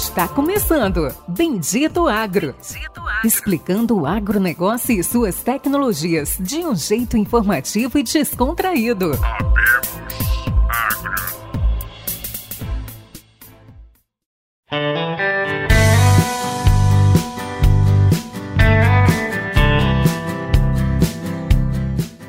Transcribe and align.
Está 0.00 0.26
começando 0.26 1.14
Bendito 1.28 2.08
Agro. 2.08 2.54
Bendito 2.54 3.00
Agro. 3.00 3.20
Explicando 3.22 3.98
o 3.98 4.06
agronegócio 4.06 4.98
e 4.98 5.04
suas 5.04 5.42
tecnologias 5.42 6.38
de 6.40 6.60
um 6.60 6.74
jeito 6.74 7.18
informativo 7.18 7.98
e 7.98 8.02
descontraído. 8.02 9.10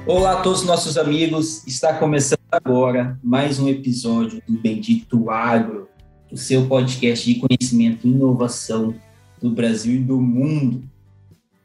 Olá 0.06 0.34
a 0.34 0.42
todos 0.42 0.60
os 0.60 0.68
nossos 0.68 0.98
amigos, 0.98 1.66
está 1.66 1.94
começando 1.94 2.42
agora 2.52 3.18
mais 3.24 3.60
um 3.60 3.70
episódio 3.70 4.44
do 4.46 4.60
Bendito 4.60 5.30
Agro, 5.30 5.88
o 6.32 6.38
seu 6.38 6.66
podcast 6.66 7.32
de 7.32 7.40
conhecimento 7.40 8.08
e 8.08 8.12
inovação 8.12 8.96
do 9.42 9.52
Brasil 9.52 9.96
e 9.96 10.04
do 10.04 10.20
mundo. 10.20 10.84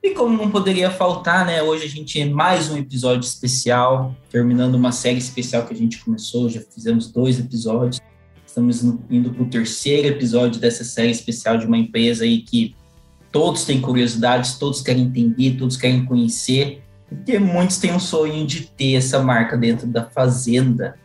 E 0.02 0.10
como 0.10 0.36
não 0.36 0.50
poderia 0.50 0.90
faltar, 0.90 1.46
né? 1.46 1.62
Hoje 1.62 1.84
a 1.84 1.88
gente 1.88 2.20
é 2.20 2.26
mais 2.26 2.70
um 2.70 2.76
episódio 2.76 3.26
especial, 3.26 4.14
terminando 4.30 4.74
uma 4.74 4.92
série 4.92 5.18
especial 5.18 5.64
que 5.66 5.74
a 5.74 5.76
gente 5.76 6.04
começou, 6.04 6.48
já 6.48 6.60
fizemos 6.60 7.10
dois 7.10 7.38
episódios. 7.38 8.00
Estamos 8.46 8.82
indo 9.10 9.30
para 9.30 9.42
o 9.42 9.46
terceiro 9.46 10.08
episódio 10.08 10.60
dessa 10.60 10.82
série 10.82 11.10
especial 11.10 11.58
de 11.58 11.66
uma 11.66 11.76
empresa 11.76 12.24
aí 12.24 12.40
que 12.40 12.74
todos 13.30 13.64
têm 13.64 13.80
curiosidades, 13.80 14.58
todos 14.58 14.80
querem 14.80 15.04
entender, 15.04 15.56
todos 15.58 15.76
querem 15.76 16.04
conhecer, 16.04 16.82
porque 17.08 17.38
muitos 17.38 17.78
têm 17.78 17.92
um 17.92 18.00
sonho 18.00 18.46
de 18.46 18.62
ter 18.62 18.94
essa 18.94 19.20
marca 19.20 19.56
dentro 19.56 19.86
da 19.86 20.04
fazenda. 20.04 20.96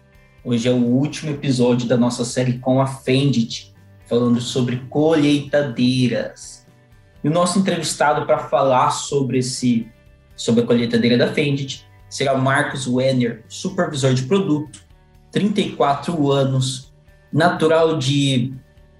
Hoje 0.44 0.68
é 0.68 0.72
o 0.72 0.84
último 0.84 1.32
episódio 1.32 1.88
da 1.88 1.96
nossa 1.96 2.26
série 2.26 2.58
com 2.58 2.82
a 2.82 2.88
Fendit, 2.88 3.76
falando 4.08 4.42
sobre 4.42 4.78
colheitadeiras. 4.90 6.66
E 7.24 7.28
o 7.28 7.32
nosso 7.32 7.60
entrevistado 7.60 8.26
para 8.26 8.40
falar 8.40 8.90
sobre 8.90 9.38
esse 9.38 9.88
sobre 10.36 10.64
a 10.64 10.66
colheitadeira 10.66 11.16
da 11.16 11.32
Fendit 11.32 11.86
será 12.10 12.34
o 12.34 12.42
Marcos 12.42 12.88
Wenner, 12.88 13.44
supervisor 13.48 14.16
de 14.16 14.24
produto, 14.24 14.84
34 15.32 16.32
anos, 16.32 16.92
natural 17.32 18.00
de 18.00 18.52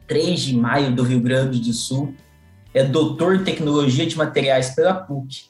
3 0.06 0.40
de 0.42 0.56
maio 0.56 0.96
do 0.96 1.02
Rio 1.02 1.22
Grande 1.22 1.60
do 1.60 1.74
Sul, 1.74 2.14
é 2.72 2.84
doutor 2.84 3.36
em 3.36 3.44
tecnologia 3.44 4.06
de 4.06 4.16
materiais 4.16 4.76
pela 4.76 4.94
PUC 4.94 5.46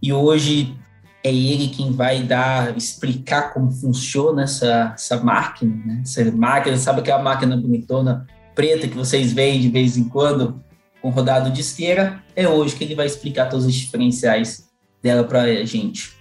e 0.00 0.12
hoje 0.12 0.76
é 1.24 1.32
ele 1.32 1.68
quem 1.68 1.92
vai 1.92 2.22
dar, 2.22 2.76
explicar 2.76 3.52
como 3.52 3.70
funciona 3.70 4.42
essa, 4.42 4.92
essa 4.94 5.22
máquina, 5.22 5.74
né? 5.86 6.02
Essa 6.02 6.30
máquina, 6.32 6.76
sabe 6.76 7.00
aquela 7.00 7.22
máquina 7.22 7.56
bonitona 7.56 8.26
preta 8.54 8.88
que 8.88 8.96
vocês 8.96 9.32
veem 9.32 9.60
de 9.60 9.68
vez 9.68 9.96
em 9.96 10.04
quando 10.04 10.60
com 11.00 11.10
rodado 11.10 11.50
de 11.50 11.60
esteira? 11.60 12.22
É 12.34 12.48
hoje 12.48 12.74
que 12.74 12.84
ele 12.84 12.94
vai 12.94 13.06
explicar 13.06 13.48
todos 13.48 13.66
os 13.66 13.74
diferenciais 13.74 14.68
dela 15.00 15.22
para 15.24 15.42
a 15.42 15.64
gente. 15.64 16.12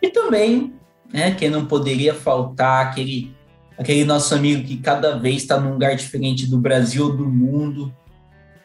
E 0.00 0.08
também, 0.08 0.74
né, 1.12 1.32
quem 1.32 1.50
não 1.50 1.66
poderia 1.66 2.14
faltar, 2.14 2.86
aquele, 2.86 3.34
aquele 3.76 4.04
nosso 4.04 4.34
amigo 4.34 4.64
que 4.64 4.76
cada 4.76 5.18
vez 5.18 5.42
está 5.42 5.58
num 5.58 5.72
lugar 5.72 5.96
diferente 5.96 6.46
do 6.46 6.58
Brasil 6.58 7.06
ou 7.06 7.16
do 7.16 7.26
mundo, 7.26 7.92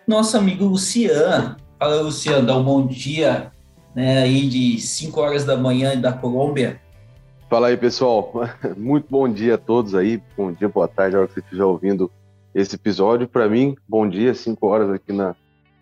nosso 0.08 0.38
amigo 0.38 0.66
Luciano. 0.66 1.58
Fala, 1.80 2.02
Luciano, 2.02 2.45
dá 2.45 2.58
um 2.58 2.64
bom 2.64 2.86
dia 2.86 3.52
né, 4.00 4.19
aí 4.19 4.47
de 4.47 4.80
5 4.80 5.19
horas 5.19 5.44
da 5.44 5.58
manhã 5.58 6.00
da 6.00 6.14
Colômbia. 6.14 6.80
Fala 7.50 7.67
aí, 7.67 7.75
pessoal. 7.75 8.31
Muito 8.78 9.08
bom 9.09 9.28
dia 9.28 9.55
a 9.55 9.58
todos 9.58 9.94
aí. 9.94 10.22
Bom 10.38 10.53
dia, 10.53 10.69
boa 10.69 10.88
tarde, 10.88 11.17
a 11.17 11.19
hora 11.19 11.28
que 11.28 11.33
você 11.33 11.42
estiver 11.42 11.66
ouvindo 11.66 12.09
esse 12.55 12.75
episódio. 12.75 13.27
Para 13.27 13.50
mim, 13.50 13.75
bom 13.86 14.08
dia, 14.08 14.33
5 14.33 14.66
horas 14.66 14.89
aqui 14.89 15.11
na, 15.11 15.36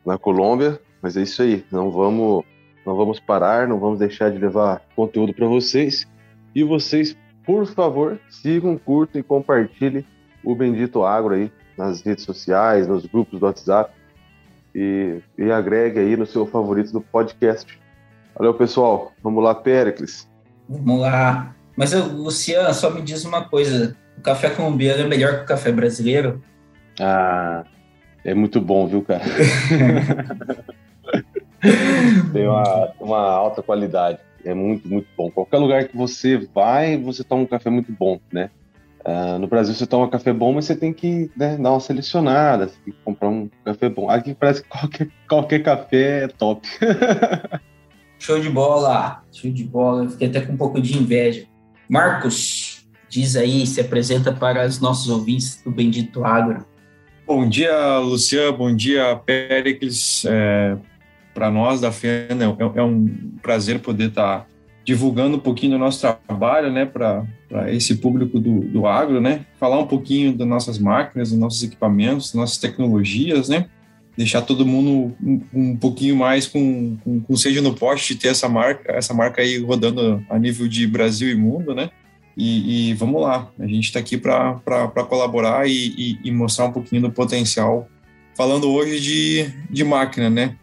na 0.03 0.17
Colômbia. 0.17 0.79
Mas 0.99 1.15
é 1.15 1.21
isso 1.21 1.43
aí, 1.43 1.63
não 1.71 1.91
vamos, 1.91 2.43
não 2.83 2.95
vamos 2.95 3.19
parar, 3.19 3.67
não 3.67 3.79
vamos 3.79 3.99
deixar 3.99 4.31
de 4.31 4.39
levar 4.39 4.81
conteúdo 4.95 5.31
para 5.31 5.45
vocês. 5.45 6.07
E 6.55 6.63
vocês, 6.63 7.15
por 7.45 7.67
favor, 7.67 8.19
sigam, 8.31 8.79
curtam 8.79 9.21
e 9.21 9.23
compartilhem 9.23 10.03
o 10.43 10.55
Bendito 10.55 11.03
Agro 11.03 11.35
aí 11.35 11.51
nas 11.77 12.01
redes 12.01 12.25
sociais, 12.25 12.87
nos 12.87 13.05
grupos 13.05 13.39
do 13.39 13.45
WhatsApp 13.45 13.93
e, 14.73 15.19
e 15.37 15.51
agregue 15.51 15.99
aí 15.99 16.17
no 16.17 16.25
seu 16.25 16.47
favorito 16.47 16.91
do 16.91 16.99
podcast. 16.99 17.77
Valeu, 18.37 18.53
pessoal. 18.53 19.11
Vamos 19.23 19.43
lá, 19.43 19.55
Péricles. 19.55 20.29
Vamos 20.69 20.99
lá. 20.99 21.55
Mas, 21.75 21.91
Luciano, 21.93 22.71
só 22.73 22.91
me 22.91 23.01
diz 23.01 23.25
uma 23.25 23.43
coisa. 23.43 23.97
O 24.15 24.21
café 24.21 24.51
colombiano 24.51 25.01
é 25.01 25.07
melhor 25.07 25.37
que 25.37 25.43
o 25.43 25.47
café 25.47 25.71
brasileiro? 25.71 26.39
Ah, 26.99 27.63
é 28.23 28.35
muito 28.35 28.61
bom, 28.61 28.85
viu, 28.85 29.01
cara? 29.01 29.23
Tem 32.31 32.47
uma, 32.47 32.93
uma 32.99 33.19
alta 33.19 33.63
qualidade. 33.63 34.19
É 34.45 34.53
muito, 34.53 34.87
muito 34.87 35.07
bom. 35.17 35.31
Qualquer 35.31 35.57
lugar 35.57 35.87
que 35.87 35.97
você 35.97 36.37
vai, 36.53 36.95
você 36.95 37.23
toma 37.23 37.41
um 37.41 37.47
café 37.47 37.71
muito 37.71 37.91
bom, 37.91 38.19
né? 38.31 38.51
Uh, 39.03 39.39
no 39.39 39.47
Brasil 39.47 39.73
você 39.73 39.87
toma 39.87 40.09
café 40.09 40.31
bom, 40.31 40.53
mas 40.53 40.65
você 40.65 40.75
tem 40.75 40.93
que 40.93 41.31
né, 41.35 41.57
dar 41.57 41.71
uma 41.71 41.79
selecionada, 41.79 42.67
você 42.67 42.75
tem 42.83 42.93
que 42.93 42.99
comprar 43.03 43.29
um 43.29 43.49
café 43.65 43.89
bom. 43.89 44.09
Aqui 44.09 44.35
parece 44.35 44.61
que 44.61 44.69
qualquer, 44.69 45.07
qualquer 45.27 45.63
café 45.63 46.25
é 46.25 46.27
top. 46.27 46.67
Show 48.19 48.39
de 48.39 48.49
bola, 48.49 49.23
show 49.31 49.51
de 49.51 49.63
bola. 49.63 50.03
Eu 50.03 50.09
fiquei 50.09 50.27
até 50.27 50.41
com 50.41 50.53
um 50.53 50.57
pouco 50.57 50.81
de 50.81 50.97
inveja. 50.97 51.45
Marcos, 51.89 52.87
diz 53.09 53.35
aí, 53.35 53.65
se 53.65 53.79
apresenta 53.79 54.33
para 54.33 54.65
os 54.65 54.79
nossos 54.79 55.09
ouvintes 55.09 55.61
do 55.63 55.71
Bendito 55.71 56.25
Agro. 56.25 56.65
Bom 57.25 57.47
dia, 57.47 57.99
Luciano. 57.99 58.57
Bom 58.57 58.75
dia, 58.75 59.15
Péricles. 59.25 60.25
É, 60.25 60.77
para 61.33 61.51
nós 61.51 61.79
da 61.79 61.91
FENA 61.91 62.45
é, 62.45 62.79
é, 62.79 62.83
um 62.83 63.07
prazer 63.41 63.79
poder 63.79 64.09
estar 64.09 64.39
tá 64.39 64.45
divulgando 64.83 65.35
um 65.35 65.39
pouquinho 65.39 65.73
do 65.73 65.77
nosso 65.77 65.99
trabalho, 66.25 66.71
né, 66.71 66.85
para 66.85 67.25
esse 67.67 67.97
público 67.97 68.39
do, 68.39 68.61
do 68.61 68.87
agro, 68.87 69.19
né, 69.19 69.45
falar 69.59 69.77
um 69.77 69.85
pouquinho 69.85 70.35
das 70.35 70.47
nossas 70.47 70.79
máquinas, 70.79 71.29
dos 71.29 71.37
nossos 71.37 71.61
equipamentos, 71.61 72.27
das 72.27 72.35
nossas 72.35 72.57
tecnologias, 72.57 73.49
né, 73.49 73.67
deixar 74.17 74.41
todo 74.41 74.65
mundo 74.65 75.15
um, 75.23 75.41
um 75.53 75.75
pouquinho 75.75 76.15
mais 76.15 76.47
com, 76.47 76.97
com, 77.03 77.19
com 77.21 77.35
seja 77.35 77.61
no 77.61 77.75
poste 77.75 78.15
de 78.15 78.19
ter 78.21 78.29
essa 78.29 78.49
marca, 78.49 78.91
essa 78.91 79.13
marca 79.13 79.41
aí 79.41 79.59
rodando 79.59 80.25
a 80.27 80.39
nível 80.39 80.67
de 80.67 80.87
Brasil 80.87 81.29
e 81.29 81.35
mundo, 81.35 81.75
né? 81.75 81.91
E, 82.35 82.89
e 82.89 82.93
vamos 82.95 83.21
lá, 83.21 83.51
a 83.59 83.67
gente 83.67 83.85
está 83.85 83.99
aqui 83.99 84.17
para 84.17 85.03
colaborar 85.07 85.67
e, 85.67 85.93
e, 85.97 86.19
e, 86.23 86.31
mostrar 86.31 86.65
um 86.65 86.71
pouquinho 86.71 87.03
do 87.03 87.11
potencial. 87.11 87.87
Falando 88.35 88.69
hoje 88.69 88.99
de, 88.99 89.53
de 89.71 89.83
máquina, 89.83 90.29
né? 90.29 90.55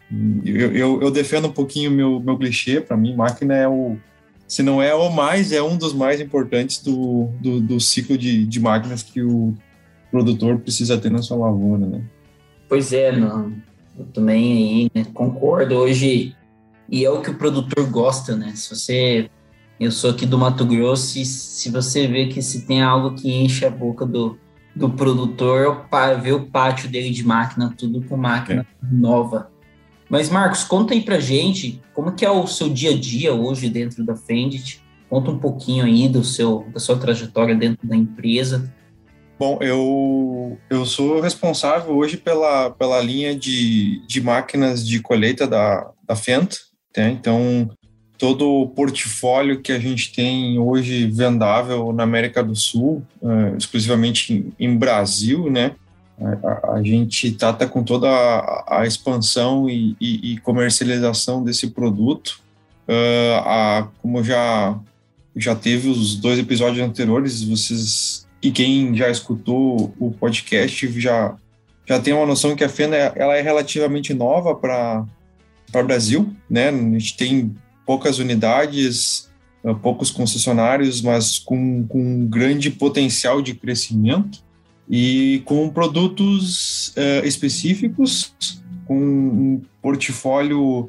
Eu, 0.45 0.73
eu, 0.73 1.01
eu 1.01 1.11
defendo 1.11 1.49
um 1.49 1.51
pouquinho 1.51 1.91
meu, 1.91 2.21
meu 2.21 2.37
clichê, 2.37 2.79
para 2.79 2.95
mim, 2.95 3.13
máquina 3.13 3.53
é 3.53 3.67
o, 3.67 3.97
se 4.47 4.63
não 4.63 4.81
é 4.81 4.93
o 4.95 5.09
mais, 5.09 5.51
é 5.51 5.61
um 5.61 5.75
dos 5.75 5.93
mais 5.93 6.21
importantes 6.21 6.81
do, 6.81 7.29
do, 7.41 7.59
do 7.59 7.79
ciclo 7.79 8.17
de, 8.17 8.45
de 8.45 8.59
máquinas 8.59 9.03
que 9.03 9.21
o 9.21 9.53
produtor 10.09 10.59
precisa 10.59 10.97
ter 10.97 11.11
na 11.11 11.21
sua 11.21 11.37
lavoura, 11.37 11.85
né? 11.85 12.01
Pois 12.67 12.91
é, 12.93 13.11
não. 13.11 13.53
Eu 13.97 14.05
também 14.05 14.53
aí 14.57 14.91
né, 14.93 15.09
concordo 15.13 15.75
hoje 15.75 16.35
e 16.89 17.03
é 17.03 17.09
o 17.09 17.21
que 17.21 17.31
o 17.31 17.37
produtor 17.37 17.89
gosta, 17.89 18.35
né? 18.35 18.53
Se 18.55 18.75
você, 18.75 19.29
eu 19.79 19.91
sou 19.91 20.11
aqui 20.11 20.25
do 20.25 20.37
Mato 20.37 20.65
Grosso 20.65 21.17
e 21.17 21.25
se 21.25 21.69
você 21.71 22.07
vê 22.07 22.27
que 22.27 22.41
se 22.41 22.65
tem 22.65 22.81
algo 22.81 23.15
que 23.15 23.31
enche 23.31 23.65
a 23.65 23.69
boca 23.69 24.05
do, 24.05 24.37
do 24.75 24.89
produtor, 24.89 25.87
ver 26.21 26.33
o 26.33 26.45
pátio 26.47 26.89
dele 26.89 27.09
de 27.09 27.25
máquina, 27.25 27.73
tudo 27.77 28.01
com 28.03 28.17
máquina 28.17 28.61
é. 28.61 28.85
nova. 28.91 29.49
Mas 30.09 30.29
Marcos, 30.29 30.63
conta 30.63 30.93
aí 30.93 31.01
pra 31.01 31.19
gente 31.19 31.81
como 31.93 32.11
que 32.11 32.23
é 32.25 32.29
o 32.29 32.45
seu 32.45 32.69
dia 32.69 32.91
a 32.91 32.97
dia 32.97 33.33
hoje 33.33 33.69
dentro 33.69 34.03
da 34.03 34.15
Fendit. 34.15 34.83
Conta 35.09 35.31
um 35.31 35.39
pouquinho 35.39 35.85
aí 35.85 36.07
do 36.07 36.23
seu 36.23 36.67
da 36.71 36.79
sua 36.79 36.97
trajetória 36.97 37.55
dentro 37.55 37.87
da 37.87 37.95
empresa 37.95 38.71
Bom, 39.37 39.57
eu, 39.61 40.57
eu 40.69 40.85
sou 40.85 41.19
responsável 41.19 41.93
hoje 41.95 42.15
pela, 42.15 42.69
pela 42.69 43.01
linha 43.01 43.35
de, 43.35 44.01
de 44.07 44.21
máquinas 44.21 44.87
de 44.87 45.01
colheita 45.01 45.45
da, 45.45 45.91
da 46.07 46.15
Fent, 46.15 46.55
né? 46.95 47.09
então 47.11 47.69
todo 48.17 48.47
o 48.47 48.67
portfólio 48.69 49.61
que 49.61 49.73
a 49.73 49.79
gente 49.79 50.13
tem 50.13 50.57
hoje 50.57 51.07
vendável 51.07 51.91
na 51.91 52.03
América 52.03 52.41
do 52.41 52.55
Sul, 52.55 53.03
uh, 53.21 53.57
exclusivamente 53.57 54.33
em, 54.33 54.53
em, 54.57 54.77
Brasil, 54.77 55.51
né? 55.51 55.75
A, 56.41 56.75
a 56.75 56.83
gente 56.83 57.31
trata 57.33 57.67
com 57.67 57.83
toda 57.83 58.07
a, 58.07 58.79
a 58.79 58.87
expansão 58.87 59.69
e, 59.69 59.97
e, 59.99 60.31
e, 60.31 60.37
comercialização 60.37 61.43
desse 61.43 61.71
produto. 61.71 62.39
Uh, 62.87 63.35
a, 63.43 63.89
como 64.01 64.23
já 64.23 64.79
já 65.35 65.53
teve 65.53 65.89
os 65.89 66.15
dois 66.15 66.39
episódios 66.39 66.87
anteriores, 66.87 67.43
vocês 67.43 68.24
e 68.45 68.51
quem 68.51 68.95
já 68.95 69.09
escutou 69.09 69.91
o 69.99 70.11
podcast 70.11 71.01
já, 71.01 71.35
já 71.83 71.99
tem 71.99 72.13
uma 72.13 72.27
noção 72.27 72.55
que 72.55 72.63
a 72.63 72.69
Fena 72.69 72.95
ela 72.95 73.35
é 73.35 73.41
relativamente 73.41 74.13
nova 74.13 74.53
para 74.53 75.03
o 75.73 75.83
Brasil, 75.83 76.31
né? 76.47 76.69
A 76.69 76.99
gente 76.99 77.17
tem 77.17 77.55
poucas 77.87 78.19
unidades, 78.19 79.31
ah, 79.65 79.73
poucos 79.73 80.11
concessionários, 80.11 81.01
mas 81.01 81.39
com, 81.39 81.87
com 81.87 81.99
um 81.99 82.27
grande 82.27 82.69
potencial 82.69 83.41
de 83.41 83.55
crescimento. 83.55 84.45
e 84.87 85.41
com 85.45 85.67
produtos 85.67 86.89
uh, 86.89 87.25
específicos, 87.25 88.35
com 88.85 88.95
um 88.95 89.61
portfólio 89.81 90.87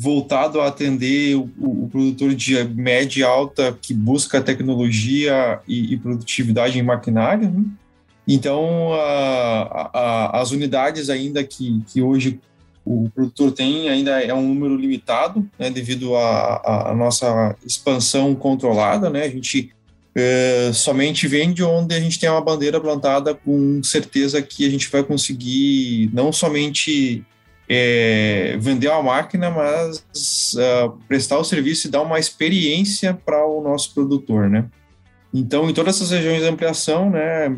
voltado 0.00 0.62
a 0.62 0.68
atender 0.68 1.36
o, 1.36 1.50
o, 1.58 1.88
produtor 1.92 2.34
de 2.34 2.64
média 2.64 3.20
e 3.20 3.22
alta 3.22 3.76
que 3.82 3.92
busca 3.92 4.40
tecnologia 4.40 5.60
e, 5.68 5.92
e 5.92 5.96
produtividade 5.98 6.78
em 6.78 6.82
maquinário. 6.82 7.50
Né? 7.50 7.64
Então, 8.26 8.94
a, 8.94 9.90
a, 9.92 10.40
as 10.40 10.52
unidades 10.52 11.10
ainda 11.10 11.44
que, 11.44 11.82
que 11.86 12.00
hoje 12.00 12.40
o 12.82 13.10
produtor 13.14 13.52
tem 13.52 13.90
ainda 13.90 14.22
é 14.22 14.32
um 14.32 14.48
número 14.48 14.74
limitado, 14.74 15.46
né, 15.58 15.68
devido 15.68 16.16
à 16.16 16.94
nossa 16.96 17.54
expansão 17.64 18.34
controlada, 18.34 19.10
né, 19.10 19.24
a 19.24 19.28
gente 19.28 19.70
é, 20.14 20.70
somente 20.72 21.28
vende 21.28 21.62
onde 21.62 21.94
a 21.94 22.00
gente 22.00 22.18
tem 22.18 22.30
uma 22.30 22.40
bandeira 22.40 22.80
plantada 22.80 23.34
com 23.34 23.82
certeza 23.82 24.40
que 24.40 24.66
a 24.66 24.70
gente 24.70 24.90
vai 24.90 25.02
conseguir 25.02 26.08
não 26.14 26.32
somente 26.32 27.22
é, 27.72 28.56
vender 28.58 28.88
uma 28.88 29.00
máquina, 29.00 29.48
mas 29.48 30.54
uh, 30.54 30.90
prestar 31.06 31.38
o 31.38 31.44
serviço 31.44 31.86
e 31.86 31.90
dar 31.90 32.02
uma 32.02 32.18
experiência 32.18 33.14
para 33.14 33.46
o 33.46 33.62
nosso 33.62 33.94
produtor, 33.94 34.50
né? 34.50 34.64
Então, 35.32 35.70
em 35.70 35.72
todas 35.72 35.94
essas 35.94 36.10
regiões 36.10 36.42
de 36.42 36.48
ampliação, 36.48 37.08
né, 37.10 37.56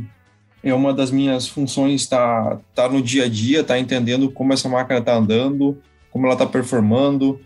é 0.62 0.74
uma 0.74 0.92
das 0.92 1.10
minhas 1.10 1.48
funções 1.48 2.02
estar 2.02 2.56
tá, 2.56 2.60
tá 2.74 2.88
no 2.90 3.00
dia 3.00 3.24
a 3.24 3.28
dia, 3.28 3.64
tá 3.64 3.78
entendendo 3.78 4.30
como 4.30 4.52
essa 4.52 4.68
máquina 4.68 4.98
está 4.98 5.14
andando, 5.14 5.78
como 6.10 6.26
ela 6.26 6.34
está 6.34 6.44
performando, 6.44 7.40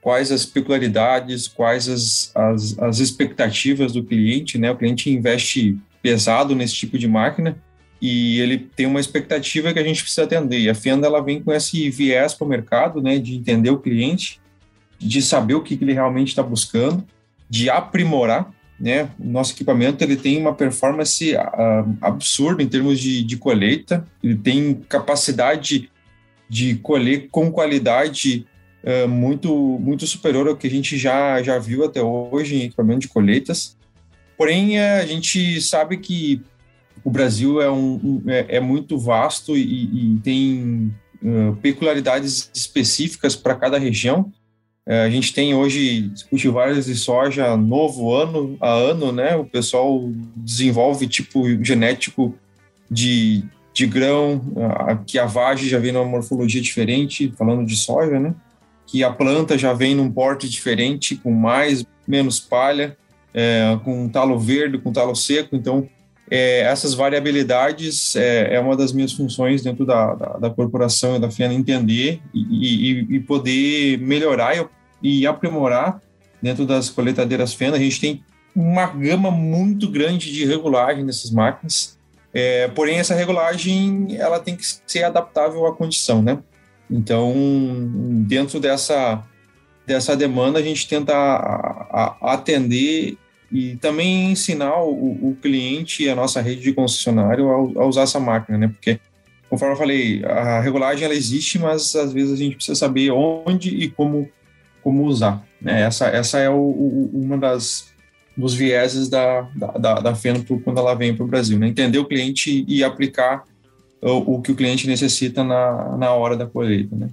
quais 0.00 0.32
as 0.32 0.46
peculiaridades, 0.46 1.46
quais 1.46 1.86
as, 1.86 2.32
as, 2.34 2.78
as 2.78 2.98
expectativas 2.98 3.92
do 3.92 4.02
cliente, 4.02 4.56
né? 4.56 4.70
O 4.70 4.76
cliente 4.76 5.10
investe 5.10 5.78
pesado 6.00 6.54
nesse 6.54 6.74
tipo 6.76 6.96
de 6.96 7.06
máquina 7.06 7.58
e 8.00 8.40
ele 8.40 8.58
tem 8.58 8.86
uma 8.86 9.00
expectativa 9.00 9.72
que 9.72 9.78
a 9.78 9.84
gente 9.84 10.02
precisa 10.02 10.24
atender. 10.24 10.60
E 10.60 10.68
a 10.68 10.74
Fenda 10.74 11.06
ela 11.06 11.22
vem 11.22 11.42
com 11.42 11.52
esse 11.52 11.88
viés 11.90 12.34
para 12.34 12.44
o 12.44 12.48
mercado, 12.48 13.00
né, 13.00 13.18
de 13.18 13.34
entender 13.36 13.70
o 13.70 13.78
cliente, 13.78 14.40
de 14.98 15.22
saber 15.22 15.54
o 15.54 15.62
que 15.62 15.78
ele 15.80 15.92
realmente 15.92 16.28
está 16.28 16.42
buscando, 16.42 17.04
de 17.48 17.70
aprimorar. 17.70 18.50
Né? 18.78 19.08
O 19.18 19.26
nosso 19.26 19.54
equipamento 19.54 20.04
ele 20.04 20.16
tem 20.16 20.38
uma 20.38 20.54
performance 20.54 21.34
uh, 21.34 21.96
absurda 22.02 22.62
em 22.62 22.68
termos 22.68 23.00
de, 23.00 23.22
de 23.22 23.36
colheita, 23.38 24.06
ele 24.22 24.36
tem 24.36 24.74
capacidade 24.88 25.90
de 26.48 26.76
colher 26.76 27.28
com 27.30 27.50
qualidade 27.50 28.46
uh, 28.84 29.08
muito, 29.08 29.50
muito 29.80 30.06
superior 30.06 30.46
ao 30.48 30.56
que 30.56 30.66
a 30.66 30.70
gente 30.70 30.98
já, 30.98 31.42
já 31.42 31.58
viu 31.58 31.84
até 31.84 32.02
hoje 32.02 32.56
em 32.56 32.64
equipamento 32.64 33.00
de 33.00 33.08
colheitas. 33.08 33.76
Porém, 34.36 34.78
a 34.78 35.06
gente 35.06 35.62
sabe 35.62 35.96
que 35.96 36.42
o 37.06 37.10
Brasil 37.10 37.62
é, 37.62 37.70
um, 37.70 38.20
é, 38.26 38.56
é 38.56 38.60
muito 38.60 38.98
vasto 38.98 39.56
e, 39.56 40.16
e 40.16 40.20
tem 40.24 40.92
uh, 41.22 41.54
peculiaridades 41.62 42.50
específicas 42.52 43.36
para 43.36 43.54
cada 43.54 43.78
região. 43.78 44.32
Uh, 44.84 45.04
a 45.04 45.08
gente 45.08 45.32
tem 45.32 45.54
hoje 45.54 46.10
cultivares 46.28 46.86
de 46.86 46.96
soja 46.96 47.56
novo 47.56 48.12
ano 48.12 48.56
a 48.60 48.72
ano, 48.72 49.12
né? 49.12 49.36
O 49.36 49.44
pessoal 49.44 50.10
desenvolve 50.34 51.06
tipo 51.06 51.46
genético 51.62 52.34
de, 52.90 53.44
de 53.72 53.86
grão, 53.86 54.42
uh, 54.56 55.04
que 55.06 55.16
a 55.16 55.26
vagem 55.26 55.68
já 55.68 55.78
vem 55.78 55.92
numa 55.92 56.04
morfologia 56.04 56.60
diferente, 56.60 57.32
falando 57.38 57.64
de 57.64 57.76
soja, 57.76 58.18
né? 58.18 58.34
Que 58.84 59.04
a 59.04 59.12
planta 59.12 59.56
já 59.56 59.72
vem 59.72 59.94
num 59.94 60.10
porte 60.10 60.48
diferente, 60.48 61.14
com 61.14 61.30
mais, 61.30 61.86
menos 62.04 62.40
palha, 62.40 62.96
é, 63.32 63.78
com 63.84 64.08
talo 64.08 64.36
verde, 64.40 64.78
com 64.78 64.92
talo 64.92 65.14
seco. 65.14 65.54
Então, 65.54 65.88
é, 66.30 66.60
essas 66.62 66.94
variabilidades 66.94 68.16
é, 68.16 68.54
é, 68.54 68.60
uma 68.60 68.76
das 68.76 68.92
minhas 68.92 69.12
funções 69.12 69.62
dentro 69.62 69.86
da, 69.86 70.14
da, 70.14 70.26
da 70.38 70.50
corporação 70.50 71.16
e 71.16 71.20
da 71.20 71.30
FENA 71.30 71.54
entender 71.54 72.20
e, 72.34 72.40
e, 72.40 73.16
e 73.16 73.20
poder 73.20 73.98
melhorar 73.98 74.56
e, 74.56 74.66
e, 75.02 75.26
aprimorar 75.26 76.00
dentro 76.42 76.66
das 76.66 76.90
coletadeiras 76.90 77.54
FENA. 77.54 77.76
A 77.76 77.80
gente 77.80 78.00
tem 78.00 78.24
uma 78.54 78.86
gama 78.86 79.30
muito 79.30 79.88
grande 79.88 80.32
de 80.32 80.44
regulagem 80.44 81.04
nessas 81.04 81.30
máquinas, 81.30 81.96
é, 82.34 82.68
porém 82.68 82.98
essa 82.98 83.14
regulagem 83.14 84.16
ela 84.18 84.40
tem 84.40 84.56
que 84.56 84.64
ser 84.86 85.04
adaptável 85.04 85.66
à 85.66 85.74
condição, 85.74 86.22
né? 86.22 86.38
Então, 86.90 87.34
dentro 88.26 88.60
dessa 88.60 89.22
dessa 89.86 90.16
demanda, 90.16 90.58
a 90.58 90.62
gente 90.62 90.88
tenta 90.88 91.14
atender 92.20 93.16
e 93.50 93.76
também 93.76 94.32
ensinar 94.32 94.82
o, 94.82 95.30
o 95.30 95.36
cliente 95.40 96.02
e 96.02 96.10
a 96.10 96.14
nossa 96.14 96.40
rede 96.40 96.62
de 96.62 96.72
concessionário 96.72 97.50
a, 97.50 97.82
a, 97.82 97.86
usar 97.86 98.02
essa 98.02 98.18
máquina, 98.18 98.58
né? 98.58 98.68
Porque, 98.68 98.98
conforme 99.48 99.74
eu 99.74 99.78
falei, 99.78 100.24
a 100.24 100.60
regulagem 100.60 101.04
ela 101.04 101.14
existe, 101.14 101.58
mas 101.58 101.94
às 101.94 102.12
vezes 102.12 102.32
a 102.32 102.36
gente 102.36 102.56
precisa 102.56 102.74
saber 102.74 103.10
onde 103.10 103.68
e 103.68 103.88
como, 103.88 104.28
como 104.82 105.04
usar. 105.04 105.44
Né? 105.60 105.82
Essa, 105.82 106.06
essa 106.08 106.38
é 106.38 106.50
o, 106.50 106.54
o, 106.54 107.10
uma 107.14 107.38
das 107.38 107.94
dos 108.36 108.52
vieses 108.52 109.08
da, 109.08 109.48
da, 109.54 109.66
da, 109.68 109.94
da 109.94 110.12
quando 110.62 110.78
ela 110.78 110.94
vem 110.94 111.16
para 111.16 111.24
o 111.24 111.28
Brasil, 111.28 111.58
né? 111.58 111.68
Entender 111.68 111.98
o 111.98 112.04
cliente 112.04 112.66
e 112.68 112.84
aplicar 112.84 113.44
o, 114.02 114.34
o, 114.34 114.42
que 114.42 114.52
o 114.52 114.54
cliente 114.54 114.86
necessita 114.86 115.42
na, 115.42 115.96
na 115.96 116.12
hora 116.12 116.36
da 116.36 116.46
colheita, 116.46 116.94
né? 116.94 117.08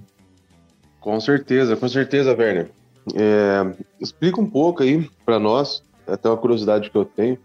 Com 1.00 1.18
certeza, 1.20 1.76
com 1.76 1.88
certeza, 1.88 2.36
Werner. 2.36 2.70
É, 3.14 3.74
explica 4.00 4.40
um 4.40 4.48
pouco 4.48 4.82
aí 4.82 5.08
para 5.24 5.38
nós 5.38 5.82
até 6.06 6.28
uma 6.28 6.36
curiosidade 6.36 6.90
que 6.90 6.96
eu 6.96 7.04
tenho, 7.04 7.38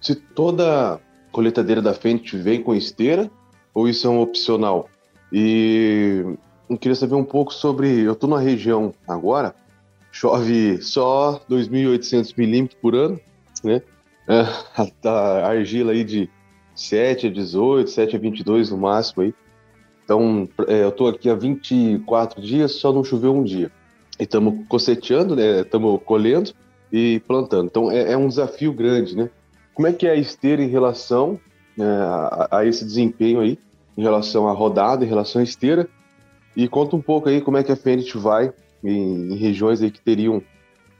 se 0.00 0.14
toda 0.14 1.00
coletadeira 1.32 1.80
da 1.80 1.94
frente 1.94 2.36
vem 2.36 2.62
com 2.62 2.74
esteira 2.74 3.30
ou 3.74 3.88
isso 3.88 4.06
é 4.06 4.10
um 4.10 4.20
opcional? 4.20 4.88
E 5.32 6.24
eu 6.68 6.78
queria 6.78 6.96
saber 6.96 7.14
um 7.14 7.24
pouco 7.24 7.52
sobre. 7.52 8.00
Eu 8.00 8.12
estou 8.12 8.28
na 8.28 8.38
região 8.38 8.92
agora, 9.06 9.54
chove 10.10 10.80
só 10.82 11.40
2.800 11.48 12.34
milímetros 12.36 12.80
por 12.80 12.94
ano, 12.94 13.20
né? 13.62 13.82
É, 14.28 14.46
a 15.08 15.48
argila 15.48 15.92
aí 15.92 16.04
de 16.04 16.28
7 16.74 17.26
a 17.26 17.30
18, 17.30 17.90
7 17.90 18.16
a 18.16 18.18
22 18.18 18.70
no 18.70 18.78
máximo 18.78 19.22
aí. 19.22 19.34
Então, 20.04 20.48
é, 20.66 20.82
eu 20.82 20.88
estou 20.88 21.08
aqui 21.08 21.30
há 21.30 21.34
24 21.34 22.42
dias, 22.42 22.72
só 22.72 22.92
não 22.92 23.04
choveu 23.04 23.34
um 23.34 23.44
dia. 23.44 23.70
E 24.18 24.24
estamos 24.24 24.66
coceteando, 24.68 25.36
né? 25.36 25.60
Estamos 25.60 26.00
colhendo 26.04 26.52
e 26.92 27.20
plantando. 27.26 27.66
Então 27.66 27.90
é, 27.90 28.12
é, 28.12 28.16
um 28.16 28.28
desafio 28.28 28.72
grande, 28.72 29.16
né? 29.16 29.30
Como 29.74 29.86
é 29.86 29.92
que 29.92 30.06
é 30.06 30.10
a 30.10 30.16
esteira 30.16 30.62
em 30.62 30.68
relação 30.68 31.38
né, 31.76 31.86
a, 31.86 32.58
a, 32.58 32.66
esse 32.66 32.84
desempenho 32.84 33.40
aí, 33.40 33.58
em 33.96 34.02
relação 34.02 34.48
à 34.48 34.52
rodada, 34.52 35.04
em 35.04 35.08
relação 35.08 35.40
à 35.40 35.44
esteira? 35.44 35.88
E 36.56 36.68
conta 36.68 36.96
um 36.96 37.00
pouco 37.00 37.28
aí 37.28 37.40
como 37.40 37.56
é 37.56 37.62
que 37.62 37.72
a 37.72 37.76
Fendt 37.76 38.16
vai 38.18 38.52
em, 38.82 39.32
em 39.32 39.36
regiões 39.36 39.80
aí 39.80 39.90
que 39.90 40.00
teriam 40.00 40.42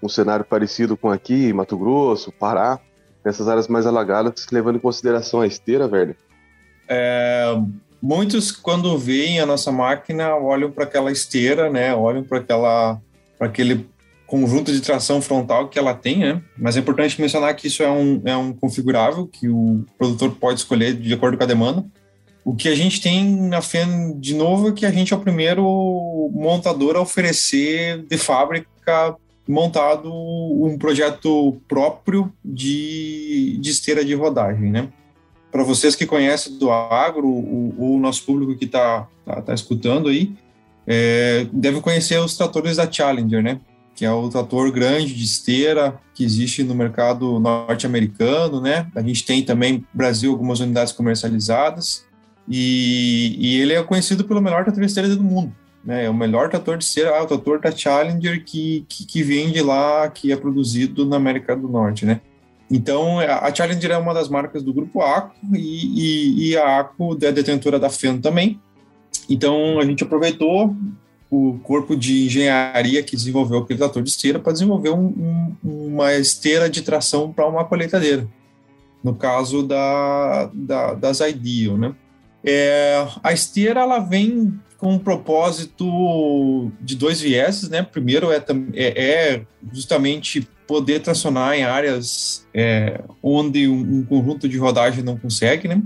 um 0.02 0.09
cenário 0.09 0.44
parecido 0.44 0.97
com 0.97 1.11
aqui, 1.11 1.52
Mato 1.52 1.76
Grosso, 1.76 2.32
Pará, 2.32 2.78
nessas 3.25 3.49
áreas 3.49 3.68
mais 3.68 3.87
alagadas, 3.87 4.47
levando 4.50 4.76
em 4.76 4.80
consideração 4.80 5.40
a 5.40 5.47
esteira, 5.47 5.87
velho? 5.87 6.16
É, 6.88 7.54
muitos, 8.00 8.50
quando 8.50 8.97
veem 8.97 9.40
a 9.40 9.47
nossa 9.47 9.70
máquina, 9.70 10.35
olham 10.37 10.70
para 10.70 10.85
aquela 10.85 11.12
esteira, 11.12 11.68
né? 11.68 11.94
Olham 11.94 12.25
para 12.25 12.38
aquela 12.38 13.00
para 13.38 13.49
aquele 13.49 13.88
conjunto 14.30 14.72
de 14.72 14.80
tração 14.80 15.20
frontal 15.20 15.68
que 15.68 15.76
ela 15.76 15.92
tem, 15.92 16.20
né? 16.20 16.40
Mas 16.56 16.76
é 16.76 16.80
importante 16.80 17.20
mencionar 17.20 17.54
que 17.56 17.66
isso 17.66 17.82
é 17.82 17.90
um, 17.90 18.22
é 18.25 18.37
um 18.37 18.52
configurável 18.52 19.26
que 19.26 19.49
o 19.49 19.84
produtor 19.99 20.30
pode 20.30 20.60
escolher 20.60 20.94
de 20.94 21.12
acordo 21.12 21.37
com 21.37 21.42
a 21.42 21.46
demanda. 21.46 21.84
O 22.44 22.54
que 22.54 22.68
a 22.68 22.75
gente 22.76 23.00
tem 23.00 23.28
na 23.49 23.60
FEN, 23.60 24.16
de 24.20 24.34
novo, 24.34 24.68
é 24.68 24.72
que 24.72 24.87
a 24.87 24.90
gente 24.92 25.12
é 25.12 25.16
o 25.16 25.20
primeiro 25.20 26.30
montador 26.32 26.94
a 26.94 27.00
oferecer 27.00 28.06
de 28.06 28.16
fábrica 28.16 29.16
montado 29.49 30.12
um 30.12 30.78
projeto 30.78 31.60
próprio 31.66 32.32
de, 32.44 33.58
de 33.60 33.68
esteira 33.68 34.04
de 34.04 34.14
rodagem, 34.14 34.70
né? 34.70 34.88
Para 35.50 35.64
vocês 35.64 35.96
que 35.96 36.06
conhecem 36.06 36.56
do 36.56 36.70
agro, 36.70 37.26
o, 37.26 37.96
o 37.96 37.99
nosso 37.99 38.25
público 38.25 38.56
que 38.56 38.66
está 38.66 39.08
tá, 39.26 39.42
tá 39.42 39.52
escutando 39.52 40.08
aí, 40.08 40.32
é, 40.87 41.49
deve 41.52 41.80
conhecer 41.80 42.20
os 42.20 42.37
tratores 42.37 42.76
da 42.76 42.90
Challenger, 42.90 43.42
né? 43.42 43.60
Que 44.00 44.07
é 44.07 44.11
o 44.11 44.30
trator 44.30 44.73
grande 44.73 45.14
de 45.14 45.23
esteira 45.23 46.00
que 46.14 46.25
existe 46.25 46.64
no 46.64 46.75
mercado 46.75 47.38
norte-americano, 47.38 48.59
né? 48.59 48.90
A 48.95 49.02
gente 49.02 49.26
tem 49.26 49.45
também 49.45 49.75
no 49.75 49.85
Brasil 49.92 50.33
algumas 50.33 50.59
unidades 50.59 50.90
comercializadas 50.90 52.07
e, 52.49 53.37
e, 53.38 53.61
ele 53.61 53.75
é 53.75 53.83
conhecido 53.83 54.25
pelo 54.25 54.40
melhor 54.40 54.64
trator 54.64 54.80
de 54.80 54.87
esteira 54.87 55.14
do 55.14 55.23
mundo, 55.23 55.54
né? 55.85 56.07
É 56.07 56.09
o 56.09 56.14
melhor 56.14 56.49
trator 56.49 56.78
de 56.78 56.85
esteira, 56.85 57.11
é 57.11 57.21
o 57.21 57.26
trator 57.26 57.61
da 57.61 57.71
Challenger 57.71 58.42
que, 58.42 58.87
que, 58.88 59.04
que 59.04 59.23
vende 59.23 59.61
lá, 59.61 60.09
que 60.09 60.33
é 60.33 60.37
produzido 60.37 61.04
na 61.04 61.16
América 61.16 61.54
do 61.54 61.69
Norte, 61.69 62.07
né? 62.07 62.23
Então, 62.71 63.19
a 63.19 63.54
Challenger 63.54 63.90
é 63.90 63.99
uma 63.99 64.14
das 64.14 64.30
marcas 64.30 64.62
do 64.62 64.73
grupo 64.73 65.02
ACO 65.02 65.37
e, 65.52 65.59
e, 65.59 66.49
e 66.49 66.57
a 66.57 66.80
ACO 66.80 67.19
é 67.21 67.30
detentora 67.30 67.78
da 67.78 67.90
FEN 67.90 68.19
também. 68.19 68.59
Então, 69.28 69.78
a 69.78 69.85
gente 69.85 70.02
aproveitou, 70.04 70.75
o 71.30 71.58
corpo 71.62 71.96
de 71.96 72.26
engenharia 72.26 73.02
que 73.02 73.14
desenvolveu 73.14 73.58
aquele 73.58 73.78
trator 73.78 74.02
de 74.02 74.10
esteira 74.10 74.40
para 74.40 74.52
desenvolver 74.52 74.90
um, 74.90 75.54
um, 75.64 75.87
uma 75.87 76.12
esteira 76.14 76.68
de 76.68 76.82
tração 76.82 77.32
para 77.32 77.46
uma 77.46 77.64
colheitadeira. 77.64 78.26
no 79.02 79.14
caso 79.14 79.62
da, 79.62 80.50
da, 80.52 80.94
das 80.94 81.20
Ideal, 81.20 81.78
né? 81.78 81.94
É, 82.44 83.06
a 83.22 83.32
esteira 83.32 83.80
ela 83.80 83.99
vem 83.99 84.58
com 84.78 84.94
um 84.94 84.99
propósito 84.99 86.72
de 86.80 86.96
dois 86.96 87.20
vieses, 87.20 87.68
né? 87.68 87.82
Primeiro 87.82 88.32
é, 88.32 88.42
é, 88.75 88.87
é 89.04 89.42
justamente 89.72 90.49
poder 90.66 91.00
tracionar 91.00 91.54
em 91.54 91.64
áreas 91.64 92.46
é, 92.54 93.00
onde 93.22 93.68
um, 93.68 93.99
um, 93.99 94.04
conjunto 94.04 94.49
de 94.49 94.56
rodagem 94.56 95.04
não 95.04 95.18
consegue, 95.18 95.68
né? 95.68 95.82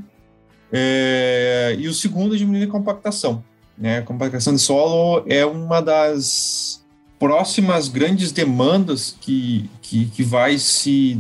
É, 0.72 1.76
e 1.78 1.88
o 1.88 1.94
segundo 1.94 2.34
é 2.34 2.38
diminuir 2.38 2.64
a 2.64 2.70
compactação. 2.70 3.44
Né? 3.76 3.99
A 3.99 4.02
compactação 4.02 4.54
de 4.54 4.61
solo 4.61 5.25
é 5.26 5.45
uma 5.45 5.81
das 5.81 6.85
próximas 7.19 7.88
grandes 7.88 8.33
demandas 8.33 9.16
que, 9.21 9.69
que, 9.81 10.07
que 10.07 10.23
vai 10.23 10.59
se, 10.59 11.19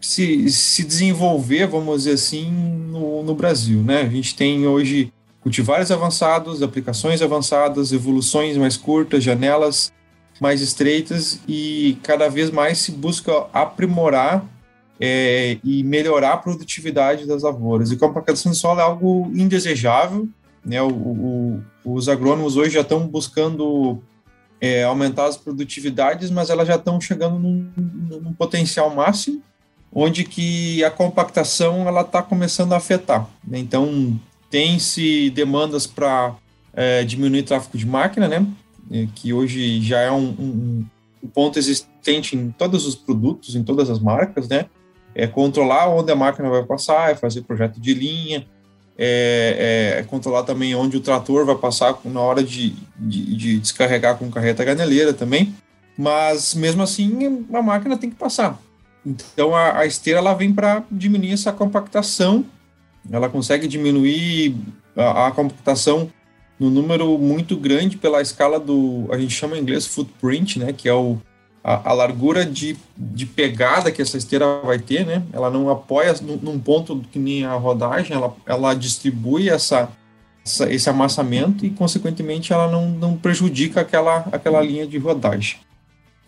se, 0.00 0.50
se 0.50 0.84
desenvolver, 0.84 1.66
vamos 1.66 1.98
dizer 1.98 2.12
assim, 2.12 2.50
no, 2.50 3.22
no 3.22 3.34
Brasil. 3.34 3.82
Né? 3.82 4.02
A 4.02 4.08
gente 4.08 4.34
tem 4.34 4.66
hoje 4.66 5.12
cultivares 5.40 5.90
avançados, 5.90 6.62
aplicações 6.62 7.20
avançadas, 7.20 7.92
evoluções 7.92 8.56
mais 8.56 8.76
curtas, 8.76 9.22
janelas 9.22 9.92
mais 10.40 10.60
estreitas 10.60 11.40
e 11.46 11.98
cada 12.02 12.28
vez 12.28 12.50
mais 12.50 12.78
se 12.78 12.90
busca 12.90 13.46
aprimorar 13.52 14.44
é, 14.98 15.58
e 15.62 15.82
melhorar 15.82 16.32
a 16.32 16.36
produtividade 16.36 17.26
das 17.26 17.42
lavouras. 17.42 17.90
E 17.90 17.96
compactação 17.96 18.52
de 18.52 18.58
solo 18.58 18.80
é 18.80 18.82
algo 18.82 19.30
indesejável, 19.34 20.28
né? 20.64 20.80
O, 20.82 20.88
o, 20.88 21.62
os 21.84 22.08
agrônomos 22.08 22.56
hoje 22.56 22.70
já 22.70 22.80
estão 22.80 23.06
buscando 23.06 24.02
é, 24.60 24.84
aumentar 24.84 25.26
as 25.26 25.36
produtividades, 25.36 26.30
mas 26.30 26.48
elas 26.48 26.66
já 26.66 26.76
estão 26.76 27.00
chegando 27.00 27.38
num, 27.38 27.70
num 27.76 28.32
potencial 28.32 28.94
máximo, 28.94 29.42
onde 29.92 30.24
que 30.24 30.82
a 30.82 30.90
compactação 30.90 31.86
ela 31.86 32.00
está 32.00 32.22
começando 32.22 32.72
a 32.72 32.78
afetar. 32.78 33.28
Né? 33.46 33.58
Então 33.58 34.18
tem-se 34.50 35.30
demandas 35.30 35.86
para 35.86 36.34
é, 36.72 37.04
diminuir 37.04 37.40
o 37.40 37.44
tráfego 37.44 37.76
de 37.76 37.86
máquina, 37.86 38.26
né? 38.28 38.46
É, 38.90 39.06
que 39.14 39.32
hoje 39.32 39.80
já 39.82 40.00
é 40.00 40.10
um, 40.10 40.28
um, 40.38 40.84
um, 41.22 41.28
ponto 41.28 41.58
existente 41.58 42.36
em 42.36 42.50
todos 42.50 42.86
os 42.86 42.94
produtos, 42.94 43.54
em 43.54 43.62
todas 43.62 43.88
as 43.88 43.98
marcas, 43.98 44.48
né? 44.48 44.66
É 45.14 45.26
controlar 45.26 45.88
onde 45.88 46.10
a 46.12 46.16
máquina 46.16 46.50
vai 46.50 46.64
passar, 46.64 47.10
é 47.10 47.14
fazer 47.14 47.42
projeto 47.42 47.80
de 47.80 47.94
linha, 47.94 48.46
é, 48.96 49.96
é, 49.98 50.02
controlar 50.04 50.44
também 50.44 50.74
onde 50.74 50.96
o 50.96 51.00
trator 51.00 51.44
vai 51.44 51.56
passar 51.56 51.98
na 52.04 52.20
hora 52.20 52.42
de, 52.42 52.74
de, 52.96 53.36
de, 53.36 53.58
descarregar 53.58 54.16
com 54.16 54.30
carreta 54.30 54.64
graneleira 54.64 55.12
também. 55.12 55.54
Mas 55.96 56.54
mesmo 56.54 56.82
assim, 56.82 57.46
a 57.52 57.62
máquina 57.62 57.96
tem 57.96 58.10
que 58.10 58.16
passar. 58.16 58.58
Então 59.04 59.54
a, 59.54 59.78
a 59.78 59.86
esteira 59.86 60.18
ela 60.18 60.34
vem 60.34 60.52
para 60.52 60.84
diminuir 60.90 61.32
essa 61.32 61.52
compactação. 61.52 62.44
Ela 63.10 63.28
consegue 63.28 63.66
diminuir 63.66 64.56
a, 64.96 65.28
a 65.28 65.30
compactação 65.30 66.10
no 66.58 66.70
número 66.70 67.18
muito 67.18 67.56
grande 67.56 67.96
pela 67.96 68.22
escala 68.22 68.60
do 68.60 69.08
a 69.10 69.18
gente 69.18 69.34
chama 69.34 69.56
em 69.56 69.60
inglês 69.60 69.86
footprint, 69.86 70.58
né, 70.58 70.72
que 70.72 70.88
é 70.88 70.94
o 70.94 71.18
a, 71.64 71.90
a, 71.90 71.92
largura 71.94 72.44
de, 72.44 72.76
de 72.94 73.24
pegada 73.24 73.90
que 73.90 74.02
essa 74.02 74.18
esteira 74.18 74.60
vai 74.62 74.78
ter, 74.78 75.06
né? 75.06 75.22
Ela 75.32 75.50
não 75.50 75.70
apoia 75.70 76.14
num, 76.20 76.36
num 76.36 76.58
ponto 76.58 77.02
que 77.10 77.18
nem 77.18 77.46
a 77.46 77.54
rodagem, 77.54 78.14
ela, 78.14 78.36
ela 78.44 78.74
distribui 78.74 79.48
essa, 79.48 79.88
essa, 80.44 80.70
esse 80.70 80.90
amassamento 80.90 81.64
e, 81.64 81.70
consequentemente, 81.70 82.52
ela 82.52 82.70
não, 82.70 82.90
não 82.90 83.16
prejudica 83.16 83.80
aquela, 83.80 84.28
aquela 84.30 84.60
linha 84.60 84.86
de 84.86 84.98
rodagem. 84.98 85.56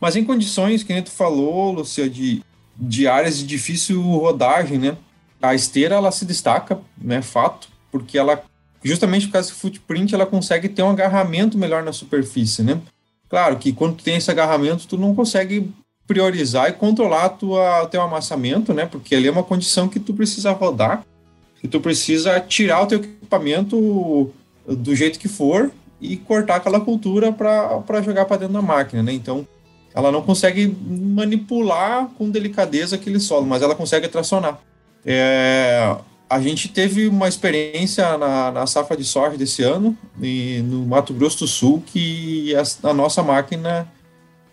Mas 0.01 0.17
em 0.17 0.25
condições, 0.25 0.83
que 0.83 0.95
nem 0.95 1.03
tu 1.03 1.11
falou, 1.11 1.71
Lucia, 1.71 2.09
de, 2.09 2.43
de 2.75 3.07
áreas 3.07 3.37
de 3.37 3.47
difícil 3.47 4.01
rodagem, 4.01 4.79
né? 4.79 4.97
A 5.43 5.55
esteira, 5.55 5.97
ela 5.97 6.11
se 6.11 6.25
destaca, 6.25 6.81
né? 6.97 7.21
Fato, 7.21 7.69
porque 7.93 8.17
ela, 8.17 8.43
justamente 8.83 9.27
por 9.27 9.35
causa 9.35 9.51
do 9.51 9.55
footprint, 9.55 10.15
ela 10.15 10.25
consegue 10.25 10.67
ter 10.67 10.83
um 10.83 10.91
agarramento 10.91 11.59
melhor 11.59 11.83
na 11.83 11.93
superfície, 11.93 12.63
né? 12.63 12.81
Claro 13.29 13.57
que 13.57 13.73
quando 13.73 13.97
tu 13.97 14.05
tem 14.05 14.17
esse 14.17 14.31
agarramento, 14.31 14.87
tu 14.87 14.97
não 14.97 15.15
consegue 15.15 15.73
priorizar 16.07 16.69
e 16.69 16.73
controlar 16.73 17.37
o 17.43 17.87
teu 17.89 18.01
amassamento, 18.01 18.73
né? 18.73 18.87
Porque 18.87 19.15
ali 19.15 19.27
é 19.27 19.31
uma 19.31 19.43
condição 19.43 19.89
que 19.89 19.99
tu 19.99 20.15
precisa 20.15 20.53
rodar, 20.53 21.05
que 21.61 21.67
tu 21.67 21.81
precisa 21.81 22.39
tirar 22.41 22.83
o 22.83 22.87
teu 22.87 22.99
equipamento 22.99 24.31
do 24.67 24.95
jeito 24.95 25.19
que 25.19 25.29
for 25.29 25.73
e 26.01 26.17
cortar 26.17 26.57
aquela 26.57 26.81
cultura 26.81 27.33
para 27.33 28.03
jogar 28.03 28.25
para 28.27 28.37
dentro 28.37 28.55
da 28.55 28.63
máquina, 28.63 29.03
né? 29.03 29.13
Então, 29.13 29.47
ela 29.95 30.13
não 30.13 30.23
consegue 30.23 30.77
manipular 30.87 32.09
com 32.19 32.31
delicadeza 32.31 32.97
aquele 32.97 33.19
solo, 33.19 33.47
mas 33.47 33.63
ela 33.63 33.75
consegue 33.75 34.07
tracionar. 34.07 34.61
É, 35.05 35.97
a 36.29 36.41
gente 36.41 36.69
teve 36.69 37.07
uma 37.07 37.29
experiência 37.29 38.19
na, 38.19 38.51
na 38.51 38.67
safra 38.67 38.97
de 38.97 39.05
soja 39.05 39.37
desse 39.37 39.63
ano, 39.63 39.97
e 40.21 40.61
no 40.65 40.85
Mato 40.85 41.15
Grosso 41.15 41.39
do 41.39 41.47
Sul, 41.47 41.83
que 41.87 42.55
a, 42.57 42.89
a 42.91 42.95
nossa 42.95 43.23
máquina 43.23 43.87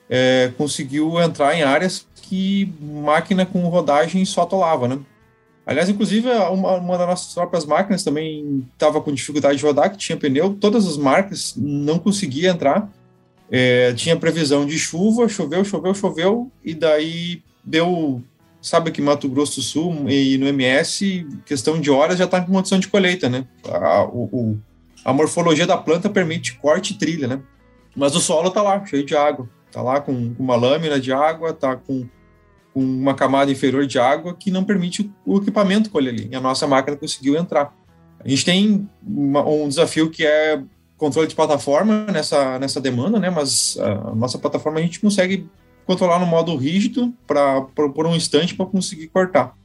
é, 0.10 0.52
conseguiu 0.58 1.20
entrar 1.20 1.56
em 1.56 1.64
áreas 1.64 2.06
que 2.22 2.72
máquina 2.80 3.46
com 3.46 3.68
rodagem 3.68 4.24
só 4.26 4.42
atolava, 4.42 4.88
né? 4.88 5.00
Aliás, 5.66 5.90
inclusive, 5.90 6.30
uma, 6.30 6.74
uma 6.74 6.98
das 6.98 7.08
nossas 7.08 7.34
próprias 7.34 7.66
máquinas 7.66 8.04
também 8.04 8.68
estava 8.74 9.02
com 9.02 9.14
dificuldade 9.14 9.58
de 9.58 9.66
rodar, 9.66 9.90
que 9.90 9.98
tinha 9.98 10.18
pneu, 10.18 10.54
todas 10.60 10.86
as 10.86 10.98
marcas 10.98 11.54
não 11.56 11.98
conseguia 11.98 12.50
entrar. 12.50 12.90
É, 13.50 13.94
tinha 13.94 14.16
previsão 14.18 14.66
de 14.66 14.78
chuva, 14.78 15.30
choveu, 15.30 15.64
choveu, 15.64 15.94
choveu, 15.94 16.52
e 16.64 16.74
daí 16.74 17.42
deu 17.64 18.22
sabe 18.64 18.92
que 18.92 19.02
Mato 19.02 19.28
Grosso 19.28 19.58
do 19.58 19.62
Sul 19.62 20.10
e 20.10 20.38
no 20.38 20.48
MS, 20.48 21.28
questão 21.46 21.80
de 21.80 21.92
horas 21.92 22.18
já 22.18 22.24
está 22.24 22.40
em 22.40 22.46
condição 22.46 22.80
de 22.80 22.88
colheita, 22.88 23.28
né? 23.28 23.46
A, 23.68 24.06
o, 24.06 24.58
a 25.04 25.12
morfologia 25.12 25.68
da 25.68 25.76
planta 25.76 26.10
permite 26.10 26.56
corte 26.56 26.94
e 26.94 26.98
trilha, 26.98 27.28
né? 27.28 27.42
Mas 27.94 28.16
o 28.16 28.22
solo 28.22 28.48
está 28.48 28.62
lá, 28.62 28.84
cheio 28.86 29.06
de 29.06 29.16
água. 29.16 29.50
Está 29.68 29.82
lá 29.82 30.00
com 30.00 30.34
uma 30.40 30.56
lâmina 30.56 30.98
de 30.98 31.12
água, 31.12 31.50
está 31.50 31.76
com, 31.76 32.08
com, 32.74 32.80
uma 32.80 33.14
camada 33.14 33.52
inferior 33.52 33.86
de 33.86 34.00
água 34.00 34.34
que 34.34 34.50
não 34.50 34.64
permite 34.64 35.12
o, 35.26 35.38
equipamento 35.38 35.90
colher 35.90 36.14
ali. 36.14 36.30
E 36.32 36.36
a 36.36 36.40
nossa 36.40 36.66
máquina 36.66 36.96
conseguiu 36.96 37.36
entrar. 37.36 37.76
A 38.24 38.28
gente 38.30 38.46
tem 38.46 38.88
uma, 39.06 39.46
um 39.46 39.68
desafio 39.68 40.10
que 40.10 40.26
é 40.26 40.62
controle 40.96 41.28
de 41.28 41.36
plataforma 41.36 42.06
nessa, 42.06 42.58
nessa 42.60 42.80
demanda, 42.80 43.20
né? 43.20 43.30
Mas 43.30 43.78
a 43.78 44.16
nossa 44.16 44.40
plataforma 44.40 44.80
a 44.80 44.82
gente 44.82 45.02
consegue 45.02 45.50
controlar 45.86 46.20
no 46.20 46.26
modo 46.26 46.56
rígido 46.56 47.14
para 47.28 47.62
por 47.62 48.06
um 48.06 48.16
instante 48.16 48.56
para 48.56 48.66
conseguir 48.66 49.08
cortar. 49.08 49.56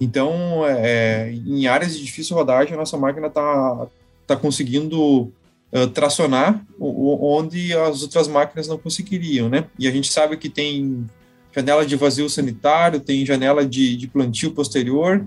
Então, 0.00 0.66
é, 0.66 1.32
em 1.32 1.66
áreas 1.66 1.96
de 1.96 2.04
difícil 2.04 2.36
rodagem, 2.36 2.74
a 2.74 2.76
nossa 2.76 2.96
máquina 2.98 3.28
está 3.28 3.86
tá 4.26 4.36
conseguindo 4.36 5.32
uh, 5.72 5.86
tracionar 5.94 6.64
onde 6.78 7.72
as 7.74 8.02
outras 8.02 8.28
máquinas 8.28 8.68
não 8.68 8.76
conseguiriam, 8.76 9.48
né? 9.48 9.64
E 9.78 9.88
a 9.88 9.90
gente 9.90 10.12
sabe 10.12 10.36
que 10.36 10.50
tem 10.50 11.06
janela 11.54 11.86
de 11.86 11.96
vazio 11.96 12.28
sanitário, 12.28 13.00
tem 13.00 13.24
janela 13.24 13.64
de, 13.64 13.96
de 13.96 14.06
plantio 14.06 14.52
posterior 14.52 15.24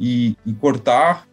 e, 0.00 0.34
e, 0.46 0.52
cortar 0.54 1.26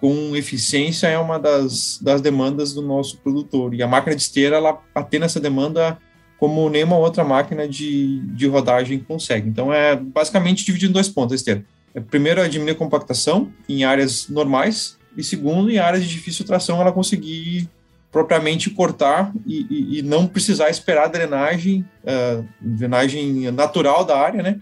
com 0.00 0.34
eficiência 0.34 1.06
é 1.06 1.18
uma 1.18 1.38
das, 1.38 1.98
das 2.00 2.22
demandas 2.22 2.72
do 2.72 2.80
nosso 2.80 3.18
produtor. 3.18 3.74
E 3.74 3.82
a 3.82 3.86
máquina 3.86 4.16
de 4.16 4.22
esteira, 4.22 4.56
ela 4.56 4.80
atende 4.94 5.26
essa 5.26 5.38
demanda 5.38 5.98
como 6.40 6.70
nenhuma 6.70 6.96
outra 6.96 7.22
máquina 7.22 7.68
de, 7.68 8.20
de 8.20 8.46
rodagem 8.48 8.98
consegue. 8.98 9.46
Então, 9.46 9.70
é 9.70 9.94
basicamente 9.94 10.64
dividido 10.64 10.90
em 10.90 10.94
dois 10.94 11.06
pontos 11.06 11.36
esteira. 11.36 11.62
É, 11.94 12.00
primeiro, 12.00 12.40
é 12.40 12.48
diminuir 12.48 12.72
a 12.72 12.76
compactação 12.76 13.52
em 13.68 13.84
áreas 13.84 14.26
normais, 14.26 14.96
e 15.14 15.22
segundo, 15.22 15.70
em 15.70 15.78
áreas 15.78 16.02
de 16.02 16.08
difícil 16.08 16.46
tração, 16.46 16.80
ela 16.80 16.92
conseguir 16.92 17.68
propriamente 18.10 18.70
cortar 18.70 19.32
e, 19.46 19.66
e, 19.68 19.98
e 19.98 20.02
não 20.02 20.26
precisar 20.26 20.70
esperar 20.70 21.04
a 21.04 21.08
drenagem, 21.08 21.84
uh, 22.04 22.44
drenagem 22.58 23.50
natural 23.50 24.04
da 24.04 24.18
área, 24.18 24.42
né? 24.42 24.60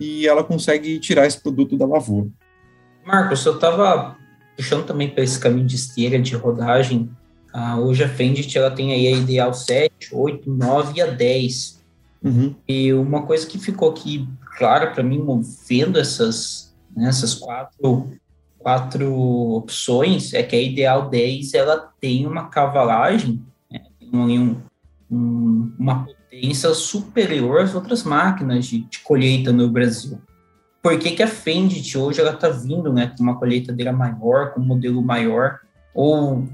E 0.00 0.26
ela 0.26 0.42
consegue 0.42 0.98
tirar 0.98 1.26
esse 1.26 1.40
produto 1.40 1.76
da 1.76 1.86
lavoura. 1.86 2.28
Marcos, 3.06 3.46
eu 3.46 3.54
estava 3.54 4.16
puxando 4.56 4.84
também 4.84 5.08
para 5.08 5.22
esse 5.22 5.38
caminho 5.38 5.66
de 5.66 5.76
esteira, 5.76 6.18
de 6.18 6.34
rodagem, 6.34 7.08
ah, 7.52 7.78
hoje 7.78 8.04
a 8.04 8.08
Fendit 8.08 8.56
ela 8.56 8.70
tem 8.70 8.92
aí 8.92 9.06
a 9.08 9.10
Ideal 9.10 9.52
7, 9.52 10.14
8, 10.14 10.50
9 10.50 10.98
e 10.98 11.02
a 11.02 11.06
10. 11.06 11.80
Uhum. 12.22 12.54
E 12.68 12.92
uma 12.92 13.22
coisa 13.22 13.46
que 13.46 13.58
ficou 13.58 13.90
aqui 13.90 14.28
clara 14.56 14.88
para 14.88 15.02
mim, 15.02 15.24
vendo 15.68 15.98
essas, 15.98 16.74
né, 16.94 17.08
essas 17.08 17.34
quatro, 17.34 18.12
quatro 18.58 19.12
opções, 19.54 20.32
é 20.32 20.42
que 20.42 20.54
a 20.54 20.60
Ideal 20.60 21.08
10 21.08 21.54
ela 21.54 21.90
tem 22.00 22.26
uma 22.26 22.48
cavalagem, 22.48 23.42
né, 23.70 23.80
um, 24.12 24.56
um, 25.10 25.72
uma 25.78 26.04
potência 26.04 26.72
superior 26.74 27.62
às 27.62 27.74
outras 27.74 28.04
máquinas 28.04 28.66
de, 28.66 28.82
de 28.82 29.00
colheita 29.00 29.52
no 29.52 29.68
Brasil. 29.68 30.20
Por 30.82 30.98
que, 30.98 31.10
que 31.10 31.22
a 31.22 31.26
Fendit 31.26 31.98
hoje 31.98 32.20
ela 32.20 32.32
está 32.32 32.48
vindo 32.48 32.92
né, 32.92 33.12
com 33.14 33.22
uma 33.22 33.38
colheitadeira 33.38 33.92
maior, 33.92 34.52
com 34.52 34.60
um 34.60 34.64
modelo 34.64 35.02
maior, 35.02 35.60
ou 35.92 36.48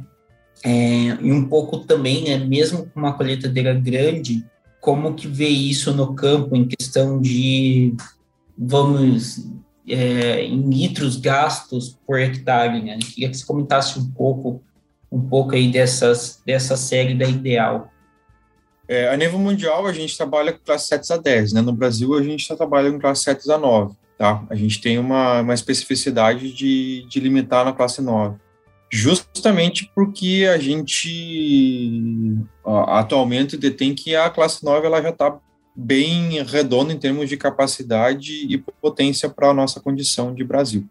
é, 0.64 1.16
e 1.20 1.32
um 1.32 1.48
pouco 1.48 1.78
também, 1.78 2.24
né, 2.24 2.38
mesmo 2.38 2.86
com 2.86 3.00
uma 3.00 3.12
colheitadeira 3.12 3.74
grande, 3.74 4.44
como 4.80 5.14
que 5.14 5.26
vê 5.26 5.48
isso 5.48 5.92
no 5.92 6.14
campo 6.14 6.54
em 6.54 6.66
questão 6.66 7.20
de, 7.20 7.94
vamos 8.56 9.44
é, 9.88 10.42
em 10.42 10.68
litros 10.68 11.16
gastos 11.16 11.98
por 12.06 12.18
hectare, 12.18 12.82
né? 12.82 12.98
Queria 12.98 13.30
que 13.30 13.36
você 13.36 13.44
comentasse 13.44 13.98
um 13.98 14.10
pouco, 14.10 14.62
um 15.10 15.20
pouco 15.20 15.54
aí 15.54 15.70
dessas, 15.70 16.42
dessa 16.44 16.76
série 16.76 17.14
da 17.14 17.26
Ideal. 17.26 17.90
É, 18.88 19.08
a 19.08 19.16
nível 19.16 19.38
mundial, 19.38 19.86
a 19.86 19.92
gente 19.92 20.16
trabalha 20.16 20.52
com 20.52 20.60
classe 20.64 20.86
7 20.88 21.12
a 21.12 21.16
10, 21.16 21.52
né? 21.54 21.60
No 21.60 21.72
Brasil, 21.72 22.14
a 22.14 22.22
gente 22.22 22.40
está 22.40 22.56
trabalhando 22.56 22.94
com 22.94 23.00
classe 23.00 23.24
7 23.24 23.50
a 23.50 23.58
9, 23.58 23.94
tá? 24.16 24.44
A 24.48 24.54
gente 24.54 24.80
tem 24.80 24.98
uma, 24.98 25.40
uma 25.40 25.54
especificidade 25.54 26.52
de, 26.52 27.04
de 27.08 27.20
limitar 27.20 27.64
na 27.64 27.72
classe 27.72 28.00
9. 28.00 28.36
Justamente 28.90 29.90
porque 29.94 30.46
a 30.52 30.58
gente 30.58 32.44
atualmente 32.64 33.56
detém 33.56 33.94
que 33.94 34.14
a 34.14 34.30
classe 34.30 34.64
9 34.64 34.86
ela 34.86 35.02
já 35.02 35.10
está 35.10 35.38
bem 35.74 36.42
redonda 36.44 36.92
em 36.92 36.98
termos 36.98 37.28
de 37.28 37.36
capacidade 37.36 38.32
e 38.32 38.56
potência 38.58 39.28
para 39.28 39.50
a 39.50 39.54
nossa 39.54 39.80
condição 39.80 40.34
de 40.34 40.44
Brasil. 40.44 40.86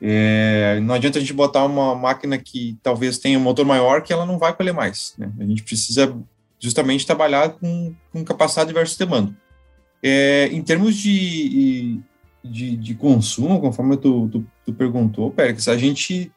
É, 0.00 0.80
não 0.80 0.94
adianta 0.94 1.18
a 1.18 1.20
gente 1.20 1.32
botar 1.32 1.64
uma 1.64 1.94
máquina 1.94 2.38
que 2.38 2.76
talvez 2.82 3.18
tenha 3.18 3.38
um 3.38 3.42
motor 3.42 3.64
maior 3.64 4.02
que 4.02 4.12
ela 4.12 4.26
não 4.26 4.38
vai 4.38 4.54
colher 4.54 4.72
mais. 4.72 5.14
Né? 5.18 5.30
A 5.38 5.44
gente 5.44 5.62
precisa 5.62 6.16
justamente 6.58 7.06
trabalhar 7.06 7.50
com, 7.50 7.94
com 8.12 8.24
capacidade 8.24 8.72
versus 8.72 8.96
demanda. 8.96 9.34
É, 10.02 10.48
em 10.52 10.62
termos 10.62 10.96
de, 10.96 12.00
de, 12.42 12.76
de, 12.76 12.94
consumo, 12.94 13.60
conforme 13.60 13.96
tu, 13.96 14.28
tu, 14.28 14.46
tu 14.64 14.72
perguntou, 14.72 15.30
Pérez, 15.30 15.68
a 15.68 15.76
gente 15.76 16.30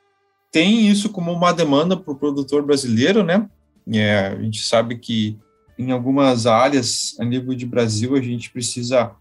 tem 0.52 0.88
isso 0.88 1.10
como 1.10 1.32
uma 1.32 1.52
demanda 1.52 1.96
para 1.98 2.12
o 2.12 2.18
produtor 2.18 2.66
brasileiro, 2.66 3.24
né? 3.24 3.48
É, 3.92 4.28
a 4.28 4.42
gente 4.42 4.64
sabe 4.64 4.98
que 4.98 5.38
em 5.78 5.92
algumas 5.92 6.46
áreas 6.46 7.16
a 7.20 7.26
nível 7.26 7.54
de 7.54 7.66
Brasil 7.66 8.16
a 8.16 8.22
gente 8.22 8.50
precisa 8.50 9.12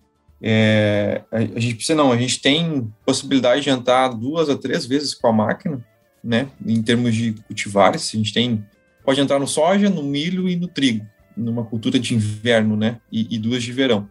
é, 0.40 1.22
a 1.30 1.60
gente 1.60 1.76
precisa 1.76 1.94
não, 1.94 2.12
a 2.12 2.16
gente 2.16 2.40
tem 2.40 2.92
possibilidade 3.04 3.62
de 3.62 3.70
entrar 3.70 4.08
duas 4.08 4.50
a 4.50 4.56
três 4.56 4.84
vezes 4.84 5.14
com 5.14 5.28
a 5.28 5.32
máquina, 5.32 5.84
né? 6.22 6.48
Em 6.64 6.82
termos 6.82 7.14
de 7.14 7.32
cultivares, 7.46 8.10
a 8.12 8.16
gente 8.16 8.32
tem 8.32 8.64
pode 9.04 9.20
entrar 9.20 9.38
no 9.38 9.46
soja, 9.46 9.88
no 9.88 10.02
milho 10.02 10.48
e 10.48 10.56
no 10.56 10.66
trigo, 10.66 11.06
numa 11.36 11.64
cultura 11.64 11.98
de 11.98 12.14
inverno, 12.14 12.76
né? 12.76 13.00
E, 13.10 13.34
e 13.34 13.38
duas 13.38 13.62
de 13.62 13.72
verão. 13.72 14.10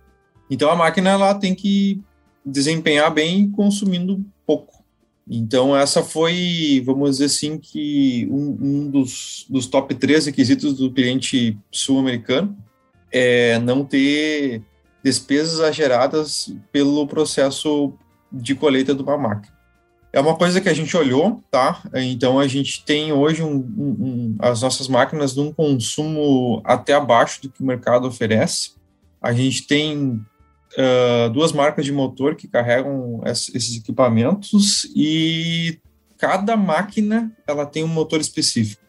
Então 0.50 0.72
a 0.72 0.76
máquina 0.76 1.10
ela 1.12 1.34
tem 1.36 1.54
que 1.54 2.02
desempenhar 2.46 3.12
bem 3.12 3.50
consumindo 3.50 4.24
pouco. 4.46 4.75
Então 5.27 5.75
essa 5.75 6.03
foi, 6.03 6.84
vamos 6.86 7.12
dizer 7.12 7.25
assim, 7.25 7.58
que 7.58 8.27
um, 8.29 8.58
um 8.62 8.89
dos, 8.89 9.46
dos 9.50 9.65
top 9.65 9.96
três 9.96 10.25
requisitos 10.25 10.75
do 10.75 10.91
cliente 10.91 11.58
sul-americano 11.72 12.55
é 13.12 13.58
não 13.60 13.84
ter 13.84 14.62
despesas 15.03 15.55
exageradas 15.55 16.53
pelo 16.72 17.08
processo 17.08 17.94
de 18.32 18.53
colheita 18.53 18.94
de 18.94 19.01
uma 19.01 19.17
máquina. 19.17 19.55
É 20.12 20.20
uma 20.20 20.36
coisa 20.36 20.62
que 20.62 20.70
a 20.70 20.74
gente 20.74 20.96
olhou, 20.96 21.44
tá? 21.51 21.84
Então 21.94 22.39
a 22.39 22.48
gente 22.48 22.86
tem 22.86 23.12
hoje 23.12 23.44
um, 23.44 23.58
um, 23.58 24.36
as 24.39 24.62
nossas 24.62 24.88
máquinas 24.88 25.36
num 25.36 25.51
consumo 25.51 26.62
até 26.63 26.94
abaixo 26.94 27.41
do 27.41 27.50
que 27.50 27.62
o 27.62 27.65
mercado 27.65 28.08
oferece. 28.08 28.72
A 29.22 29.34
gente 29.34 29.67
tem 29.67 30.24
uh, 30.77 31.29
duas 31.29 31.51
marcas 31.51 31.86
de 31.86 31.91
motor 31.91 32.36
que 32.36 32.48
carregam 32.48 33.22
esses 33.25 33.77
equipamentos 33.77 34.86
e 34.96 35.79
cada 36.17 36.55
máquina 36.55 37.32
ela 37.48 37.65
tem 37.65 37.84
um 37.84 37.88
motor 37.88 38.20
específico. 38.20 38.84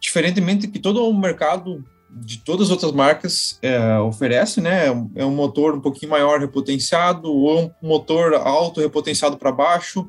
Diferentemente 0.00 0.68
que 0.68 0.78
todo 0.78 1.08
o 1.08 1.18
mercado 1.18 1.84
de 2.10 2.38
todas 2.38 2.66
as 2.66 2.70
outras 2.70 2.92
marcas 2.92 3.58
é, 3.60 3.98
oferece, 3.98 4.60
né? 4.60 4.86
É 5.16 5.24
um 5.24 5.34
motor 5.34 5.74
um 5.74 5.80
pouquinho 5.80 6.12
maior 6.12 6.38
repotenciado 6.38 7.28
ou 7.32 7.64
um 7.64 7.70
motor 7.82 8.34
alto 8.34 8.80
repotenciado 8.80 9.36
para 9.36 9.50
baixo 9.50 10.08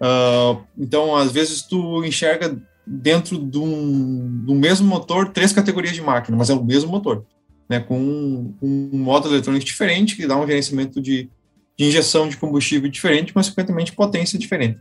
Uh, 0.00 0.64
então, 0.78 1.14
às 1.14 1.30
vezes, 1.30 1.60
tu 1.62 2.02
enxerga 2.04 2.56
dentro 2.86 3.36
do 3.36 4.54
mesmo 4.54 4.88
motor 4.88 5.28
três 5.28 5.52
categorias 5.52 5.94
de 5.94 6.00
máquina, 6.00 6.36
mas 6.36 6.48
é 6.48 6.54
o 6.54 6.64
mesmo 6.64 6.90
motor, 6.90 7.24
né, 7.70 7.78
com 7.78 7.96
um, 7.96 8.54
um 8.60 8.98
modo 8.98 9.28
eletrônico 9.28 9.64
diferente, 9.64 10.16
que 10.16 10.26
dá 10.26 10.36
um 10.36 10.44
gerenciamento 10.44 11.00
de, 11.00 11.30
de 11.78 11.84
injeção 11.84 12.28
de 12.28 12.36
combustível 12.36 12.90
diferente, 12.90 13.30
mas, 13.32 13.46
consequentemente, 13.46 13.92
potência 13.92 14.36
diferente. 14.36 14.80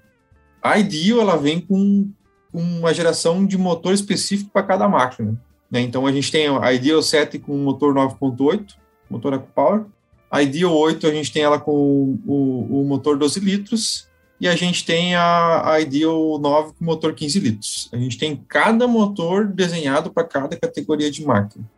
A 0.60 0.80
Ideal, 0.80 1.22
ela 1.22 1.38
vem 1.38 1.62
com, 1.62 2.10
uma 2.52 2.92
geração 2.92 3.46
de 3.46 3.60
motor 3.60 3.94
específico 3.94 4.50
para 4.52 4.64
cada 4.64 4.90
máquina. 4.90 5.40
Né? 5.70 5.82
Então, 5.82 6.08
a 6.08 6.12
gente 6.12 6.32
tem 6.32 6.48
a 6.48 6.74
Ideal 6.74 7.00
7 7.04 7.38
com 7.38 7.56
motor 7.58 7.94
9.8, 7.94 8.74
motor 9.08 9.34
EcoPower, 9.34 9.86
a 10.32 10.42
Ideal 10.42 10.76
8 10.76 11.06
a 11.06 11.12
gente 11.12 11.32
tem 11.32 11.44
ela 11.44 11.60
com 11.60 12.18
o, 12.26 12.82
o 12.82 12.86
motor 12.86 13.20
12 13.20 13.40
litros, 13.40 14.10
e 14.42 14.48
a 14.48 14.56
gente 14.56 14.84
tem 14.84 15.14
a, 15.14 15.74
a 15.74 15.80
Ideal 15.80 16.40
9 16.40 16.74
com 16.74 16.86
motor 16.86 17.14
15 17.14 17.40
litros. 17.40 17.90
A 17.94 17.98
gente 17.98 18.18
tem 18.18 18.36
cada 18.48 18.88
motor 18.88 19.46
desenhado 19.46 20.12
para 20.12 20.24
cada 20.24 20.58
categoria 20.58 21.12
de 21.12 21.24
máquina. 21.24 21.70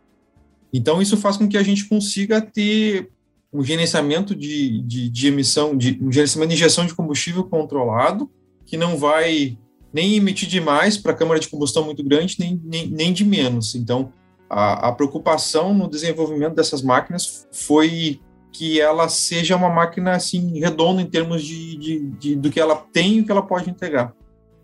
Então, 0.72 1.02
isso 1.02 1.16
faz 1.16 1.36
com 1.36 1.48
que 1.48 1.58
a 1.58 1.62
gente 1.62 1.86
consiga 1.86 2.40
ter 2.40 3.10
um 3.52 3.62
gerenciamento 3.62 4.34
de, 4.34 4.80
de, 4.82 5.10
de 5.10 5.26
emissão, 5.26 5.76
de, 5.76 5.98
um 6.00 6.10
gerenciamento 6.10 6.50
de 6.50 6.54
injeção 6.54 6.86
de 6.86 6.94
combustível 6.94 7.44
controlado, 7.44 8.30
que 8.64 8.76
não 8.76 8.96
vai 8.96 9.58
nem 9.92 10.16
emitir 10.16 10.48
demais 10.48 10.96
para 10.96 11.12
a 11.12 11.14
câmara 11.14 11.38
de 11.38 11.48
combustão 11.48 11.84
muito 11.84 12.02
grande, 12.02 12.36
nem, 12.38 12.58
nem, 12.64 12.88
nem 12.88 13.12
de 13.12 13.24
menos. 13.24 13.74
Então, 13.74 14.10
a, 14.48 14.88
a 14.88 14.92
preocupação 14.92 15.74
no 15.74 15.88
desenvolvimento 15.88 16.54
dessas 16.54 16.82
máquinas 16.82 17.46
foi 17.52 18.20
que 18.52 18.80
ela 18.80 19.08
seja 19.08 19.56
uma 19.56 19.70
máquina 19.70 20.12
assim 20.12 20.58
redonda 20.58 21.00
em 21.00 21.06
termos 21.06 21.42
de, 21.42 21.76
de, 21.76 22.00
de, 22.18 22.36
do 22.36 22.50
que 22.50 22.60
ela 22.60 22.76
tem 22.76 23.16
e 23.16 23.20
o 23.20 23.24
que 23.24 23.32
ela 23.32 23.42
pode 23.42 23.70
entregar. 23.70 24.14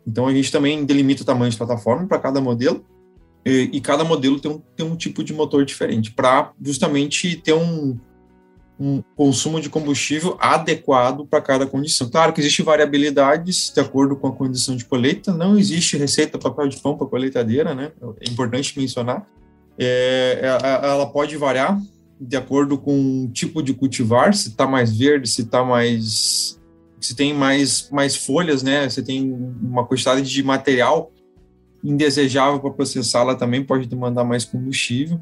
Então 0.06 0.26
a 0.26 0.32
gente 0.32 0.52
também 0.52 0.84
delimita 0.84 1.22
o 1.22 1.26
tamanho 1.26 1.50
de 1.50 1.56
plataforma 1.56 2.06
para 2.06 2.18
cada 2.18 2.40
modelo 2.40 2.84
e, 3.48 3.70
e, 3.72 3.80
cada 3.80 4.04
modelo 4.04 4.38
tem 4.40 4.50
um, 4.50 4.62
tem 4.76 4.86
um 4.86 4.96
tipo 4.96 5.22
de 5.24 5.32
motor 5.32 5.64
diferente 5.64 6.10
para 6.12 6.52
justamente 6.60 7.36
ter 7.36 7.52
um, 7.52 7.98
um 8.78 9.02
consumo 9.16 9.60
de 9.60 9.68
combustível 9.68 10.36
adequado 10.40 11.26
para 11.26 11.40
cada 11.40 11.66
condição. 11.66 12.08
Claro 12.08 12.32
que 12.32 12.40
existe 12.40 12.62
variabilidades 12.62 13.72
de 13.74 13.80
acordo 13.80 14.16
com 14.16 14.28
a 14.28 14.32
condição 14.32 14.76
de 14.76 14.84
colheita, 14.84 15.32
não 15.32 15.58
existe 15.58 15.96
receita 15.96 16.38
papel 16.38 16.68
de 16.68 16.76
pão 16.78 16.96
para 16.96 17.06
colheitadeira, 17.06 17.74
né? 17.74 17.90
É 18.20 18.30
importante 18.30 18.78
mencionar. 18.78 19.26
É, 19.78 20.40
ela 20.82 21.06
pode 21.06 21.36
variar 21.36 21.80
de 22.20 22.36
acordo 22.36 22.76
com 22.76 23.24
o 23.24 23.28
tipo 23.28 23.62
de 23.62 23.72
cultivar, 23.72 24.34
se 24.34 24.48
está 24.48 24.66
mais 24.66 24.96
verde, 24.96 25.28
se 25.28 25.42
está 25.42 25.64
mais 25.64 26.58
se 27.00 27.14
tem 27.14 27.32
mais 27.32 27.88
mais 27.90 28.16
folhas, 28.16 28.62
né? 28.62 28.88
Você 28.88 29.02
tem 29.02 29.32
uma 29.62 29.84
quantidade 29.84 30.22
de 30.22 30.42
material 30.42 31.12
indesejável 31.82 32.60
para 32.60 32.70
processá-la 32.70 33.34
também 33.34 33.62
pode 33.62 33.86
demandar 33.86 34.24
mais 34.24 34.44
combustível. 34.44 35.20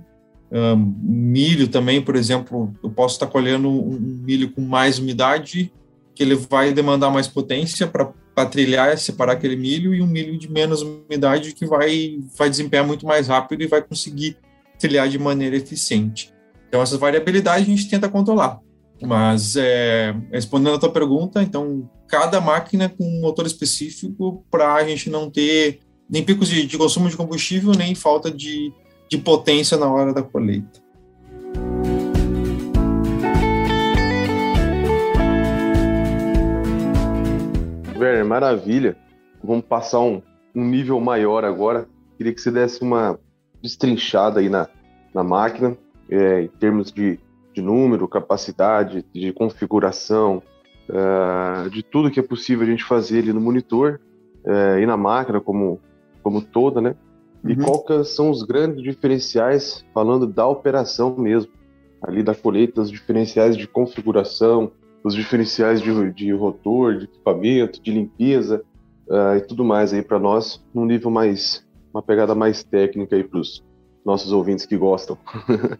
Um, 0.51 0.95
milho 1.03 1.69
também, 1.69 2.01
por 2.01 2.16
exemplo, 2.16 2.73
eu 2.83 2.90
posso 2.90 3.16
estar 3.16 3.27
colhendo 3.27 3.69
um 3.69 3.99
milho 3.99 4.53
com 4.53 4.61
mais 4.61 4.99
umidade, 4.99 5.73
que 6.14 6.23
ele 6.23 6.35
vai 6.35 6.73
demandar 6.73 7.11
mais 7.11 7.27
potência 7.27 7.87
para 7.87 8.47
trilhar, 8.47 8.97
separar 8.97 9.33
aquele 9.33 9.57
milho, 9.57 9.95
e 9.95 10.01
um 10.01 10.07
milho 10.07 10.38
de 10.38 10.51
menos 10.51 10.83
umidade 10.83 11.53
que 11.53 11.66
vai, 11.66 12.19
vai 12.38 12.49
desempenhar 12.49 12.87
muito 12.87 13.05
mais 13.05 13.29
rápido 13.29 13.62
e 13.62 13.66
vai 13.66 13.83
conseguir 13.83 14.37
trilhar 14.79 15.09
de 15.09 15.19
maneira 15.19 15.57
eficiente. 15.57 16.33
Então, 16.69 16.81
essas 16.81 16.99
variabilidades 16.99 17.62
a 17.62 17.71
gente 17.71 17.88
tenta 17.88 18.09
controlar. 18.09 18.61
Mas, 19.03 19.57
é, 19.57 20.14
respondendo 20.33 20.77
a 20.77 20.79
tua 20.79 20.90
pergunta, 20.90 21.42
então, 21.42 21.88
cada 22.09 22.40
máquina 22.40 22.88
com 22.88 23.05
um 23.05 23.21
motor 23.21 23.47
específico 23.47 24.45
para 24.51 24.75
a 24.75 24.85
gente 24.85 25.11
não 25.11 25.31
ter 25.31 25.81
nem 26.09 26.25
picos 26.25 26.49
de, 26.49 26.66
de, 26.66 26.79
consumo 26.79 27.09
de 27.09 27.16
combustível, 27.16 27.73
nem 27.73 27.95
falta 27.95 28.31
de, 28.31 28.73
de 29.09 29.19
potência 29.19 29.77
na 29.77 29.90
hora 29.90 30.12
da 30.12 30.23
colheita. 30.23 30.81
Werner, 37.99 38.25
maravilha. 38.25 38.97
Vamos 39.42 39.64
passar 39.64 40.01
um, 40.01 40.23
um 40.55 40.64
nível 40.64 41.01
maior 41.01 41.45
agora. 41.45 41.88
Queria 42.16 42.33
que 42.33 42.40
você 42.40 42.51
desse 42.51 42.83
uma 42.83 43.19
destrinchada 43.62 44.40
aí 44.40 44.49
na, 44.49 44.69
na 45.14 45.25
máquina 45.25 45.77
é, 46.09 46.42
em 46.42 46.49
termos 46.49 46.92
de, 46.92 47.19
de, 47.53 47.61
número, 47.61 48.07
capacidade, 48.07 49.05
de 49.12 49.33
configuração, 49.33 50.42
uh, 50.88 51.69
de 51.71 51.83
tudo 51.83 52.11
que 52.11 52.21
é 52.21 52.23
possível 52.23 52.64
a 52.64 52.71
gente 52.71 52.85
fazer 52.85 53.21
ali 53.21 53.33
no 53.33 53.40
monitor 53.40 54.01
uh, 54.45 54.79
e 54.79 54.87
na 54.87 54.97
máquina 54.97 55.40
como, 55.40 55.81
como 56.27 56.43
toda, 56.43 56.81
né? 56.81 56.97
E 57.45 57.53
uhum. 57.53 57.79
quais 57.83 58.09
são 58.09 58.31
os 58.31 58.43
grandes 58.43 58.83
diferenciais, 58.83 59.85
falando 59.95 60.27
da 60.27 60.45
operação 60.45 61.17
mesmo, 61.17 61.53
ali 62.03 62.21
da 62.21 62.35
colheita, 62.35 62.81
os 62.81 62.91
diferenciais 62.91 63.57
de 63.57 63.69
configuração, 63.69 64.73
os 65.05 65.15
diferenciais 65.15 65.81
de, 65.81 66.12
de 66.12 66.33
rotor, 66.33 66.97
de 66.97 67.05
equipamento, 67.05 67.81
de 67.81 67.93
limpeza 67.93 68.61
uh, 69.07 69.37
e 69.37 69.41
tudo 69.41 69.65
mais 69.65 69.93
aí 69.93 70.03
para 70.03 70.19
nós, 70.19 70.61
num 70.75 70.85
nível 70.85 71.12
mais, 71.12 71.65
uma 71.95 72.03
pegada 72.03 72.35
mais 72.35 72.65
técnica 72.65 73.15
aí 73.15 73.23
para 73.23 73.39
os 73.39 73.62
nossos 74.05 74.33
ouvintes 74.33 74.67
que 74.67 74.77
gostam. 74.77 75.17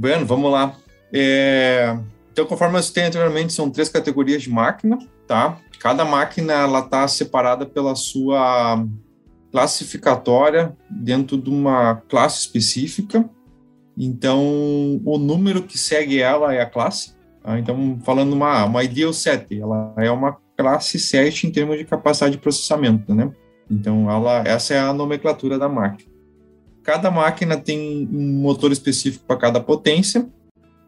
Bueno, 0.00 0.24
vamos 0.24 0.52
lá. 0.52 0.76
É, 1.12 1.98
Então, 2.30 2.46
conforme 2.46 2.78
eu 2.78 2.82
citei 2.84 3.02
anteriormente, 3.02 3.52
são 3.52 3.68
três 3.68 3.88
categorias 3.88 4.42
de 4.42 4.48
máquina, 4.48 4.96
tá? 5.26 5.58
Cada 5.80 6.04
máquina 6.04 6.52
ela 6.52 6.78
está 6.78 7.08
separada 7.08 7.66
pela 7.66 7.96
sua 7.96 8.80
classificatória 9.50 10.76
dentro 10.90 11.36
de 11.36 11.50
uma 11.50 11.96
classe 12.08 12.40
específica. 12.40 13.28
Então, 13.96 15.00
o 15.04 15.18
número 15.18 15.62
que 15.62 15.76
segue 15.76 16.20
ela 16.20 16.54
é 16.54 16.60
a 16.60 16.66
classe. 16.66 17.14
Tá? 17.42 17.58
Então, 17.58 17.98
falando 18.04 18.32
uma, 18.32 18.64
uma 18.64 18.84
Ideal 18.84 19.12
7, 19.12 19.60
ela 19.60 19.94
é 19.96 20.10
uma 20.10 20.36
classe 20.56 20.98
7 20.98 21.46
em 21.46 21.50
termos 21.50 21.78
de 21.78 21.84
capacidade 21.84 22.36
de 22.36 22.42
processamento, 22.42 23.14
né? 23.14 23.32
Então, 23.70 24.10
ela, 24.10 24.42
essa 24.46 24.74
é 24.74 24.78
a 24.78 24.92
nomenclatura 24.92 25.58
da 25.58 25.68
máquina. 25.68 26.10
Cada 26.82 27.10
máquina 27.10 27.56
tem 27.56 28.08
um 28.12 28.40
motor 28.40 28.72
específico 28.72 29.24
para 29.26 29.36
cada 29.36 29.60
potência. 29.60 30.28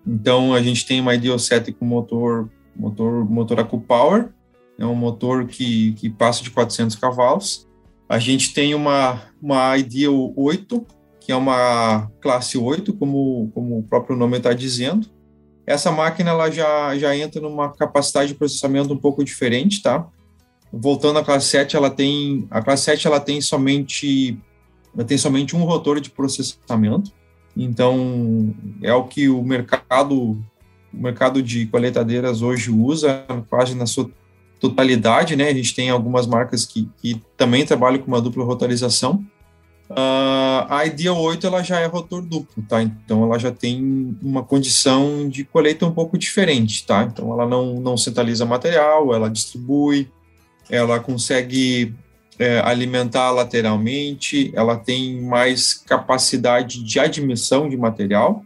Então, 0.06 0.54
a 0.54 0.62
gente 0.62 0.86
tem 0.86 1.00
uma 1.00 1.14
Ideal 1.14 1.38
7 1.38 1.72
com 1.72 1.84
motor, 1.84 2.48
motor, 2.74 3.28
motor 3.28 3.60
AcuPower, 3.60 4.30
é 4.78 4.86
um 4.86 4.94
motor 4.94 5.46
que, 5.46 5.92
que 5.92 6.08
passa 6.08 6.42
de 6.42 6.50
400 6.50 6.96
cavalos. 6.96 7.68
A 8.10 8.18
gente 8.18 8.52
tem 8.52 8.74
uma, 8.74 9.22
uma 9.40 9.78
Ideal 9.78 10.32
8, 10.34 10.84
que 11.20 11.30
é 11.30 11.36
uma 11.36 12.10
classe 12.20 12.58
8, 12.58 12.92
como, 12.94 13.52
como 13.54 13.78
o 13.78 13.84
próprio 13.84 14.16
nome 14.16 14.36
está 14.36 14.52
dizendo. 14.52 15.06
Essa 15.64 15.92
máquina 15.92 16.30
ela 16.30 16.50
já, 16.50 16.98
já 16.98 17.16
entra 17.16 17.40
numa 17.40 17.72
capacidade 17.72 18.32
de 18.32 18.34
processamento 18.34 18.92
um 18.92 18.96
pouco 18.96 19.22
diferente, 19.22 19.80
tá? 19.80 20.08
Voltando 20.72 21.20
à 21.20 21.24
classe 21.24 21.46
7, 21.50 21.76
ela 21.76 21.88
tem 21.88 22.48
a 22.50 22.60
classe 22.60 22.82
7 22.82 23.06
ela 23.06 23.20
tem 23.20 23.40
somente 23.40 24.36
ela 24.92 25.04
tem 25.04 25.16
somente 25.16 25.54
um 25.54 25.62
rotor 25.62 26.00
de 26.00 26.10
processamento. 26.10 27.12
Então, 27.56 28.52
é 28.82 28.92
o 28.92 29.04
que 29.04 29.28
o 29.28 29.40
mercado 29.40 30.36
o 30.92 31.00
mercado 31.00 31.40
de 31.40 31.66
coletadeiras 31.66 32.42
hoje 32.42 32.72
usa 32.72 33.24
quase 33.48 33.76
na 33.76 33.86
sua 33.86 34.10
totalidade, 34.60 35.34
né? 35.34 35.48
A 35.48 35.54
gente 35.54 35.74
tem 35.74 35.90
algumas 35.90 36.26
marcas 36.26 36.66
que, 36.66 36.88
que 37.00 37.20
também 37.36 37.64
trabalham 37.64 37.98
com 37.98 38.08
uma 38.08 38.20
dupla 38.20 38.44
rotorização. 38.44 39.24
Uh, 39.90 40.62
a 40.68 40.86
Ideal 40.86 41.20
8 41.20 41.44
ela 41.48 41.64
já 41.64 41.80
é 41.80 41.86
rotor 41.86 42.22
duplo, 42.22 42.62
tá? 42.68 42.80
Então 42.80 43.24
ela 43.24 43.38
já 43.38 43.50
tem 43.50 44.16
uma 44.22 44.44
condição 44.44 45.28
de 45.28 45.42
colheita 45.42 45.84
um 45.84 45.90
pouco 45.90 46.16
diferente, 46.16 46.86
tá? 46.86 47.02
Então 47.02 47.32
ela 47.32 47.44
não, 47.48 47.80
não 47.80 47.96
centraliza 47.96 48.44
material, 48.44 49.12
ela 49.12 49.28
distribui, 49.28 50.08
ela 50.68 51.00
consegue 51.00 51.92
é, 52.38 52.60
alimentar 52.60 53.32
lateralmente, 53.32 54.52
ela 54.54 54.76
tem 54.76 55.20
mais 55.22 55.74
capacidade 55.74 56.84
de 56.84 57.00
admissão 57.00 57.68
de 57.68 57.76
material, 57.76 58.44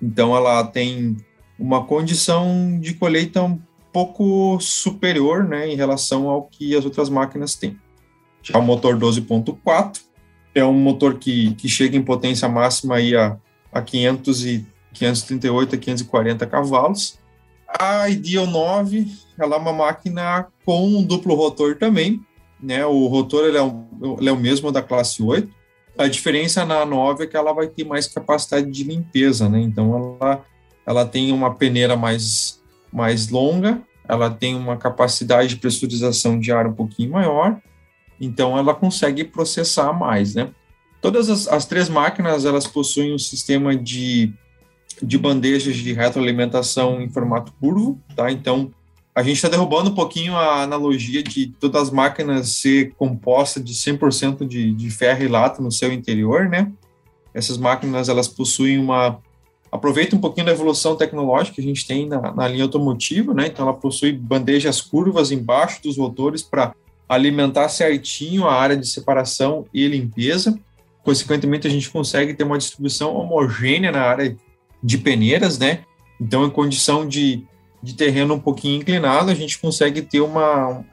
então 0.00 0.36
ela 0.36 0.62
tem 0.62 1.16
uma 1.58 1.84
condição 1.84 2.78
de 2.78 2.94
colheita 2.94 3.42
um 3.42 3.58
pouco 3.96 4.60
superior 4.60 5.42
né, 5.42 5.66
em 5.66 5.74
relação 5.74 6.28
ao 6.28 6.42
que 6.42 6.76
as 6.76 6.84
outras 6.84 7.08
máquinas 7.08 7.54
têm. 7.54 7.78
Já 8.42 8.58
o 8.58 8.62
motor 8.62 8.94
12.4 8.94 10.02
é 10.54 10.62
um 10.62 10.74
motor 10.74 11.14
que, 11.14 11.54
que 11.54 11.66
chega 11.66 11.96
em 11.96 12.02
potência 12.02 12.46
máxima 12.46 12.96
aí 12.96 13.16
a, 13.16 13.38
a 13.72 13.80
500 13.80 14.44
e 14.44 14.66
538 14.92 15.74
a 15.76 15.78
540 15.78 16.46
cavalos. 16.46 17.18
A 17.66 18.10
Ideal 18.10 18.46
9 18.46 19.06
ela 19.38 19.56
é 19.56 19.58
uma 19.58 19.72
máquina 19.72 20.46
com 20.66 20.86
um 20.86 21.02
duplo 21.02 21.34
rotor 21.34 21.78
também, 21.78 22.20
né? 22.60 22.84
O 22.84 23.06
rotor 23.06 23.46
ele 23.46 23.56
é, 23.56 23.62
ele 24.18 24.28
é 24.28 24.32
o 24.32 24.36
mesmo 24.36 24.70
da 24.70 24.82
classe 24.82 25.22
8. 25.22 25.50
A 25.96 26.06
diferença 26.06 26.66
na 26.66 26.84
9 26.84 27.24
é 27.24 27.26
que 27.26 27.36
ela 27.36 27.54
vai 27.54 27.66
ter 27.66 27.84
mais 27.84 28.06
capacidade 28.06 28.70
de 28.70 28.84
limpeza, 28.84 29.48
né? 29.48 29.58
Então 29.58 30.18
ela, 30.20 30.44
ela 30.84 31.06
tem 31.06 31.32
uma 31.32 31.54
peneira 31.54 31.96
mais 31.96 32.60
mais 32.92 33.28
longa, 33.28 33.82
ela 34.08 34.30
tem 34.30 34.54
uma 34.54 34.76
capacidade 34.76 35.50
de 35.50 35.56
pressurização 35.56 36.38
de 36.38 36.52
ar 36.52 36.66
um 36.66 36.72
pouquinho 36.72 37.12
maior, 37.12 37.60
então 38.20 38.56
ela 38.56 38.74
consegue 38.74 39.24
processar 39.24 39.92
mais, 39.92 40.34
né? 40.34 40.50
Todas 41.00 41.28
as, 41.28 41.46
as 41.48 41.66
três 41.66 41.88
máquinas, 41.88 42.44
elas 42.44 42.66
possuem 42.66 43.14
um 43.14 43.18
sistema 43.18 43.76
de, 43.76 44.32
de 45.02 45.18
bandejas 45.18 45.76
de 45.76 45.92
retroalimentação 45.92 47.00
em 47.00 47.08
formato 47.10 47.52
curvo, 47.60 48.00
tá? 48.14 48.30
Então, 48.30 48.72
a 49.14 49.22
gente 49.22 49.36
está 49.36 49.48
derrubando 49.48 49.90
um 49.90 49.94
pouquinho 49.94 50.36
a 50.36 50.62
analogia 50.62 51.22
de 51.22 51.46
todas 51.46 51.84
as 51.84 51.90
máquinas 51.90 52.50
ser 52.50 52.92
composta 52.96 53.60
de 53.60 53.72
100% 53.72 54.46
de, 54.46 54.72
de 54.72 54.90
ferro 54.90 55.22
e 55.22 55.28
lata 55.28 55.62
no 55.62 55.72
seu 55.72 55.92
interior, 55.92 56.48
né? 56.48 56.70
Essas 57.32 57.58
máquinas, 57.58 58.08
elas 58.08 58.28
possuem 58.28 58.78
uma 58.78 59.18
aproveita 59.76 60.16
um 60.16 60.20
pouquinho 60.20 60.46
da 60.46 60.52
evolução 60.52 60.96
tecnológica 60.96 61.56
que 61.56 61.60
a 61.60 61.64
gente 61.64 61.86
tem 61.86 62.06
na, 62.06 62.32
na 62.32 62.48
linha 62.48 62.64
automotiva, 62.64 63.32
né? 63.32 63.46
Então 63.46 63.66
ela 63.66 63.76
possui 63.76 64.12
bandejas 64.12 64.80
curvas 64.80 65.30
embaixo 65.30 65.82
dos 65.82 65.96
rotores 65.96 66.42
para 66.42 66.74
alimentar 67.08 67.68
certinho 67.68 68.46
a 68.46 68.54
área 68.54 68.76
de 68.76 68.86
separação 68.86 69.66
e 69.72 69.86
limpeza. 69.86 70.58
Consequentemente, 71.04 71.66
a 71.66 71.70
gente 71.70 71.88
consegue 71.88 72.34
ter 72.34 72.44
uma 72.44 72.58
distribuição 72.58 73.14
homogênea 73.14 73.92
na 73.92 74.02
área 74.02 74.36
de 74.82 74.98
peneiras, 74.98 75.58
né? 75.58 75.80
Então, 76.20 76.44
em 76.44 76.50
condição 76.50 77.06
de, 77.06 77.44
de 77.82 77.94
terreno 77.94 78.34
um 78.34 78.40
pouquinho 78.40 78.80
inclinado, 78.80 79.30
a 79.30 79.34
gente 79.34 79.58
consegue 79.58 80.02
ter 80.02 80.20
uma, 80.20 80.84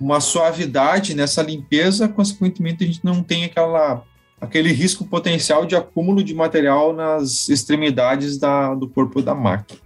uma 0.00 0.20
suavidade 0.20 1.14
nessa 1.14 1.42
limpeza, 1.42 2.08
consequentemente, 2.08 2.84
a 2.84 2.86
gente 2.86 3.04
não 3.04 3.22
tem 3.22 3.44
aquela 3.44 4.02
aquele 4.40 4.72
risco 4.72 5.04
potencial 5.04 5.66
de 5.66 5.74
acúmulo 5.74 6.22
de 6.22 6.34
material 6.34 6.92
nas 6.92 7.48
extremidades 7.48 8.38
da, 8.38 8.74
do 8.74 8.88
corpo 8.88 9.20
da 9.20 9.34
máquina. 9.34 9.80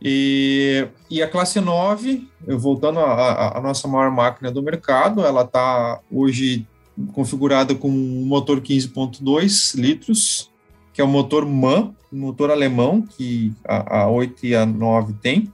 E, 0.00 0.86
e 1.10 1.22
a 1.22 1.28
classe 1.28 1.60
9, 1.60 2.28
voltando 2.46 3.00
à 3.00 3.60
nossa 3.62 3.88
maior 3.88 4.10
máquina 4.10 4.50
do 4.50 4.62
mercado, 4.62 5.24
ela 5.24 5.42
está 5.42 6.00
hoje 6.10 6.66
configurada 7.12 7.74
com 7.74 7.88
um 7.88 8.24
motor 8.26 8.60
15.2 8.60 9.74
litros, 9.78 10.50
que 10.92 11.00
é 11.00 11.04
o 11.04 11.08
motor 11.08 11.44
MAN, 11.44 11.94
motor 12.12 12.50
alemão, 12.50 13.02
que 13.02 13.52
a, 13.66 14.02
a 14.02 14.10
8 14.10 14.46
e 14.46 14.54
a 14.54 14.64
9 14.64 15.14
tem, 15.14 15.52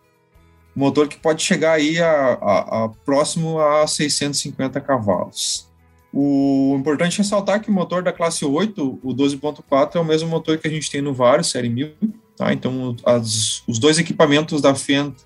motor 0.75 1.09
que 1.09 1.19
pode 1.19 1.43
chegar 1.43 1.73
aí 1.73 1.99
a, 2.01 2.11
a, 2.11 2.85
a 2.85 2.89
próximo 3.05 3.59
a 3.59 3.87
650 3.87 4.81
cavalos. 4.81 5.72
O 6.13 6.77
importante 6.79 7.15
é 7.15 7.23
ressaltar 7.23 7.61
que 7.61 7.71
o 7.71 7.73
motor 7.73 8.03
da 8.03 8.13
classe 8.13 8.45
8, 8.45 9.01
o 9.03 9.15
12.4, 9.15 9.97
é 9.97 9.99
o 9.99 10.05
mesmo 10.05 10.29
motor 10.29 10.59
que 10.59 10.69
a 10.69 10.71
gente 10.71 10.91
tem 10.91 11.01
no 11.01 11.15
Vario, 11.15 11.43
série 11.43 11.71
1000, 11.71 11.93
tá? 12.37 12.53
Então, 12.53 12.95
as, 13.05 13.63
os 13.67 13.79
dois 13.79 13.99
equipamentos 13.99 14.61
da 14.61 14.75
Fendt 14.75 15.17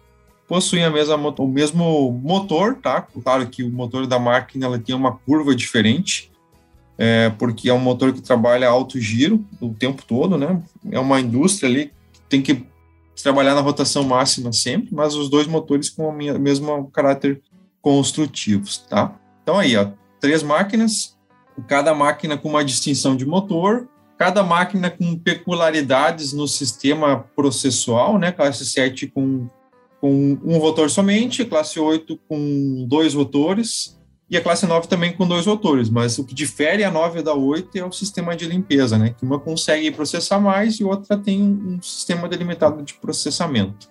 possuem 0.47 0.85
a 0.85 0.91
mesma, 0.91 1.17
o 1.17 1.49
mesmo 1.49 2.13
motor, 2.23 2.77
tá? 2.77 3.03
Claro 3.03 3.49
que 3.49 3.65
o 3.65 3.71
motor 3.71 4.07
da 4.07 4.19
máquina 4.19 4.67
ela 4.67 4.79
tem 4.79 4.95
uma 4.95 5.17
curva 5.17 5.57
diferente, 5.57 6.31
é, 6.97 7.31
porque 7.31 7.69
é 7.69 7.75
um 7.75 7.81
motor 7.81 8.13
que 8.13 8.23
trabalha 8.23 8.69
alto 8.69 9.01
giro 9.01 9.45
o 9.61 9.75
tempo 9.75 10.05
todo, 10.07 10.39
né? 10.39 10.63
É 10.91 11.01
uma 11.01 11.21
indústria 11.21 11.69
ali 11.69 11.93
que 12.13 12.21
tem 12.29 12.41
que 12.41 12.65
trabalhar 13.23 13.55
na 13.55 13.61
rotação 13.61 14.05
máxima 14.05 14.53
sempre, 14.53 14.95
mas 14.95 15.15
os 15.15 15.29
dois 15.29 15.47
motores 15.47 15.91
com 15.91 16.09
o 16.09 16.13
mesmo 16.13 16.89
caráter 16.93 17.43
construtivos, 17.83 18.79
tá? 18.79 19.19
Então 19.43 19.59
aí, 19.59 19.77
ó, 19.77 19.89
três 20.21 20.43
máquinas, 20.43 21.17
cada 21.67 21.95
máquina 21.95 22.37
com 22.37 22.49
uma 22.49 22.65
distinção 22.65 23.17
de 23.17 23.27
motor, 23.27 23.89
cada 24.19 24.43
máquina 24.43 24.91
com 24.91 25.17
peculiaridades 25.17 26.33
no 26.33 26.49
sistema 26.49 27.27
processual, 27.35 28.19
né? 28.19 28.33
Classe 28.33 28.65
7 28.65 29.09
com, 29.09 29.49
com 30.01 30.39
um 30.43 30.59
rotor 30.59 30.89
somente, 30.89 31.45
classe 31.45 31.79
8 31.79 32.19
com 32.29 32.87
dois 32.89 33.15
rotores, 33.15 33.97
e 34.29 34.37
a 34.37 34.43
classe 34.43 34.67
9 34.67 34.89
também 34.89 35.13
com 35.13 35.27
dois 35.27 35.47
rotores, 35.47 35.89
mas 35.89 36.19
o 36.19 36.25
que 36.25 36.35
difere 36.35 36.83
a 36.83 36.91
9 36.91 37.23
da 37.23 37.33
8 37.33 37.79
é 37.79 37.85
o 37.85 37.93
sistema 37.93 38.35
de 38.35 38.45
limpeza, 38.47 38.99
né? 38.99 39.15
Que 39.17 39.25
uma 39.25 39.39
consegue 39.39 39.91
processar 39.93 40.41
mais 40.41 40.81
e 40.81 40.85
outra 40.85 41.17
tem 41.17 41.41
um 41.43 41.81
sistema 41.81 42.29
delimitado 42.29 42.83
de 42.83 42.95
processamento. 42.95 43.89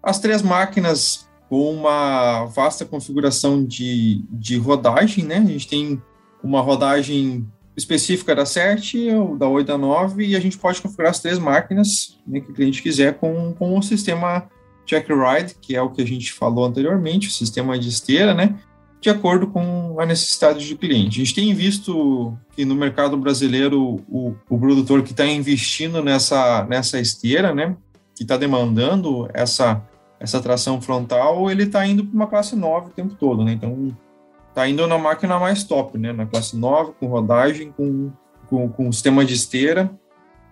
As 0.00 0.20
três 0.20 0.40
máquinas 0.40 1.25
com 1.48 1.72
uma 1.72 2.46
vasta 2.46 2.84
configuração 2.84 3.64
de, 3.64 4.24
de 4.30 4.56
rodagem, 4.56 5.24
né? 5.24 5.38
A 5.38 5.44
gente 5.44 5.68
tem 5.68 6.02
uma 6.42 6.60
rodagem 6.60 7.46
específica 7.76 8.34
da 8.34 8.46
7, 8.46 9.10
da 9.38 9.48
8 9.48 9.66
da 9.66 9.78
9, 9.78 10.26
e 10.26 10.36
a 10.36 10.40
gente 10.40 10.56
pode 10.56 10.80
configurar 10.80 11.10
as 11.10 11.20
três 11.20 11.38
máquinas 11.38 12.18
né, 12.26 12.40
que 12.40 12.50
o 12.50 12.54
cliente 12.54 12.82
quiser 12.82 13.14
com, 13.18 13.52
com 13.52 13.78
o 13.78 13.82
sistema 13.82 14.48
Check 14.86 15.08
Ride, 15.08 15.56
que 15.60 15.76
é 15.76 15.82
o 15.82 15.90
que 15.90 16.00
a 16.00 16.06
gente 16.06 16.32
falou 16.32 16.64
anteriormente, 16.64 17.28
o 17.28 17.32
sistema 17.32 17.78
de 17.78 17.88
esteira, 17.88 18.32
né? 18.32 18.56
De 19.00 19.10
acordo 19.10 19.48
com 19.48 20.00
a 20.00 20.06
necessidade 20.06 20.66
do 20.68 20.78
cliente. 20.78 21.20
A 21.20 21.24
gente 21.24 21.34
tem 21.34 21.52
visto 21.52 22.36
que 22.52 22.64
no 22.64 22.74
mercado 22.74 23.16
brasileiro 23.16 24.02
o, 24.08 24.34
o 24.48 24.58
produtor 24.58 25.02
que 25.02 25.10
está 25.10 25.26
investindo 25.26 26.02
nessa, 26.02 26.64
nessa 26.64 26.98
esteira, 26.98 27.54
né? 27.54 27.76
Que 28.14 28.22
está 28.22 28.36
demandando 28.36 29.28
essa 29.34 29.84
essa 30.18 30.40
tração 30.40 30.80
frontal, 30.80 31.50
ele 31.50 31.64
está 31.64 31.86
indo 31.86 32.04
para 32.04 32.14
uma 32.14 32.26
classe 32.26 32.56
9 32.56 32.88
o 32.88 32.90
tempo 32.90 33.14
todo, 33.14 33.44
né? 33.44 33.52
Então, 33.52 33.96
está 34.48 34.68
indo 34.68 34.86
na 34.86 34.96
máquina 34.96 35.38
mais 35.38 35.64
top, 35.64 35.98
né? 35.98 36.12
Na 36.12 36.26
classe 36.26 36.56
9, 36.56 36.92
com 36.98 37.06
rodagem, 37.06 37.72
com, 37.72 38.10
com, 38.48 38.68
com 38.68 38.92
sistema 38.92 39.24
de 39.24 39.34
esteira, 39.34 39.90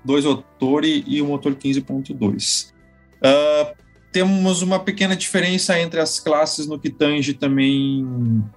dois 0.05 0.25
motores 0.25 1.03
e 1.07 1.23
o 1.23 1.27
motor 1.27 1.55
15.2. 1.55 2.73
Uh, 3.23 3.75
temos 4.13 4.63
uma 4.63 4.79
pequena 4.79 5.17
diferença 5.17 5.79
entre 5.81 5.99
as 5.99 6.21
classes 6.21 6.67
no 6.67 6.79
que 6.79 6.91
tange 6.91 7.35
também 7.35 8.07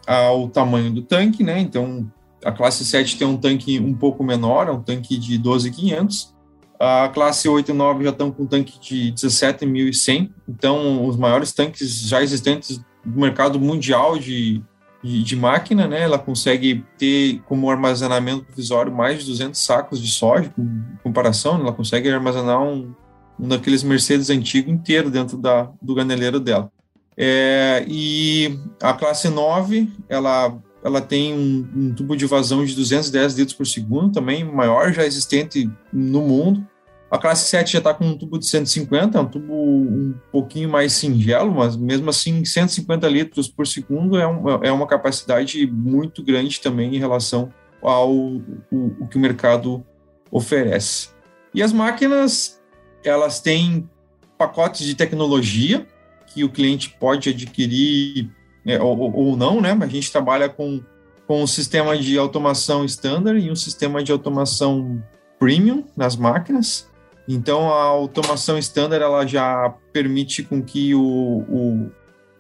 ao 0.05 0.49
tamanho 0.49 0.91
do 0.91 1.01
tanque, 1.01 1.43
né? 1.43 1.59
Então, 1.59 2.11
a 2.43 2.51
classe 2.51 2.85
7 2.85 3.17
tem 3.17 3.27
um 3.27 3.37
tanque 3.37 3.79
um 3.79 3.93
pouco 3.93 4.23
menor, 4.23 4.67
é 4.67 4.71
um 4.71 4.81
tanque 4.83 5.17
de 5.17 5.39
12.500. 5.39 6.35
A 6.79 7.09
classe 7.09 7.49
8 7.49 7.71
e 7.71 7.73
9 7.73 8.03
já 8.03 8.09
estão 8.11 8.31
com 8.31 8.43
um 8.43 8.47
tanque 8.47 8.79
de 8.79 9.11
17.100. 9.13 10.29
Então, 10.47 11.07
os 11.07 11.17
maiores 11.17 11.51
tanques 11.51 12.01
já 12.01 12.21
existentes 12.21 12.79
do 13.03 13.19
mercado 13.19 13.59
mundial 13.59 14.17
de, 14.17 14.61
de, 15.03 15.23
de, 15.23 15.35
máquina, 15.35 15.87
né? 15.87 16.01
Ela 16.01 16.19
consegue 16.19 16.85
ter 16.97 17.41
como 17.47 17.69
armazenamento 17.69 18.45
provisório 18.45 18.93
mais 18.93 19.19
de 19.19 19.25
200 19.25 19.59
sacos 19.59 19.99
de 19.99 20.11
soja, 20.11 20.51
com 20.55 20.83
comparação, 21.03 21.55
né? 21.57 21.61
ela 21.63 21.73
consegue 21.73 22.09
armazenar 22.09 22.61
um, 22.61 22.93
um 23.39 23.47
daqueles 23.47 23.81
Mercedes 23.81 24.29
antigo 24.29 24.69
inteiro 24.69 25.09
dentro 25.09 25.37
da, 25.37 25.71
do 25.81 25.95
ganeleiro 25.95 26.39
dela. 26.39 26.71
É, 27.17 27.83
e 27.87 28.59
a 28.79 28.93
classe 28.93 29.27
9, 29.27 29.89
ela, 30.07 30.55
ela 30.87 31.01
tem 31.01 31.33
um, 31.33 31.67
um, 31.75 31.93
tubo 31.93 32.15
de 32.15 32.25
vazão 32.25 32.63
de 32.63 32.73
210 32.73 33.33
litros 33.35 33.57
por 33.57 33.67
segundo, 33.67 34.13
também 34.13 34.45
maior 34.45 34.93
já 34.93 35.05
existente 35.05 35.69
no 35.91 36.21
mundo. 36.21 36.65
A 37.11 37.17
classe 37.17 37.49
7 37.49 37.73
já 37.73 37.79
está 37.79 37.93
com 37.93 38.05
um 38.05 38.17
tubo 38.17 38.39
de 38.39 38.45
150, 38.45 39.17
é 39.17 39.21
um 39.21 39.25
tubo 39.25 39.53
um 39.53 40.13
pouquinho 40.31 40.69
mais 40.69 40.93
singelo, 40.93 41.53
mas 41.53 41.75
mesmo 41.75 42.09
assim 42.09 42.43
150 42.43 43.05
litros 43.09 43.49
por 43.49 43.67
segundo 43.67 44.17
é, 44.17 44.25
um, 44.25 44.63
é 44.63 44.71
uma 44.71 44.87
capacidade 44.87 45.67
muito 45.67 46.23
grande 46.23 46.61
também 46.61 46.95
em 46.95 46.99
relação 46.99 47.51
ao 47.81 48.13
o, 48.13 48.41
o 48.71 49.07
que 49.07 49.17
o 49.17 49.19
mercado 49.19 49.85
oferece. 50.31 51.09
E 51.53 51.61
as 51.61 51.73
máquinas 51.73 52.61
elas 53.03 53.41
têm 53.41 53.89
pacotes 54.37 54.85
de 54.85 54.95
tecnologia 54.95 55.85
que 56.27 56.45
o 56.45 56.49
cliente 56.49 56.95
pode 56.97 57.29
adquirir 57.29 58.29
é, 58.67 58.81
ou, 58.81 58.99
ou, 59.15 59.37
não, 59.37 59.61
né? 59.61 59.75
A 59.79 59.87
gente 59.87 60.11
trabalha 60.11 60.49
com, 60.49 60.81
com 61.25 61.41
um 61.41 61.47
sistema 61.47 61.97
de 61.97 62.17
automação 62.17 62.83
standard 62.83 63.39
e 63.39 63.49
um 63.49 63.55
sistema 63.55 64.03
de 64.03 64.11
automação 64.11 65.01
premium 65.39 65.85
nas 65.95 66.15
máquinas. 66.17 66.89
Então, 67.27 67.73
a 67.73 67.83
automação 67.83 68.57
standard 68.57 69.03
ela 69.03 69.25
já 69.25 69.73
permite 69.93 70.43
com 70.43 70.61
que 70.61 70.93
o, 70.93 71.01
o, 71.01 71.91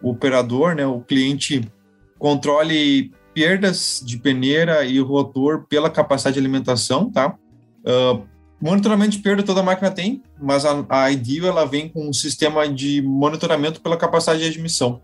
o 0.01 0.09
operador, 0.11 0.75
né, 0.75 0.85
o 0.85 0.99
cliente, 1.01 1.61
controle 2.19 3.11
perdas 3.33 4.01
de 4.05 4.17
peneira 4.17 4.85
e 4.85 4.99
rotor 4.99 5.65
pela 5.67 5.89
capacidade 5.89 6.33
de 6.33 6.39
alimentação, 6.39 7.09
tá? 7.09 7.35
Uh, 7.85 8.25
Monitoramento 8.59 9.11
de 9.11 9.19
perda 9.19 9.43
toda 9.43 9.61
máquina 9.61 9.91
tem, 9.91 10.23
mas 10.41 10.65
a, 10.65 10.83
a 10.89 11.11
ela 11.11 11.65
vem 11.65 11.87
com 11.87 12.09
um 12.09 12.13
sistema 12.13 12.67
de 12.67 13.03
monitoramento 13.03 13.79
pela 13.81 13.95
capacidade 13.95 14.39
de 14.39 14.47
admissão. 14.47 14.99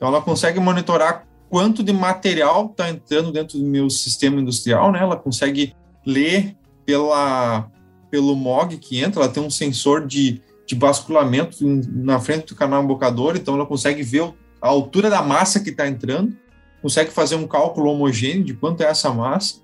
Então 0.00 0.08
ela 0.08 0.22
consegue 0.22 0.58
monitorar 0.58 1.26
quanto 1.50 1.82
de 1.82 1.92
material 1.92 2.70
está 2.70 2.88
entrando 2.88 3.30
dentro 3.30 3.58
do 3.58 3.66
meu 3.66 3.90
sistema 3.90 4.40
industrial, 4.40 4.90
né? 4.90 5.00
Ela 5.00 5.14
consegue 5.14 5.74
ler 6.06 6.56
pela 6.86 7.70
pelo 8.10 8.34
MOG 8.34 8.78
que 8.78 8.98
entra, 8.98 9.22
ela 9.22 9.30
tem 9.30 9.42
um 9.42 9.50
sensor 9.50 10.06
de, 10.06 10.40
de 10.66 10.74
basculamento 10.74 11.58
na 11.92 12.18
frente 12.18 12.46
do 12.46 12.56
canal 12.56 12.82
embocador, 12.82 13.36
então 13.36 13.54
ela 13.54 13.66
consegue 13.66 14.02
ver 14.02 14.32
a 14.60 14.68
altura 14.68 15.10
da 15.10 15.22
massa 15.22 15.60
que 15.60 15.70
está 15.70 15.86
entrando, 15.86 16.36
consegue 16.82 17.10
fazer 17.10 17.36
um 17.36 17.46
cálculo 17.46 17.90
homogêneo 17.90 18.42
de 18.42 18.54
quanto 18.54 18.82
é 18.82 18.86
essa 18.86 19.10
massa 19.12 19.60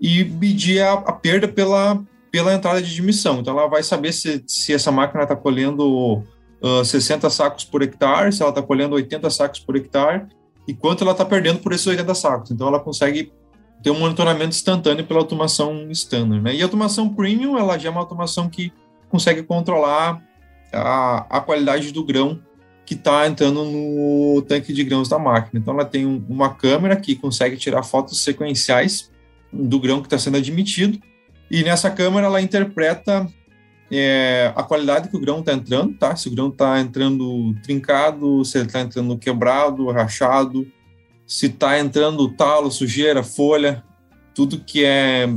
e 0.00 0.24
medir 0.24 0.80
a, 0.80 0.92
a 0.92 1.12
perda 1.12 1.46
pela, 1.46 2.02
pela 2.30 2.54
entrada 2.54 2.80
de 2.80 2.90
admissão. 2.90 3.40
Então, 3.40 3.58
ela 3.58 3.68
vai 3.68 3.82
saber 3.82 4.12
se, 4.12 4.42
se 4.46 4.72
essa 4.72 4.90
máquina 4.90 5.24
está 5.24 5.36
colhendo 5.36 6.24
uh, 6.62 6.84
60 6.84 7.28
sacos 7.30 7.64
por 7.64 7.82
hectare, 7.82 8.32
se 8.32 8.42
ela 8.42 8.50
está 8.50 8.62
colhendo 8.62 8.94
80 8.94 9.28
sacos 9.30 9.60
por 9.60 9.76
hectare, 9.76 10.26
e 10.66 10.74
quanto 10.74 11.02
ela 11.02 11.12
está 11.12 11.24
perdendo 11.24 11.60
por 11.60 11.72
esses 11.72 11.86
80 11.86 12.14
sacos. 12.14 12.50
Então, 12.50 12.68
ela 12.68 12.78
consegue 12.78 13.32
ter 13.82 13.90
um 13.90 13.98
monitoramento 13.98 14.50
instantâneo 14.50 15.04
pela 15.04 15.20
automação 15.20 15.90
standard. 15.90 16.42
Né? 16.42 16.54
E 16.56 16.60
a 16.60 16.64
automação 16.64 17.08
premium, 17.08 17.58
ela 17.58 17.78
já 17.78 17.88
é 17.88 17.92
uma 17.92 18.00
automação 18.00 18.48
que 18.48 18.72
consegue 19.08 19.42
controlar 19.42 20.22
a, 20.72 21.38
a 21.38 21.40
qualidade 21.40 21.92
do 21.92 22.04
grão 22.04 22.40
que 22.84 22.94
está 22.94 23.26
entrando 23.26 23.64
no 23.64 24.42
tanque 24.42 24.72
de 24.72 24.84
grãos 24.84 25.08
da 25.08 25.18
máquina. 25.18 25.60
Então, 25.60 25.74
ela 25.74 25.84
tem 25.84 26.06
um, 26.06 26.24
uma 26.28 26.54
câmera 26.54 26.96
que 26.96 27.16
consegue 27.16 27.56
tirar 27.56 27.82
fotos 27.82 28.22
sequenciais 28.22 29.10
do 29.52 29.80
grão 29.80 30.00
que 30.00 30.06
está 30.06 30.18
sendo 30.18 30.36
admitido, 30.36 31.00
e 31.50 31.64
nessa 31.64 31.90
câmera 31.90 32.26
ela 32.26 32.40
interpreta 32.40 33.26
é, 33.90 34.52
a 34.54 34.62
qualidade 34.62 35.08
que 35.08 35.16
o 35.16 35.20
grão 35.20 35.40
está 35.40 35.52
entrando, 35.52 35.94
tá? 35.94 36.14
Se 36.14 36.28
o 36.28 36.30
grão 36.30 36.48
está 36.48 36.80
entrando 36.80 37.54
trincado, 37.62 38.44
se 38.44 38.58
ele 38.58 38.66
está 38.66 38.80
entrando 38.80 39.18
quebrado, 39.18 39.90
rachado, 39.90 40.66
se 41.26 41.46
está 41.46 41.78
entrando 41.78 42.30
talo, 42.30 42.70
sujeira, 42.70 43.22
folha, 43.22 43.82
tudo 44.34 44.60
que 44.60 44.84
é 44.84 45.28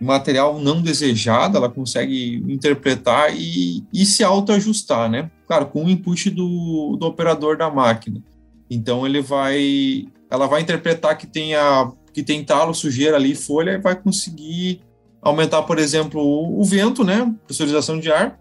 material 0.00 0.58
não 0.58 0.82
desejado, 0.82 1.56
ela 1.56 1.70
consegue 1.70 2.36
interpretar 2.46 3.34
e, 3.34 3.82
e 3.92 4.04
se 4.04 4.22
autoajustar, 4.22 5.10
né? 5.10 5.30
Claro, 5.46 5.66
com 5.66 5.84
o 5.84 5.90
input 5.90 6.30
do, 6.30 6.96
do 6.98 7.06
operador 7.06 7.56
da 7.56 7.70
máquina. 7.70 8.22
Então 8.70 9.06
ele 9.06 9.22
vai, 9.22 10.06
ela 10.30 10.46
vai 10.46 10.60
interpretar 10.60 11.16
que 11.16 11.26
tem 11.26 11.54
a, 11.54 11.90
que 12.12 12.22
tem 12.22 12.44
talo, 12.44 12.74
sujeira 12.74 13.16
ali, 13.16 13.34
folha, 13.34 13.72
e 13.72 13.78
vai 13.78 13.94
conseguir 13.94 14.80
aumentar, 15.28 15.62
por 15.62 15.78
exemplo, 15.78 16.22
o, 16.22 16.62
vento, 16.64 17.02
né, 17.02 17.32
pressurização 17.46 17.98
de 17.98 18.10
ar, 18.10 18.38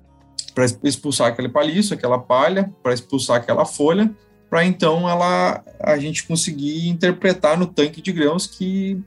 para 0.54 0.65
expulsar 0.84 1.28
aquele 1.28 1.50
palhiço, 1.50 1.93
aquela 1.93 2.19
palha, 2.19 2.71
para 2.82 2.93
expulsar 2.93 3.38
aquela 3.38 3.65
folha, 3.65 4.13
para 4.50 4.63
então 4.63 5.10
ela 5.10 5.63
a 5.80 5.98
gente 5.98 6.26
conseguir 6.26 6.88
interpretar 6.88 7.58
no 7.58 7.65
tanque 7.65 8.02
de 8.02 8.12
grãos 8.12 8.48
que, 8.48 9.02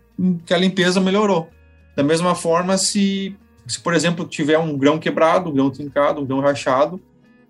que 0.45 0.53
a 0.53 0.59
limpeza 0.59 1.01
melhorou. 1.01 1.49
Da 1.97 2.03
mesma 2.03 2.35
forma, 2.35 2.77
se, 2.77 3.35
se 3.67 3.81
por 3.81 3.95
exemplo 3.95 4.27
tiver 4.27 4.59
um 4.59 4.77
grão 4.77 4.99
quebrado, 4.99 5.49
um 5.49 5.55
grão 5.55 5.71
trincado, 5.71 6.21
um 6.21 6.27
grão 6.27 6.41
rachado, 6.41 7.01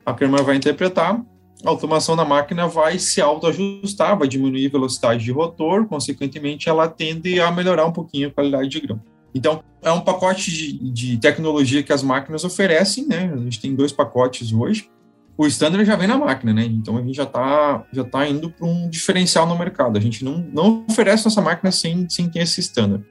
a 0.05 0.13
câmera 0.13 0.43
vai 0.43 0.57
interpretar, 0.57 1.21
a 1.65 1.69
automação 1.69 2.15
da 2.15 2.25
máquina 2.25 2.69
vai 2.69 2.99
se 2.99 3.21
autoajustar, 3.21 4.17
vai 4.17 4.29
diminuir 4.29 4.67
a 4.67 4.71
velocidade 4.71 5.25
de 5.25 5.33
rotor, 5.33 5.87
consequentemente 5.87 6.69
ela 6.69 6.87
tende 6.87 7.41
a 7.41 7.51
melhorar 7.51 7.87
um 7.87 7.93
pouquinho 7.93 8.29
a 8.29 8.31
qualidade 8.31 8.69
de 8.69 8.81
grão. 8.81 9.01
Então, 9.35 9.63
é 9.83 9.93
um 9.93 10.01
pacote 10.01 10.51
de, 10.51 10.91
de, 10.91 11.17
tecnologia 11.19 11.83
que 11.83 11.93
as 11.93 12.03
máquinas 12.03 12.45
oferecem, 12.45 13.07
né? 13.07 13.31
A 13.33 13.37
gente 13.37 13.61
tem 13.61 13.75
dois 13.75 13.93
pacotes 13.93 14.53
hoje. 14.53 14.91
O 15.37 15.47
standard 15.47 15.85
já 15.85 15.95
vem 15.95 16.09
na 16.09 16.19
máquina, 16.19 16.53
né? 16.53 16.65
Então, 16.65 16.97
a 16.97 17.03
gente 17.03 17.15
já 17.15 17.23
está 17.23 17.87
já 17.93 18.05
tá 18.05 18.27
indo 18.27 18.51
para 18.51 18.67
um 18.67 18.89
diferencial 18.89 19.47
no 19.47 19.57
mercado. 19.57 19.97
A 19.97 20.01
gente 20.01 20.25
não, 20.25 20.39
não 20.53 20.85
oferece 20.89 21.25
nossa 21.25 21.41
máquina 21.41 21.71
sem, 21.71 22.09
sem 22.09 22.29
ter 22.29 22.41
esse 22.41 22.61
standard. 22.61 23.05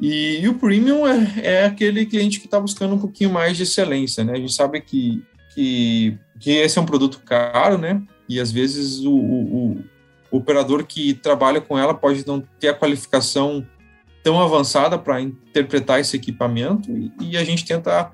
E, 0.00 0.40
e 0.40 0.48
o 0.48 0.54
premium 0.54 1.06
é, 1.06 1.32
é, 1.42 1.64
aquele 1.66 2.06
cliente 2.06 2.40
que 2.40 2.46
está 2.46 2.58
buscando 2.58 2.94
um 2.94 2.98
pouquinho 2.98 3.30
mais 3.30 3.56
de 3.56 3.64
excelência, 3.64 4.24
né? 4.24 4.32
A 4.32 4.36
gente 4.36 4.52
sabe 4.52 4.80
que, 4.80 5.22
que, 5.54 6.18
que 6.38 6.50
esse 6.50 6.78
é 6.78 6.82
um 6.82 6.86
produto 6.86 7.20
caro, 7.24 7.76
né? 7.76 8.02
E 8.28 8.40
às 8.40 8.50
vezes 8.50 9.00
o, 9.00 9.12
o, 9.12 9.84
o 10.30 10.36
operador 10.38 10.84
que 10.84 11.12
trabalha 11.12 11.60
com 11.60 11.78
ela 11.78 11.92
pode 11.92 12.26
não 12.26 12.42
ter 12.58 12.68
a 12.68 12.74
qualificação 12.74 13.66
tão 14.22 14.40
avançada 14.40 14.98
para 14.98 15.20
interpretar 15.20 16.00
esse 16.00 16.16
equipamento 16.16 16.90
e, 16.90 17.12
e, 17.20 17.36
a 17.36 17.44
gente 17.44 17.64
tenta 17.64 18.12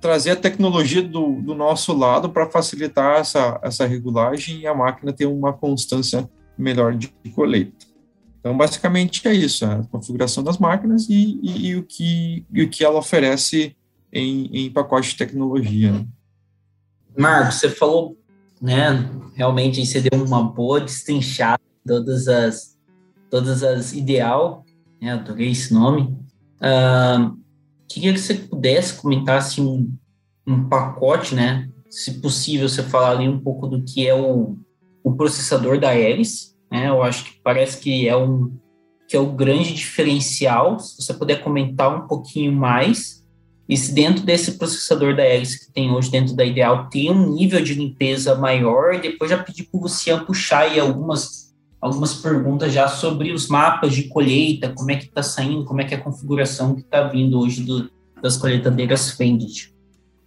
trazer 0.00 0.32
a 0.32 0.36
tecnologia 0.36 1.02
do, 1.02 1.40
do 1.40 1.54
nosso 1.54 1.96
lado 1.96 2.28
para 2.28 2.50
facilitar 2.50 3.20
essa, 3.20 3.58
essa 3.62 3.86
regulagem 3.86 4.60
e 4.60 4.66
a 4.66 4.74
máquina 4.74 5.12
ter 5.12 5.26
uma 5.26 5.52
constância 5.52 6.28
melhor 6.56 6.94
de 6.94 7.08
colheita. 7.34 7.86
Então, 8.38 8.56
basicamente 8.56 9.26
é 9.26 9.34
isso, 9.34 9.64
a 9.64 9.82
configuração 9.90 10.44
das 10.44 10.58
máquinas 10.58 11.08
e, 11.08 11.40
e, 11.42 11.68
e 11.68 11.76
o, 11.76 11.82
que, 11.82 12.46
o 12.50 12.68
que 12.68 12.84
ela 12.84 12.98
oferece 12.98 13.74
em, 14.12 14.48
em 14.52 14.70
pacote 14.70 15.10
de 15.10 15.16
tecnologia. 15.16 15.90
Né? 15.90 16.06
Marcos, 17.18 17.56
você 17.56 17.70
falou, 17.70 18.16
né, 18.60 19.10
realmente 19.34 19.84
você 19.84 20.00
deu 20.00 20.22
uma 20.22 20.42
boa 20.42 20.80
destrinchada 20.80 21.60
todas 21.86 22.28
as 22.28 22.76
todas 23.28 23.62
as 23.62 23.92
ideal 23.92 24.64
né? 25.00 25.12
Adorei 25.12 25.50
esse 25.50 25.72
nome. 25.72 26.16
Uh, 26.56 27.36
queria 27.88 28.12
que 28.12 28.18
você 28.18 28.34
pudesse 28.34 28.94
comentar 28.94 29.38
assim, 29.38 29.62
um, 29.62 29.92
um 30.46 30.68
pacote, 30.68 31.34
né? 31.34 31.68
Se 31.90 32.20
possível, 32.20 32.68
você 32.68 32.82
falar 32.82 33.12
ali 33.12 33.28
um 33.28 33.40
pouco 33.40 33.66
do 33.66 33.82
que 33.82 34.06
é 34.06 34.14
o, 34.14 34.56
o 35.02 35.14
processador 35.14 35.78
da 35.78 35.90
Ares. 35.90 36.56
Né? 36.70 36.88
Eu 36.88 37.02
acho 37.02 37.24
que 37.24 37.40
parece 37.42 37.78
que 37.78 38.08
é 38.08 38.16
um 38.16 38.56
que 39.08 39.16
é 39.16 39.20
o 39.20 39.32
grande 39.32 39.72
diferencial. 39.72 40.80
Se 40.80 41.00
você 41.00 41.14
puder 41.14 41.40
comentar 41.42 41.94
um 41.94 42.08
pouquinho 42.08 42.52
mais, 42.52 43.24
e 43.68 43.76
se 43.76 43.92
dentro 43.92 44.24
desse 44.24 44.58
processador 44.58 45.14
da 45.14 45.22
Ares 45.22 45.56
que 45.56 45.72
tem 45.72 45.92
hoje 45.92 46.10
dentro 46.10 46.34
da 46.34 46.44
Ideal 46.44 46.88
tem 46.88 47.10
um 47.10 47.34
nível 47.34 47.62
de 47.62 47.74
limpeza 47.74 48.34
maior, 48.36 49.00
depois 49.00 49.30
já 49.30 49.38
pedir 49.38 49.64
para 49.64 49.78
o 49.78 49.82
Luciano 49.82 50.24
puxar 50.24 50.60
aí 50.60 50.78
algumas 50.78 51.45
algumas 51.80 52.14
perguntas 52.14 52.72
já 52.72 52.88
sobre 52.88 53.32
os 53.32 53.48
mapas 53.48 53.94
de 53.94 54.04
colheita, 54.04 54.72
como 54.72 54.90
é 54.90 54.96
que 54.96 55.04
está 55.04 55.22
saindo, 55.22 55.64
como 55.64 55.80
é 55.80 55.84
que 55.84 55.94
é 55.94 55.98
a 55.98 56.00
configuração 56.00 56.74
que 56.74 56.80
está 56.80 57.02
vindo 57.04 57.38
hoje 57.38 57.62
do, 57.62 57.90
das 58.20 58.36
colheitadeiras 58.36 59.10
Fendit. 59.12 59.74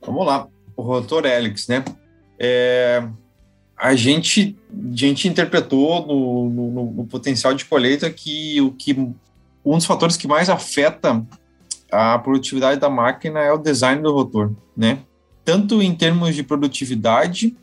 Vamos 0.06 0.26
lá, 0.26 0.48
o 0.76 0.82
rotor 0.82 1.26
Helix, 1.26 1.68
né? 1.68 1.84
É, 2.38 3.06
a 3.76 3.96
gente, 3.96 4.58
a 4.72 4.96
gente 4.96 5.28
interpretou 5.28 6.06
no, 6.06 6.50
no, 6.50 6.92
no, 6.92 7.06
potencial 7.06 7.54
de 7.54 7.66
colheita 7.66 8.10
que 8.10 8.62
o 8.62 8.72
que 8.72 8.94
um 8.94 9.76
dos 9.78 9.86
fatores 9.86 10.16
que 10.16 10.28
mais 10.28 10.50
afeta 10.50 11.26
a 11.92 12.18
produtividade 12.20 12.80
da 12.80 12.90
máquina 12.90 13.40
é 13.40 13.52
o 13.52 13.58
design 13.58 14.02
do 14.02 14.14
rotor, 14.14 14.52
né? 14.76 15.00
Tanto 15.44 15.82
em 15.82 15.94
termos 15.96 16.36
de 16.36 16.44
produtividade, 16.44 17.56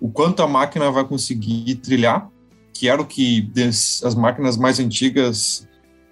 o 0.00 0.08
quanto 0.08 0.42
a 0.42 0.48
máquina 0.48 0.90
vai 0.90 1.04
conseguir 1.04 1.76
trilhar, 1.76 2.28
que 2.74 2.88
era 2.88 3.00
o 3.00 3.06
que 3.06 3.50
as 3.56 4.14
máquinas 4.14 4.56
mais 4.56 4.80
antigas 4.80 5.66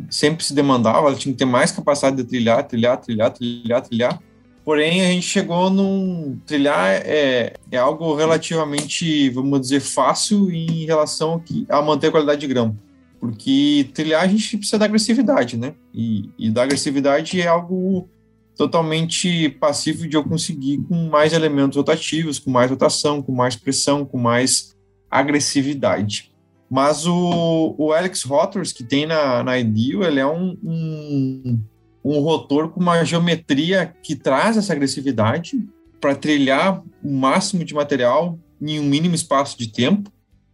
sempre 0.08 0.44
se 0.44 0.54
demandava, 0.54 1.08
ela 1.08 1.16
tinha 1.16 1.32
que 1.32 1.38
ter 1.38 1.44
mais 1.44 1.70
capacidade 1.70 2.16
de 2.16 2.24
trilhar, 2.24 2.66
trilhar, 2.66 2.96
trilhar, 2.98 3.30
trilhar, 3.30 3.82
trilhar. 3.82 4.22
Porém, 4.64 5.04
a 5.04 5.10
gente 5.10 5.26
chegou 5.26 5.68
num 5.68 6.38
trilhar 6.46 6.88
é, 7.04 7.54
é 7.70 7.76
algo 7.76 8.14
relativamente, 8.14 9.28
vamos 9.30 9.60
dizer, 9.60 9.80
fácil 9.80 10.50
em 10.50 10.86
relação 10.86 11.42
a 11.68 11.82
manter 11.82 12.08
a 12.08 12.10
qualidade 12.12 12.40
de 12.40 12.46
grão. 12.46 12.76
Porque 13.18 13.90
trilhar 13.92 14.22
a 14.22 14.26
gente 14.26 14.56
precisa 14.56 14.78
da 14.78 14.84
agressividade, 14.84 15.56
né? 15.56 15.74
E, 15.92 16.30
e 16.38 16.50
da 16.50 16.62
agressividade 16.62 17.40
é 17.40 17.46
algo 17.46 18.08
totalmente 18.56 19.48
passivo 19.48 20.06
de 20.06 20.16
eu 20.16 20.24
conseguir 20.24 20.78
com 20.88 21.08
mais 21.08 21.32
elementos 21.32 21.76
rotativos, 21.76 22.38
com 22.38 22.50
mais 22.50 22.70
rotação, 22.70 23.22
com 23.22 23.32
mais 23.32 23.56
pressão, 23.56 24.04
com 24.04 24.18
mais 24.18 24.76
agressividade. 25.10 26.31
Mas 26.72 27.06
o, 27.06 27.74
o 27.76 27.92
Alex 27.92 28.22
Rotors, 28.22 28.72
que 28.72 28.82
tem 28.82 29.04
na, 29.04 29.42
na 29.42 29.58
Ideal, 29.58 30.04
ele 30.04 30.18
é 30.18 30.26
um, 30.26 30.56
um, 30.64 31.60
um 32.02 32.18
rotor 32.20 32.70
com 32.70 32.80
uma 32.80 33.04
geometria 33.04 33.94
que 34.02 34.16
traz 34.16 34.56
essa 34.56 34.72
agressividade 34.72 35.68
para 36.00 36.14
trilhar 36.14 36.82
o 37.04 37.12
máximo 37.12 37.62
de 37.62 37.74
material 37.74 38.38
em 38.58 38.80
um 38.80 38.84
mínimo 38.84 39.14
espaço 39.14 39.58
de 39.58 39.68
tempo. 39.68 40.10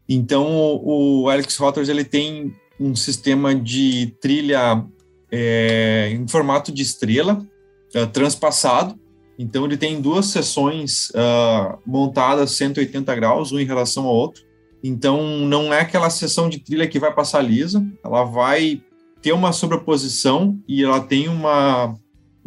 Então, 0.09 0.57
o, 0.57 1.23
o 1.23 1.29
Alex 1.31 1.57
Rotors 1.57 1.89
ele 1.89 2.03
tem 2.03 2.53
um 2.81 2.97
sistema 2.97 3.55
de 3.55 4.13
trilha 4.21 4.85
é, 5.31 6.11
em 6.13 6.27
formato 6.27 6.73
de 6.73 6.83
estrela, 6.83 7.47
é, 7.95 8.05
transpassado. 8.07 8.99
Então, 9.39 9.65
ele 9.65 9.77
tem 9.77 10.01
duas 10.01 10.27
seções 10.27 11.11
uh, 11.11 11.79
montadas 11.87 12.51
180 12.57 13.15
graus, 13.15 13.53
um 13.53 13.61
em 13.61 13.65
relação 13.65 14.05
ao 14.05 14.13
outro. 14.13 14.48
Então, 14.83 15.39
não 15.41 15.73
é 15.73 15.81
aquela 15.81 16.11
seção 16.11 16.49
de 16.49 16.61
trilha 16.61 16.87
que 16.87 16.99
vai 16.99 17.13
passar 17.13 17.43
lisa, 17.43 17.85
ela 18.05 18.25
vai 18.25 18.81
ter 19.21 19.33
uma 19.33 19.53
sobreposição 19.53 20.59
e 20.69 20.85
ela 20.85 21.01
tem 21.01 21.29
uma 21.29 21.95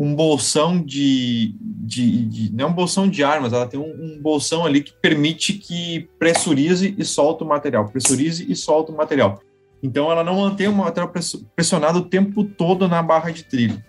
um 0.02 0.16
bolsão 0.16 0.82
de, 0.82 1.54
de, 1.62 2.26
de 2.26 2.56
não 2.56 2.66
é 2.66 2.68
um 2.70 2.74
bolsão 2.74 3.08
de 3.08 3.24
armas, 3.24 3.54
ela 3.54 3.68
tem 3.68 3.80
um, 3.80 3.84
um, 3.84 4.20
bolsão 4.20 4.66
ali 4.66 4.82
que 4.82 4.94
permite 5.00 5.54
que 5.54 6.10
pressurize 6.18 6.96
e 6.98 7.06
solta 7.06 7.44
o 7.44 7.48
material, 7.48 7.88
pressurize 7.88 8.52
e 8.52 8.56
solta 8.56 8.92
o 8.92 8.98
material. 8.98 9.40
Então 9.84 10.12
ela 10.12 10.24
não 10.24 10.38
mantém 10.38 10.68
o 10.68 10.74
material 10.74 11.14
pressionado 11.56 12.00
o 12.00 12.06
tempo 12.06 12.44
todo 12.44 12.88
na 12.88 13.04
barra 13.04 13.30
de 13.30 13.44
trilho. 13.44 13.84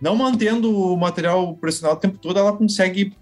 Não 0.00 0.16
mantendo 0.16 0.74
o 0.74 0.96
material 0.96 1.54
pressionado 1.56 1.98
o 1.98 2.00
tempo 2.00 2.16
todo, 2.16 2.38
ela 2.38 2.54
consegue 2.54 3.12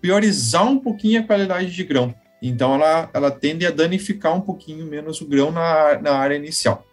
priorizar 0.00 0.66
um 0.66 0.80
pouquinho 0.80 1.20
a 1.20 1.24
qualidade 1.24 1.72
de 1.72 1.84
grão. 1.84 2.12
Então 2.46 2.74
ela, 2.74 3.08
ela 3.14 3.30
tende 3.30 3.66
a 3.66 3.70
danificar 3.70 4.36
um 4.36 4.40
pouquinho 4.42 4.84
menos 4.84 5.18
o 5.22 5.26
grão 5.26 5.50
na, 5.50 5.98
na 5.98 6.12
área 6.12 6.36
inicial. 6.36 6.84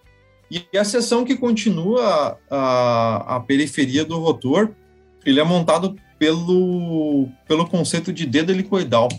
E 0.49 0.65
a 0.77 0.83
seção 0.85 1.25
que 1.25 1.35
continua 1.35 2.37
a, 2.49 3.35
a 3.35 3.39
periferia 3.41 4.05
do 4.05 4.17
rotor, 4.17 4.69
ele 5.25 5.41
é 5.41 5.43
montado 5.43 5.97
pelo, 6.17 7.27
pelo 7.49 7.67
conceito 7.67 8.13
de 8.13 8.25
dedo 8.25 8.53
helicoidal. 8.53 9.09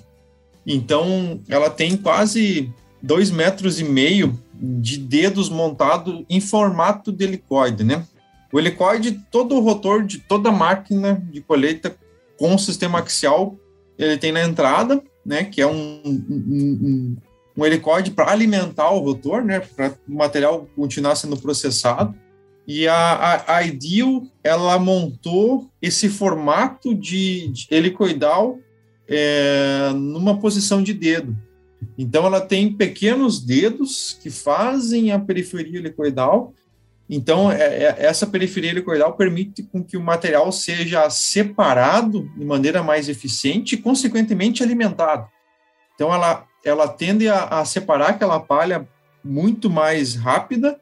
Então, 0.67 1.39
ela 1.51 1.69
tem 1.69 1.99
quase 1.99 2.73
dois 3.03 3.31
metros 3.31 3.79
e 3.79 3.85
meio 3.85 4.39
de 4.55 4.97
dedos 4.97 5.51
montados 5.51 6.25
em 6.31 6.41
formato 6.41 7.13
de 7.13 7.25
helicoide, 7.25 7.85
né? 7.85 8.07
O 8.51 8.59
helicoide, 8.59 9.21
todo 9.31 9.55
o 9.55 9.61
rotor 9.61 10.03
de 10.03 10.19
toda 10.19 10.51
máquina 10.51 11.23
de 11.31 11.43
colheita 11.43 11.95
com 12.39 12.57
sistema 12.57 13.01
axial, 13.01 13.57
ele 13.99 14.17
tem 14.17 14.33
na 14.33 14.43
entrada, 14.43 15.03
né? 15.25 15.45
Que 15.45 15.61
é 15.61 15.67
um, 15.67 16.03
um, 16.05 16.25
um, 16.29 17.17
um 17.57 17.67
helicóide 17.67 18.11
para 18.11 18.31
alimentar 18.31 18.91
o 18.91 19.01
rotor, 19.01 19.45
né, 19.45 19.61
para 19.61 19.95
o 20.09 20.15
material 20.15 20.67
continuar 20.75 21.17
sendo 21.17 21.37
processado. 21.37 22.15
E 22.67 22.87
a, 22.87 22.95
a, 22.95 23.57
a 23.57 23.63
Ideal, 23.63 24.23
ela 24.43 24.79
montou 24.79 25.69
esse 25.81 26.09
formato 26.09 26.95
de, 26.95 27.49
de 27.49 27.67
helicoidal 27.71 28.59
é, 29.09 29.91
numa 29.95 30.39
posição 30.39 30.83
de 30.83 30.95
dedo. 30.95 31.37
Então, 31.99 32.25
ela 32.25 32.41
tem 32.41 32.73
pequenos 32.73 33.41
dedos 33.41 34.17
que 34.23 34.31
fazem 34.31 35.11
a 35.11 35.19
periferia 35.19 35.79
helicoidal. 35.79 36.55
Então, 37.15 37.53
é, 37.53 37.63
é, 37.63 37.97
essa 37.99 38.27
periferia 38.27 38.71
helicoidal 38.71 39.13
permite 39.13 39.63
com 39.65 39.85
que 39.85 39.99
o 39.99 40.03
material 40.03 40.51
seja 40.51 41.11
separado 41.11 42.27
de 42.39 42.43
maneira 42.43 42.83
mais 42.83 43.07
eficiente 43.07 43.75
e, 43.75 43.79
consequentemente, 43.79 44.63
alimentado. 44.63 45.29
Então, 45.95 46.13
ela 46.13 46.47
ela 46.65 46.89
tende 46.89 47.29
a, 47.29 47.45
a 47.45 47.65
separar 47.67 48.11
aquela 48.11 48.41
palha 48.41 48.89
muito 49.23 49.69
mais 49.69 50.15
rápida 50.15 50.81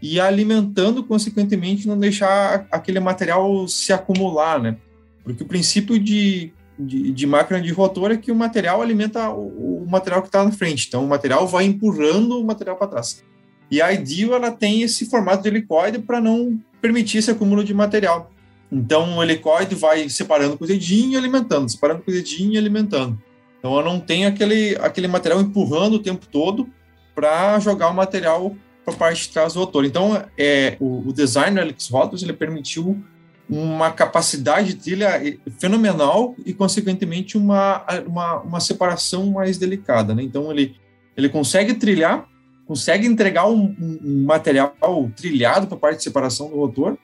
e 0.00 0.20
alimentando, 0.20 1.02
consequentemente, 1.02 1.88
não 1.88 1.98
deixar 1.98 2.64
aquele 2.70 3.00
material 3.00 3.66
se 3.66 3.92
acumular, 3.92 4.60
né? 4.60 4.76
Porque 5.24 5.42
o 5.42 5.46
princípio 5.48 5.98
de, 5.98 6.52
de, 6.78 7.10
de 7.10 7.26
máquina 7.26 7.60
de 7.60 7.72
rotor 7.72 8.12
é 8.12 8.16
que 8.16 8.30
o 8.30 8.36
material 8.36 8.82
alimenta 8.82 9.30
o, 9.30 9.82
o 9.82 9.90
material 9.90 10.22
que 10.22 10.28
está 10.28 10.44
na 10.44 10.52
frente. 10.52 10.86
Então, 10.86 11.04
o 11.04 11.08
material 11.08 11.44
vai 11.48 11.64
empurrando 11.64 12.38
o 12.38 12.44
material 12.44 12.76
para 12.76 12.86
trás. 12.86 13.24
E 13.72 13.82
a 13.82 13.92
Ideal, 13.92 14.34
ela 14.34 14.52
tem 14.52 14.82
esse 14.82 15.06
formato 15.06 15.42
de 15.42 15.48
helicoide 15.48 15.98
para 15.98 16.20
não 16.20 16.60
permitir 16.80 17.18
esse 17.18 17.30
acúmulo 17.30 17.64
de 17.64 17.74
material. 17.74 18.30
Então, 18.70 19.16
o 19.16 19.22
helicoide 19.22 19.74
vai 19.74 20.08
separando 20.08 20.56
com 20.56 20.64
o 20.64 20.68
dedinho 20.68 21.12
e 21.12 21.16
alimentando, 21.16 21.68
separando 21.68 22.02
com 22.02 22.10
o 22.10 22.14
dedinho 22.14 22.52
e 22.52 22.58
alimentando. 22.58 23.18
Então 23.62 23.76
eu 23.76 23.84
não 23.84 24.00
tenho 24.00 24.26
aquele, 24.26 24.76
aquele 24.80 25.06
material 25.06 25.40
empurrando 25.40 25.94
o 25.94 25.98
tempo 26.00 26.26
todo 26.26 26.68
para 27.14 27.60
jogar 27.60 27.90
o 27.90 27.94
material 27.94 28.56
para 28.84 28.92
a 28.92 28.96
parte 28.96 29.22
de 29.22 29.28
trás 29.28 29.54
do 29.54 29.60
rotor. 29.60 29.84
Então 29.84 30.20
é, 30.36 30.76
o, 30.80 31.08
o 31.08 31.12
design 31.12 31.54
do 31.54 31.60
Alex 31.60 31.88
Rotos 31.88 32.24
ele 32.24 32.32
permitiu 32.32 33.00
uma 33.48 33.92
capacidade 33.92 34.74
de 34.74 34.80
trilha 34.82 35.38
fenomenal 35.60 36.34
e, 36.44 36.52
consequentemente, 36.52 37.36
uma, 37.36 37.84
uma, 38.06 38.40
uma 38.40 38.60
separação 38.60 39.30
mais 39.30 39.58
delicada. 39.58 40.12
Né? 40.14 40.22
Então, 40.22 40.50
ele, 40.50 40.74
ele 41.16 41.28
consegue 41.28 41.74
trilhar, 41.74 42.26
consegue 42.72 43.06
entregar 43.06 43.46
um, 43.46 43.76
um 43.78 44.24
material 44.24 44.74
trilhado 45.14 45.66
para 45.66 45.76
a 45.76 45.80
parte 45.80 45.98
de 45.98 46.04
separação 46.04 46.48
do 46.48 46.56
rotor, 46.56 46.96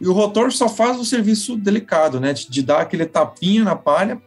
e 0.00 0.06
o 0.06 0.12
rotor 0.12 0.52
só 0.52 0.68
faz 0.68 1.00
o 1.00 1.04
serviço 1.04 1.56
delicado, 1.56 2.20
né? 2.20 2.32
de, 2.32 2.62
dar 2.62 2.80
aquele 2.80 3.04
tapinha 3.04 3.64
na 3.64 3.74
palha 3.74 4.22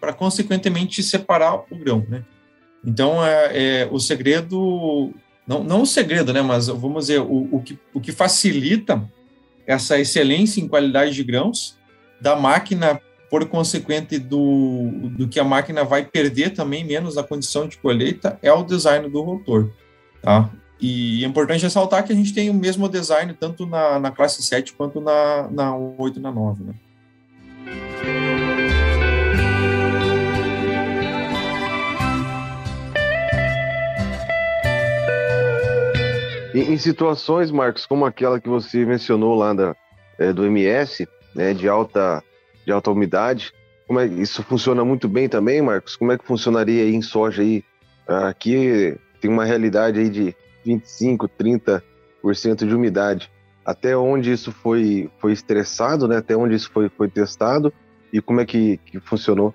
para 0.00 0.14
consequentemente 0.14 1.02
separar 1.02 1.56
o 1.70 1.76
grão, 1.76 2.06
né? 2.08 2.24
Então, 2.82 3.22
é, 3.22 3.50
é, 3.82 3.88
o 3.90 3.98
segredo, 3.98 5.12
não, 5.46 5.62
não 5.62 5.82
o 5.82 5.86
segredo, 5.86 6.32
né, 6.32 6.40
mas 6.40 6.68
vamos 6.68 7.04
dizer, 7.04 7.20
o, 7.20 7.48
o, 7.52 7.60
que, 7.62 7.78
o 7.92 8.00
que 8.00 8.10
facilita 8.10 9.06
essa 9.66 10.00
excelência 10.00 10.62
em 10.62 10.66
qualidade 10.66 11.12
de 11.12 11.22
grãos 11.22 11.76
da 12.18 12.34
máquina, 12.34 12.98
por 13.28 13.46
consequente 13.46 14.18
do, 14.18 15.10
do 15.18 15.28
que 15.28 15.38
a 15.38 15.44
máquina 15.44 15.84
vai 15.84 16.02
perder 16.02 16.54
também 16.54 16.82
menos 16.82 17.16
na 17.16 17.22
condição 17.22 17.68
de 17.68 17.76
colheita, 17.76 18.38
é 18.40 18.50
o 18.50 18.64
design 18.64 19.06
do 19.10 19.20
rotor, 19.20 19.70
tá? 20.22 20.50
E 20.80 21.22
é 21.24 21.26
importante 21.26 21.62
ressaltar 21.62 22.04
que 22.04 22.12
a 22.12 22.16
gente 22.16 22.32
tem 22.32 22.48
o 22.48 22.54
mesmo 22.54 22.88
design 22.88 23.34
tanto 23.34 23.66
na, 23.66 23.98
na 23.98 24.10
classe 24.10 24.42
7 24.42 24.72
quanto 24.72 25.00
na, 25.00 25.48
na 25.50 25.76
8 25.76 26.18
e 26.18 26.22
na 26.22 26.32
9, 26.32 26.64
né? 26.64 26.74
Em, 36.54 36.72
em, 36.72 36.78
situações, 36.78 37.50
Marcos, 37.50 37.86
como 37.86 38.04
aquela 38.04 38.40
que 38.40 38.48
você 38.48 38.84
mencionou 38.84 39.34
lá 39.34 39.52
da, 39.52 39.76
é, 40.18 40.32
do 40.32 40.44
MS, 40.46 41.06
né, 41.34 41.54
de 41.54 41.68
alta, 41.68 42.24
de 42.66 42.72
alta 42.72 42.90
umidade, 42.90 43.52
como 43.86 44.00
é 44.00 44.06
isso 44.06 44.42
funciona 44.42 44.84
muito 44.84 45.08
bem 45.08 45.28
também, 45.28 45.60
Marcos? 45.60 45.94
Como 45.94 46.10
é 46.10 46.16
que 46.16 46.24
funcionaria 46.24 46.88
em 46.88 47.02
soja 47.02 47.42
aí? 47.42 47.62
Aqui 48.06 48.96
tem 49.20 49.30
uma 49.30 49.44
realidade 49.44 50.00
aí 50.00 50.08
de 50.08 50.34
25, 50.64 51.28
30% 51.28 51.82
de 52.66 52.74
umidade. 52.74 53.30
Até 53.64 53.96
onde 53.96 54.32
isso 54.32 54.50
foi, 54.50 55.10
foi 55.18 55.32
estressado, 55.32 56.08
né? 56.08 56.16
Até 56.16 56.36
onde 56.36 56.54
isso 56.54 56.70
foi, 56.72 56.88
foi 56.88 57.08
testado 57.08 57.72
e 58.12 58.20
como 58.20 58.40
é 58.40 58.46
que, 58.46 58.78
que 58.78 58.98
funcionou? 59.00 59.54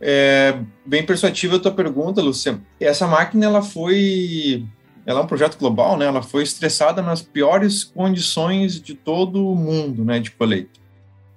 É 0.00 0.60
bem 0.86 1.04
persuasiva 1.04 1.56
a 1.56 1.58
tua 1.58 1.72
pergunta, 1.72 2.22
Luciano. 2.22 2.64
Essa 2.78 3.06
máquina 3.06 3.46
ela 3.46 3.62
foi 3.62 4.64
ela 5.04 5.20
é 5.20 5.22
um 5.22 5.26
projeto 5.26 5.58
global, 5.58 5.96
né? 5.96 6.04
Ela 6.04 6.22
foi 6.22 6.42
estressada 6.42 7.00
nas 7.00 7.22
piores 7.22 7.82
condições 7.82 8.80
de 8.80 8.94
todo 8.94 9.48
o 9.48 9.56
mundo, 9.56 10.04
né, 10.04 10.20
de 10.20 10.30
colheita. 10.30 10.78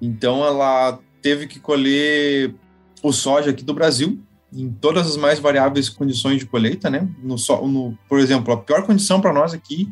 Então 0.01 0.45
ela 0.45 0.99
teve 1.21 1.47
que 1.47 1.57
colher 1.57 2.53
o 3.01 3.13
soja 3.13 3.51
aqui 3.51 3.63
do 3.63 3.73
Brasil, 3.73 4.19
em 4.53 4.69
todas 4.69 5.07
as 5.07 5.17
mais 5.17 5.39
variáveis 5.39 5.89
condições 5.89 6.39
de 6.39 6.45
colheita, 6.45 6.89
né? 6.89 7.07
No, 7.23 7.35
no 7.67 7.97
por 8.07 8.19
exemplo, 8.19 8.53
a 8.53 8.57
pior 8.57 8.85
condição 8.85 9.21
para 9.21 9.33
nós 9.33 9.53
aqui, 9.53 9.87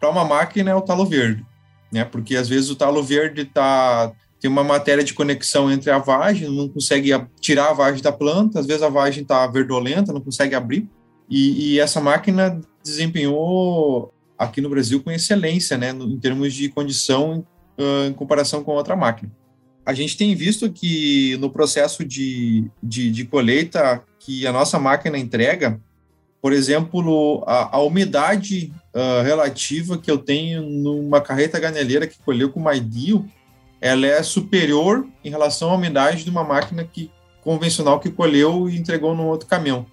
para 0.00 0.10
uma 0.10 0.24
máquina, 0.24 0.70
é 0.70 0.74
o 0.74 0.82
talo 0.82 1.06
verde, 1.06 1.44
né? 1.92 2.04
Porque 2.04 2.36
às 2.36 2.48
vezes 2.48 2.70
o 2.70 2.76
talo 2.76 3.02
verde 3.02 3.44
tá, 3.44 4.12
tem 4.40 4.50
uma 4.50 4.64
matéria 4.64 5.04
de 5.04 5.14
conexão 5.14 5.70
entre 5.70 5.90
a 5.90 5.98
vagem, 5.98 6.50
não 6.50 6.68
consegue 6.68 7.10
tirar 7.40 7.70
a 7.70 7.74
vagem 7.74 8.02
da 8.02 8.12
planta, 8.12 8.58
às 8.58 8.66
vezes 8.66 8.82
a 8.82 8.88
vagem 8.88 9.22
está 9.22 9.46
verdolenta, 9.46 10.12
não 10.12 10.20
consegue 10.20 10.54
abrir, 10.54 10.88
e, 11.30 11.74
e, 11.74 11.80
essa 11.80 12.02
máquina 12.02 12.60
desempenhou 12.82 14.12
aqui 14.38 14.60
no 14.60 14.68
Brasil 14.68 15.02
com 15.02 15.10
excelência, 15.10 15.78
né? 15.78 15.92
No, 15.92 16.04
em 16.04 16.18
termos 16.18 16.52
de 16.52 16.68
condição 16.68 17.46
uh, 17.78 18.06
em 18.06 18.12
comparação 18.12 18.62
com 18.62 18.72
outra 18.72 18.94
máquina 18.94 19.32
a 19.86 19.92
gente 19.92 20.16
tem 20.16 20.34
visto 20.34 20.70
que 20.72 21.36
no 21.38 21.50
processo 21.50 22.04
de, 22.04 22.70
de, 22.82 23.10
de 23.10 23.24
colheita 23.24 24.02
que 24.18 24.46
a 24.46 24.52
nossa 24.52 24.78
máquina 24.78 25.18
entrega, 25.18 25.78
por 26.40 26.52
exemplo, 26.52 27.44
a, 27.46 27.76
a 27.76 27.80
umidade 27.80 28.72
uh, 28.94 29.22
relativa 29.22 29.98
que 29.98 30.10
eu 30.10 30.18
tenho 30.18 30.62
numa 30.62 31.20
carreta 31.20 31.60
ganeleira 31.60 32.06
que 32.06 32.18
colheu 32.18 32.50
com 32.50 32.60
maidil, 32.60 33.28
ela 33.80 34.06
é 34.06 34.22
superior 34.22 35.06
em 35.22 35.28
relação 35.28 35.70
à 35.70 35.74
umidade 35.74 36.24
de 36.24 36.30
uma 36.30 36.44
máquina 36.44 36.84
que 36.84 37.10
convencional 37.42 38.00
que 38.00 38.10
colheu 38.10 38.70
e 38.70 38.78
entregou 38.78 39.14
no 39.14 39.26
outro 39.26 39.46
caminhão. 39.46 39.84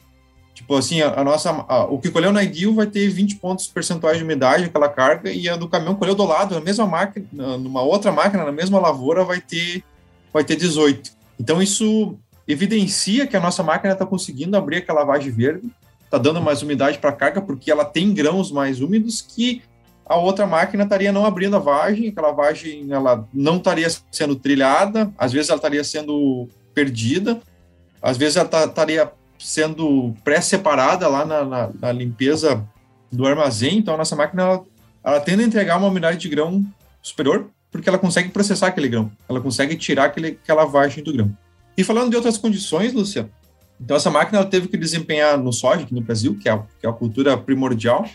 Tipo 0.62 0.78
assim, 0.78 1.02
a, 1.02 1.20
a 1.20 1.24
nossa, 1.24 1.50
a, 1.50 1.86
o 1.86 1.98
que 2.00 2.12
colheu 2.12 2.32
na 2.32 2.44
IDIL 2.44 2.76
vai 2.76 2.86
ter 2.86 3.10
20 3.10 3.38
pontos 3.38 3.68
percentuais 3.68 4.18
de 4.18 4.24
umidade, 4.24 4.66
aquela 4.66 4.88
carga, 4.88 5.32
e 5.32 5.50
a 5.50 5.56
do 5.56 5.68
caminhão 5.68 5.96
colheu 5.96 6.14
do 6.14 6.24
lado, 6.24 6.54
na 6.54 6.62
mesma 6.62 6.86
máquina, 6.86 7.58
numa 7.58 7.82
outra 7.82 8.12
máquina, 8.12 8.46
na 8.46 8.52
mesma 8.52 8.80
lavoura, 8.80 9.26
vai 9.26 9.42
ter, 9.42 9.84
vai 10.32 10.44
ter 10.44 10.56
18. 10.56 11.12
Então, 11.40 11.62
isso 11.62 12.16
evidencia 12.48 13.26
que 13.26 13.36
a 13.36 13.40
nossa 13.40 13.64
máquina 13.64 13.94
está 13.94 14.06
conseguindo 14.06 14.56
abrir 14.56 14.78
aquela 14.78 15.00
lavagem 15.00 15.32
verde, 15.32 15.68
está 16.06 16.18
dando 16.18 16.42
mais 16.42 16.62
umidade 16.62 17.00
para 17.00 17.10
a 17.10 17.14
carga, 17.14 17.42
porque 17.42 17.72
ela 17.72 17.84
tem 17.84 18.14
grãos 18.14 18.52
mais 18.52 18.82
úmidos 18.82 19.20
que 19.20 19.64
a 20.06 20.16
outra 20.16 20.46
máquina 20.46 20.84
estaria 20.84 21.12
não 21.12 21.26
abrindo 21.26 21.56
a 21.56 21.60
vagem, 21.60 22.10
aquela 22.10 22.32
vagem 22.32 22.86
ela 22.92 23.28
não 23.34 23.58
estaria 23.58 23.88
sendo 24.12 24.36
trilhada, 24.36 25.12
às 25.18 25.32
vezes 25.32 25.50
ela 25.50 25.58
estaria 25.58 25.84
sendo 25.84 26.48
perdida, 26.74 27.40
às 28.02 28.16
vezes 28.16 28.38
ela 28.38 28.66
estaria 28.66 29.12
sendo 29.42 30.16
pré-separada 30.24 31.08
lá 31.08 31.26
na, 31.26 31.44
na, 31.44 31.70
na, 31.80 31.92
limpeza 31.92 32.64
do 33.12 33.26
armazém, 33.26 33.80
então 33.80 33.94
a 33.94 33.98
nossa 33.98 34.16
máquina 34.16 34.44
ela, 34.44 34.66
ela 35.04 35.20
tende 35.20 35.44
a 35.44 35.46
entregar 35.46 35.78
uma 35.78 35.88
umidade 35.88 36.18
de 36.18 36.30
grão 36.30 36.64
superior, 37.02 37.50
porque 37.72 37.90
ela 37.90 37.98
consegue 37.98 38.30
processar 38.30 38.68
aquele 38.68 38.88
grão, 38.88 39.12
ela 39.28 39.42
consegue 39.42 39.76
tirar 39.76 40.06
aquele, 40.06 40.28
aquela 40.28 40.66
vagem 40.66 41.04
do 41.04 41.12
grão. 41.12 41.36
E 41.76 41.84
falando 41.84 42.10
de 42.10 42.16
outras 42.16 42.38
condições, 42.38 42.94
Lúcia, 42.94 43.30
então 43.80 43.98
essa 43.98 44.12
máquina 44.12 44.46
teve 44.46 44.68
que 44.68 44.78
desempenhar 44.78 45.38
no 45.38 45.52
soja 45.52 45.82
aqui 45.82 45.94
no 45.94 46.02
Brasil, 46.02 46.38
que 46.38 46.48
é, 46.48 46.58
que 46.80 46.86
é 46.86 46.90
a 46.90 46.94
cultura 46.94 47.36
primordial, 47.38 48.08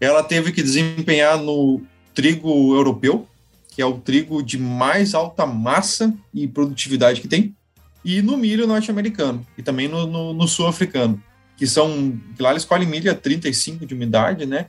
ela 0.00 0.22
teve 0.22 0.52
que 0.52 0.62
desempenhar 0.62 1.38
no 1.38 1.80
trigo 2.14 2.74
europeu, 2.74 3.26
que 3.74 3.80
é 3.80 3.86
o 3.86 3.98
trigo 3.98 4.42
de 4.42 4.58
mais 4.58 5.14
alta 5.14 5.46
massa 5.46 6.12
e 6.34 6.46
produtividade 6.46 7.20
que 7.20 7.28
tem, 7.28 7.56
e 8.04 8.22
no 8.22 8.36
milho 8.36 8.66
norte-americano, 8.66 9.46
e 9.56 9.62
também 9.62 9.88
no, 9.88 10.06
no, 10.06 10.32
no 10.32 10.48
sul-africano, 10.48 11.22
que 11.56 11.66
são, 11.66 12.18
que 12.36 12.42
lá 12.42 12.50
eles 12.50 12.64
colhem 12.64 12.88
milho 12.88 13.10
a 13.10 13.14
35 13.14 13.84
de 13.84 13.94
umidade, 13.94 14.46
né? 14.46 14.66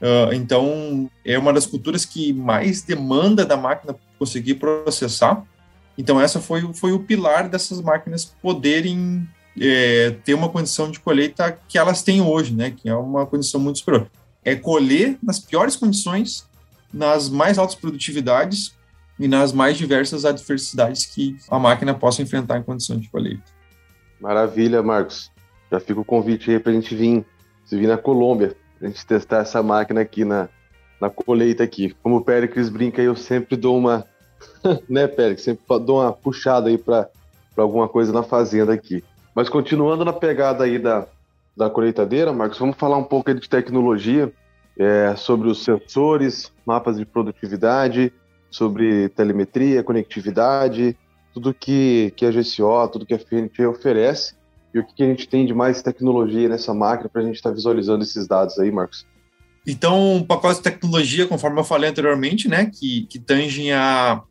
Uh, 0.00 0.34
então, 0.34 1.08
é 1.24 1.38
uma 1.38 1.52
das 1.52 1.64
culturas 1.64 2.04
que 2.04 2.32
mais 2.32 2.82
demanda 2.82 3.46
da 3.46 3.56
máquina 3.56 3.94
conseguir 4.18 4.54
processar. 4.54 5.44
Então, 5.96 6.20
essa 6.20 6.40
foi, 6.40 6.68
foi 6.74 6.90
o 6.90 6.98
pilar 6.98 7.48
dessas 7.48 7.80
máquinas 7.80 8.24
poderem 8.42 9.28
é, 9.60 10.16
ter 10.24 10.34
uma 10.34 10.48
condição 10.48 10.90
de 10.90 10.98
colheita 10.98 11.56
que 11.68 11.78
elas 11.78 12.02
têm 12.02 12.20
hoje, 12.20 12.52
né? 12.52 12.72
Que 12.72 12.88
é 12.88 12.94
uma 12.96 13.24
condição 13.26 13.60
muito 13.60 13.78
superior. 13.78 14.10
É 14.44 14.56
colher 14.56 15.16
nas 15.22 15.38
piores 15.38 15.76
condições, 15.76 16.48
nas 16.92 17.28
mais 17.28 17.56
altas 17.56 17.76
produtividades, 17.76 18.74
e 19.18 19.28
nas 19.28 19.52
mais 19.52 19.76
diversas 19.76 20.24
adversidades 20.24 21.06
que 21.06 21.36
a 21.50 21.58
máquina 21.58 21.94
possa 21.94 22.22
enfrentar 22.22 22.58
em 22.58 22.62
condições 22.62 23.00
de 23.00 23.08
colheita. 23.08 23.42
Maravilha, 24.20 24.82
Marcos. 24.82 25.30
Já 25.70 25.80
fica 25.80 26.00
o 26.00 26.04
convite 26.04 26.50
aí 26.50 26.58
para 26.58 26.72
a 26.72 26.74
gente 26.74 26.94
vir, 26.94 27.24
se 27.64 27.76
vir 27.76 27.88
na 27.88 27.96
Colômbia, 27.96 28.54
a 28.80 28.86
gente 28.86 29.04
testar 29.06 29.38
essa 29.38 29.62
máquina 29.62 30.00
aqui 30.00 30.24
na, 30.24 30.48
na 31.00 31.08
colheita 31.08 31.64
aqui. 31.64 31.94
Como 32.02 32.16
o 32.16 32.24
Péricles 32.24 32.68
brinca, 32.68 33.00
eu 33.00 33.16
sempre 33.16 33.56
dou 33.56 33.78
uma, 33.78 34.04
né, 34.88 35.06
Péricles? 35.06 35.44
Sempre 35.44 35.64
dou 35.80 36.00
uma 36.00 36.12
puxada 36.12 36.68
aí 36.68 36.78
para 36.78 37.08
alguma 37.56 37.88
coisa 37.88 38.12
na 38.12 38.22
fazenda 38.22 38.72
aqui. 38.72 39.02
Mas 39.34 39.48
continuando 39.48 40.04
na 40.04 40.12
pegada 40.12 40.64
aí 40.64 40.78
da, 40.78 41.06
da 41.56 41.70
colheitadeira, 41.70 42.32
Marcos, 42.32 42.58
vamos 42.58 42.76
falar 42.76 42.98
um 42.98 43.04
pouco 43.04 43.32
de 43.32 43.48
tecnologia, 43.48 44.32
é, 44.78 45.14
sobre 45.16 45.48
os 45.48 45.64
sensores, 45.64 46.52
mapas 46.66 46.96
de 46.96 47.04
produtividade, 47.04 48.12
sobre 48.52 49.08
telemetria, 49.10 49.82
conectividade, 49.82 50.96
tudo 51.32 51.54
que, 51.54 52.12
que 52.16 52.26
a 52.26 52.30
GCO, 52.30 52.88
tudo 52.92 53.06
que 53.06 53.14
a 53.14 53.18
FNT 53.18 53.66
oferece 53.66 54.34
e 54.74 54.78
o 54.78 54.84
que, 54.84 54.94
que 54.94 55.02
a 55.02 55.06
gente 55.06 55.28
tem 55.28 55.44
de 55.44 55.54
mais 55.54 55.82
tecnologia 55.82 56.48
nessa 56.48 56.72
máquina 56.72 57.08
para 57.08 57.22
a 57.22 57.24
gente 57.24 57.36
estar 57.36 57.50
tá 57.50 57.54
visualizando 57.54 58.02
esses 58.02 58.26
dados 58.26 58.58
aí, 58.58 58.70
Marcos. 58.70 59.06
Então, 59.66 60.16
um 60.16 60.24
pacote 60.24 60.56
de 60.56 60.62
tecnologia, 60.62 61.26
conforme 61.26 61.60
eu 61.60 61.64
falei 61.64 61.90
anteriormente, 61.90 62.48
né, 62.48 62.66
que, 62.66 63.06
que 63.06 63.18
tangem 63.18 63.72
a, 63.72 64.22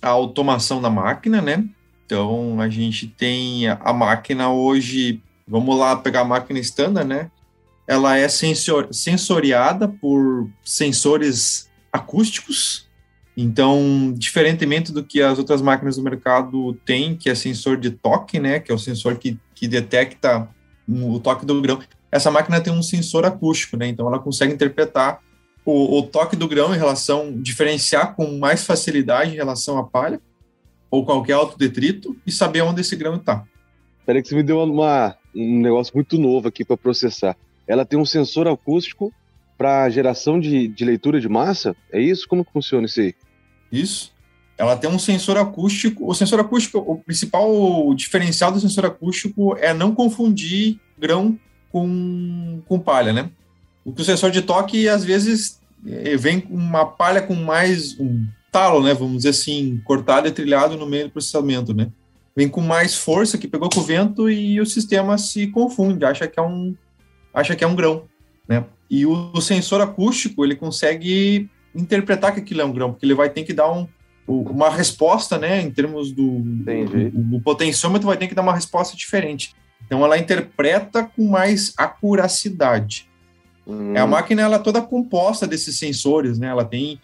a 0.00 0.08
automação 0.08 0.80
da 0.80 0.90
máquina, 0.90 1.40
né? 1.40 1.64
Então, 2.04 2.60
a 2.60 2.68
gente 2.68 3.06
tem 3.06 3.68
a 3.68 3.92
máquina 3.92 4.50
hoje, 4.52 5.22
vamos 5.46 5.78
lá 5.78 5.96
pegar 5.96 6.20
a 6.20 6.24
máquina 6.24 6.58
standard, 6.58 7.08
né? 7.08 7.30
Ela 7.86 8.16
é 8.16 8.28
sensor, 8.28 8.88
sensoriada 8.92 9.88
por 9.88 10.48
sensores 10.64 11.70
acústicos, 11.92 12.88
então, 13.36 14.12
diferentemente 14.16 14.92
do 14.92 15.02
que 15.02 15.22
as 15.22 15.38
outras 15.38 15.62
máquinas 15.62 15.96
do 15.96 16.02
mercado 16.02 16.74
têm, 16.84 17.16
que 17.16 17.30
é 17.30 17.34
sensor 17.34 17.76
de 17.78 17.90
toque, 17.90 18.38
né, 18.38 18.60
que 18.60 18.70
é 18.70 18.74
o 18.74 18.78
sensor 18.78 19.16
que, 19.16 19.38
que 19.54 19.66
detecta 19.66 20.48
o 20.88 21.18
toque 21.18 21.46
do 21.46 21.60
grão, 21.62 21.80
essa 22.10 22.30
máquina 22.30 22.60
tem 22.60 22.72
um 22.72 22.82
sensor 22.82 23.24
acústico, 23.24 23.76
né, 23.76 23.88
então 23.88 24.06
ela 24.06 24.18
consegue 24.18 24.52
interpretar 24.52 25.20
o, 25.64 25.98
o 25.98 26.02
toque 26.02 26.36
do 26.36 26.46
grão 26.46 26.74
em 26.74 26.78
relação, 26.78 27.32
diferenciar 27.40 28.14
com 28.14 28.38
mais 28.38 28.64
facilidade 28.64 29.32
em 29.32 29.36
relação 29.36 29.78
à 29.78 29.84
palha 29.84 30.20
ou 30.90 31.06
qualquer 31.06 31.36
outro 31.38 31.56
detrito 31.56 32.14
e 32.26 32.32
saber 32.32 32.60
onde 32.60 32.82
esse 32.82 32.94
grão 32.96 33.16
está. 33.16 33.44
Peraí 34.04 34.20
que 34.20 34.28
você 34.28 34.34
me 34.34 34.42
deu 34.42 34.62
uma, 34.62 35.16
um 35.34 35.60
negócio 35.60 35.92
muito 35.94 36.18
novo 36.18 36.48
aqui 36.48 36.64
para 36.64 36.76
processar. 36.76 37.36
Ela 37.66 37.86
tem 37.86 37.98
um 37.98 38.04
sensor 38.04 38.46
acústico 38.48 39.12
para 39.62 39.88
geração 39.90 40.40
de, 40.40 40.66
de 40.66 40.84
leitura 40.84 41.20
de 41.20 41.28
massa? 41.28 41.76
É 41.92 42.00
isso? 42.00 42.26
Como 42.26 42.44
que 42.44 42.52
funciona 42.52 42.84
isso 42.84 43.00
aí? 43.00 43.14
Isso. 43.70 44.12
Ela 44.58 44.76
tem 44.76 44.90
um 44.90 44.98
sensor 44.98 45.36
acústico. 45.36 46.04
O 46.10 46.12
sensor 46.14 46.40
acústico, 46.40 46.78
o 46.78 46.98
principal 46.98 47.94
diferencial 47.94 48.50
do 48.50 48.58
sensor 48.58 48.86
acústico 48.86 49.56
é 49.58 49.72
não 49.72 49.94
confundir 49.94 50.80
grão 50.98 51.38
com, 51.70 52.60
com 52.66 52.76
palha, 52.76 53.12
né? 53.12 53.30
O 53.84 54.02
sensor 54.02 54.32
de 54.32 54.42
toque, 54.42 54.88
às 54.88 55.04
vezes, 55.04 55.60
eh, 55.86 56.16
vem 56.16 56.40
com 56.40 56.54
uma 56.54 56.84
palha 56.84 57.22
com 57.22 57.34
mais 57.36 57.96
um 58.00 58.26
talo, 58.50 58.82
né? 58.82 58.92
Vamos 58.92 59.18
dizer 59.18 59.28
assim, 59.28 59.80
cortado 59.84 60.26
e 60.26 60.32
trilhado 60.32 60.76
no 60.76 60.86
meio 60.86 61.04
do 61.04 61.12
processamento, 61.12 61.72
né? 61.72 61.88
Vem 62.34 62.48
com 62.48 62.60
mais 62.60 62.96
força 62.96 63.38
que 63.38 63.46
pegou 63.46 63.70
com 63.70 63.78
o 63.78 63.84
vento 63.84 64.28
e 64.28 64.60
o 64.60 64.66
sistema 64.66 65.16
se 65.18 65.46
confunde, 65.46 66.04
acha 66.04 66.26
que 66.26 66.40
é 66.40 66.42
um, 66.42 66.74
acha 67.32 67.54
que 67.54 67.62
é 67.62 67.66
um 67.66 67.76
grão, 67.76 68.04
né? 68.48 68.64
E 68.92 69.06
o, 69.06 69.30
o, 69.32 69.40
sensor 69.40 69.80
acústico, 69.80 70.44
ele 70.44 70.54
consegue 70.54 71.48
interpretar 71.74 72.34
que 72.34 72.40
aquilo 72.40 72.60
é 72.60 72.64
um 72.66 72.72
grão, 72.72 72.90
porque 72.92 73.06
ele 73.06 73.14
vai 73.14 73.30
ter 73.30 73.42
que 73.42 73.54
dar 73.54 73.72
um, 73.72 73.88
uma 74.28 74.68
resposta, 74.68 75.38
né, 75.38 75.62
em 75.62 75.70
termos 75.70 76.12
do, 76.12 76.40
do, 76.40 77.40
potenciômetro, 77.40 78.06
vai 78.06 78.18
ter 78.18 78.28
que 78.28 78.34
dar 78.34 78.42
uma 78.42 78.54
resposta 78.54 78.94
diferente. 78.94 79.54
Então, 79.86 80.04
ela 80.04 80.18
interpreta 80.18 81.04
com 81.04 81.26
mais 81.26 81.72
acuracidade. 81.78 83.08
Hum. 83.66 83.96
A 83.96 84.06
máquina, 84.06 84.42
ela 84.42 84.56
é 84.56 84.58
toda 84.58 84.82
composta 84.82 85.46
desses 85.46 85.78
sensores, 85.78 86.38
né, 86.38 86.48
ela 86.48 86.66
tem 86.66 87.00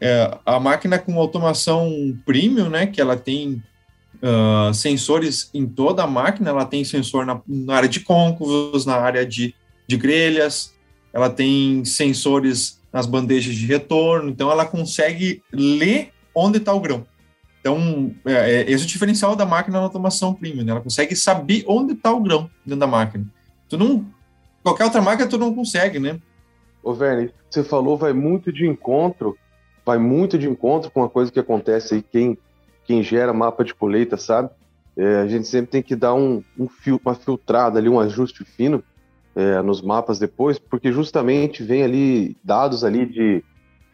é, 0.00 0.36
a 0.44 0.58
máquina 0.58 0.98
com 0.98 1.20
automação 1.20 2.18
premium, 2.26 2.68
né, 2.68 2.88
que 2.88 3.00
ela 3.00 3.16
tem 3.16 3.62
uh, 4.20 4.74
sensores 4.74 5.50
em 5.54 5.68
toda 5.68 6.02
a 6.02 6.06
máquina, 6.08 6.50
ela 6.50 6.64
tem 6.64 6.82
sensor 6.82 7.24
na, 7.24 7.40
na 7.46 7.76
área 7.76 7.88
de 7.88 8.00
côncavos, 8.00 8.84
na 8.84 8.96
área 8.96 9.24
de, 9.24 9.54
de 9.86 9.96
grelhas, 9.96 10.76
ela 11.12 11.30
tem 11.30 11.84
sensores 11.84 12.80
nas 12.92 13.06
bandejas 13.06 13.54
de 13.54 13.66
retorno, 13.66 14.30
então 14.30 14.50
ela 14.50 14.64
consegue 14.64 15.42
ler 15.52 16.10
onde 16.34 16.58
está 16.58 16.72
o 16.72 16.80
grão. 16.80 17.06
Então, 17.60 18.14
é, 18.24 18.32
é, 18.32 18.70
esse 18.70 18.84
é 18.84 18.86
o 18.86 18.88
diferencial 18.88 19.36
da 19.36 19.44
máquina 19.44 19.78
na 19.78 19.84
automação 19.84 20.32
premium, 20.32 20.64
né? 20.64 20.72
ela 20.72 20.80
consegue 20.80 21.14
saber 21.16 21.64
onde 21.66 21.92
está 21.92 22.12
o 22.12 22.20
grão 22.20 22.48
dentro 22.64 22.80
da 22.80 22.86
máquina. 22.86 23.26
Tu 23.68 23.76
não, 23.76 24.06
qualquer 24.62 24.84
outra 24.84 25.02
máquina 25.02 25.28
tu 25.28 25.38
não 25.38 25.54
consegue, 25.54 25.98
né? 25.98 26.18
Ô, 26.82 26.94
Verne, 26.94 27.30
você 27.50 27.62
falou 27.64 27.96
vai 27.96 28.12
muito 28.12 28.52
de 28.52 28.66
encontro, 28.66 29.36
vai 29.84 29.98
muito 29.98 30.38
de 30.38 30.48
encontro 30.48 30.90
com 30.90 31.00
uma 31.00 31.08
coisa 31.08 31.30
que 31.30 31.40
acontece 31.40 31.96
aí, 31.96 32.02
quem, 32.02 32.38
quem 32.84 33.02
gera 33.02 33.32
mapa 33.32 33.64
de 33.64 33.74
colheita, 33.74 34.16
sabe? 34.16 34.50
é, 34.98 35.20
a 35.20 35.26
gente 35.28 35.46
sempre 35.46 35.70
tem 35.70 35.82
que 35.82 35.94
dar 35.94 36.12
um, 36.12 36.42
um 36.58 36.68
uma 37.04 37.14
filtrada 37.14 37.78
ali, 37.78 37.88
um 37.88 38.00
ajuste 38.00 38.44
fino 38.44 38.82
é, 39.38 39.62
nos 39.62 39.80
mapas 39.80 40.18
depois, 40.18 40.58
porque 40.58 40.90
justamente 40.90 41.62
vem 41.62 41.84
ali 41.84 42.36
dados 42.42 42.82
ali 42.82 43.06
de 43.06 43.44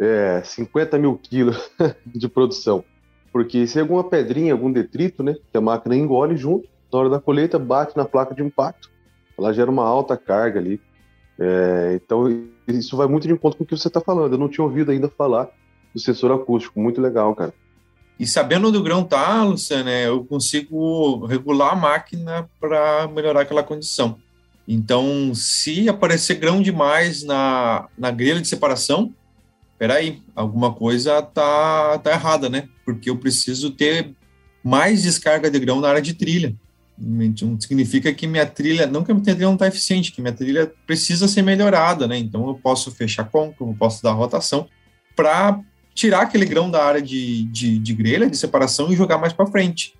é, 0.00 0.40
50 0.42 0.98
mil 0.98 1.18
quilos 1.18 1.70
de 2.06 2.26
produção. 2.28 2.82
Porque 3.30 3.66
se 3.66 3.78
alguma 3.78 4.02
pedrinha, 4.02 4.54
algum 4.54 4.72
detrito, 4.72 5.22
né, 5.22 5.36
que 5.52 5.58
a 5.58 5.60
máquina 5.60 5.94
engole 5.94 6.34
junto, 6.34 6.66
na 6.90 6.98
hora 6.98 7.10
da 7.10 7.20
colheita 7.20 7.58
bate 7.58 7.94
na 7.94 8.06
placa 8.06 8.34
de 8.34 8.42
impacto, 8.42 8.90
ela 9.36 9.52
gera 9.52 9.70
uma 9.70 9.84
alta 9.84 10.16
carga 10.16 10.58
ali. 10.58 10.80
É, 11.38 12.00
então 12.02 12.24
isso 12.66 12.96
vai 12.96 13.06
muito 13.06 13.26
de 13.26 13.34
encontro 13.34 13.58
com 13.58 13.64
o 13.64 13.66
que 13.66 13.76
você 13.76 13.88
está 13.88 14.00
falando. 14.00 14.32
Eu 14.32 14.38
não 14.38 14.48
tinha 14.48 14.64
ouvido 14.64 14.92
ainda 14.92 15.10
falar 15.10 15.50
do 15.92 16.00
sensor 16.00 16.32
acústico, 16.32 16.80
muito 16.80 17.02
legal, 17.02 17.34
cara. 17.34 17.52
E 18.18 18.26
sabendo 18.26 18.68
onde 18.68 18.78
o 18.78 18.82
grão 18.82 19.06
Luciano, 19.46 19.84
né, 19.84 20.06
eu 20.06 20.24
consigo 20.24 21.26
regular 21.26 21.72
a 21.72 21.76
máquina 21.76 22.48
para 22.58 23.08
melhorar 23.08 23.42
aquela 23.42 23.62
condição. 23.62 24.23
Então, 24.66 25.34
se 25.34 25.88
aparecer 25.88 26.36
grão 26.36 26.62
demais 26.62 27.22
na, 27.22 27.88
na 27.98 28.10
grelha 28.10 28.40
de 28.40 28.48
separação, 28.48 29.12
peraí, 29.78 30.22
alguma 30.34 30.72
coisa 30.72 31.20
tá, 31.20 31.98
tá 31.98 32.12
errada, 32.12 32.48
né? 32.48 32.68
Porque 32.84 33.10
eu 33.10 33.16
preciso 33.16 33.70
ter 33.70 34.14
mais 34.62 35.02
descarga 35.02 35.50
de 35.50 35.58
grão 35.58 35.80
na 35.80 35.88
área 35.88 36.02
de 36.02 36.14
trilha. 36.14 36.54
Então, 36.98 37.58
significa 37.60 38.12
que 38.14 38.26
minha 38.26 38.46
trilha, 38.46 38.86
não 38.86 39.04
que 39.04 39.10
a 39.10 39.14
minha 39.14 39.24
trilha 39.24 39.46
não 39.46 39.54
está 39.54 39.66
eficiente, 39.66 40.12
que 40.12 40.22
minha 40.22 40.32
trilha 40.32 40.72
precisa 40.86 41.26
ser 41.28 41.42
melhorada, 41.42 42.06
né? 42.06 42.16
Então, 42.16 42.46
eu 42.48 42.54
posso 42.54 42.90
fechar 42.90 43.24
com, 43.24 43.52
eu 43.60 43.76
posso 43.78 44.02
dar 44.02 44.12
rotação 44.12 44.68
para 45.14 45.60
tirar 45.94 46.22
aquele 46.22 46.46
grão 46.46 46.70
da 46.70 46.84
área 46.84 47.02
de, 47.02 47.44
de, 47.44 47.78
de 47.78 47.94
grelha, 47.94 48.30
de 48.30 48.36
separação 48.36 48.92
e 48.92 48.96
jogar 48.96 49.18
mais 49.18 49.32
para 49.32 49.46
frente. 49.46 49.94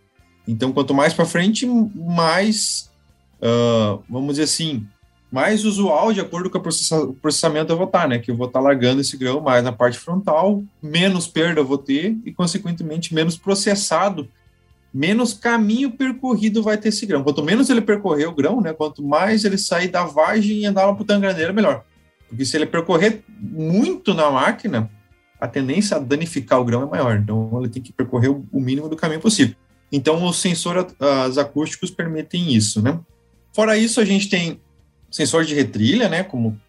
Então, 0.47 0.73
quanto 0.73 0.95
mais 0.95 1.13
para 1.13 1.25
frente, 1.25 1.67
mais, 1.67 2.91
uh, 3.41 4.03
vamos 4.09 4.31
dizer 4.31 4.45
assim, 4.45 4.87
mais 5.31 5.65
usual 5.65 6.13
de 6.13 6.21
acordo 6.21 6.49
com 6.49 6.59
o 6.59 7.15
processamento 7.15 7.73
eu 7.73 7.77
vou 7.77 7.87
estar, 7.87 8.07
né? 8.07 8.19
Que 8.21 8.31
eu 8.31 8.37
vou 8.37 8.47
estar 8.47 8.61
largando 8.61 9.01
esse 9.01 9.17
grão 9.17 9.41
mais 9.41 9.65
na 9.65 9.73
parte 9.73 9.99
frontal, 9.99 10.63
menos 10.81 11.27
perda 11.27 11.61
eu 11.61 11.65
vou 11.65 11.79
ter 11.79 12.17
e, 12.25 12.33
consequentemente, 12.33 13.13
menos 13.13 13.37
processado, 13.37 14.29
menos 14.93 15.35
caminho 15.35 15.91
percorrido 15.91 16.63
vai 16.63 16.79
ter 16.79 16.91
esse 16.91 17.05
grão. 17.05 17.25
Quanto 17.25 17.43
menos 17.43 17.69
ele 17.69 17.81
percorrer 17.81 18.29
o 18.29 18.35
grão, 18.35 18.61
né? 18.61 18.73
Quanto 18.73 19.03
mais 19.03 19.45
ele 19.45 19.59
sair 19.59 19.89
da 19.89 20.05
vagem 20.05 20.59
e 20.59 20.67
andar 20.67 20.87
lá 20.87 20.95
para 20.95 21.03
o 21.03 21.07
tangraneiro, 21.07 21.53
melhor. 21.53 21.85
Porque 22.29 22.45
se 22.45 22.57
ele 22.57 22.67
percorrer 22.67 23.25
muito 23.41 24.15
na 24.15 24.31
máquina, 24.31 24.89
a 25.41 25.49
tendência 25.49 25.97
a 25.97 26.01
danificar 26.01 26.61
o 26.61 26.65
grão 26.65 26.85
é 26.85 26.87
maior. 26.87 27.17
Então, 27.17 27.51
ele 27.59 27.69
tem 27.69 27.83
que 27.83 27.93
percorrer 27.93 28.31
o 28.31 28.61
mínimo 28.61 28.89
do 28.89 28.95
caminho 28.95 29.21
possível. 29.21 29.57
Então, 29.91 30.25
os 30.25 30.37
sensores 30.37 30.95
acústicos 31.39 31.91
permitem 31.91 32.55
isso, 32.55 32.81
né? 32.81 33.01
Fora 33.55 33.79
isso, 33.79 34.01
a 34.01 34.05
gente 34.05 34.29
tem 34.29 34.61
sensor 35.11 35.45
de 35.45 35.55
retrilha, 35.55 36.09
né? 36.09 36.25
Como 36.25 36.61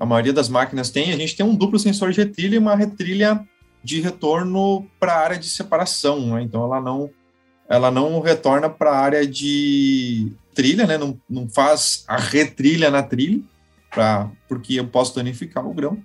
a 0.00 0.06
maioria 0.06 0.32
das 0.32 0.48
máquinas 0.48 0.90
tem, 0.90 1.12
a 1.12 1.16
gente 1.16 1.36
tem 1.36 1.44
um 1.44 1.54
duplo 1.54 1.78
sensor 1.78 2.10
de 2.10 2.22
retrilha 2.22 2.54
e 2.56 2.58
uma 2.58 2.74
retrilha 2.74 3.46
de 3.84 4.00
retorno 4.00 4.88
para 4.98 5.12
a 5.12 5.20
área 5.20 5.38
de 5.38 5.48
separação, 5.48 6.34
né? 6.34 6.42
Então, 6.42 6.64
ela 6.64 6.80
não, 6.80 7.10
ela 7.68 7.90
não 7.90 8.18
retorna 8.20 8.70
para 8.70 8.90
a 8.92 8.98
área 8.98 9.26
de 9.26 10.32
trilha, 10.54 10.86
né? 10.86 10.96
Não, 10.96 11.20
não 11.28 11.46
faz 11.48 12.02
a 12.08 12.16
retrilha 12.16 12.90
na 12.90 13.02
trilha, 13.02 13.42
pra, 13.90 14.30
porque 14.48 14.74
eu 14.74 14.86
posso 14.86 15.14
danificar 15.14 15.66
o 15.66 15.74
grão. 15.74 16.02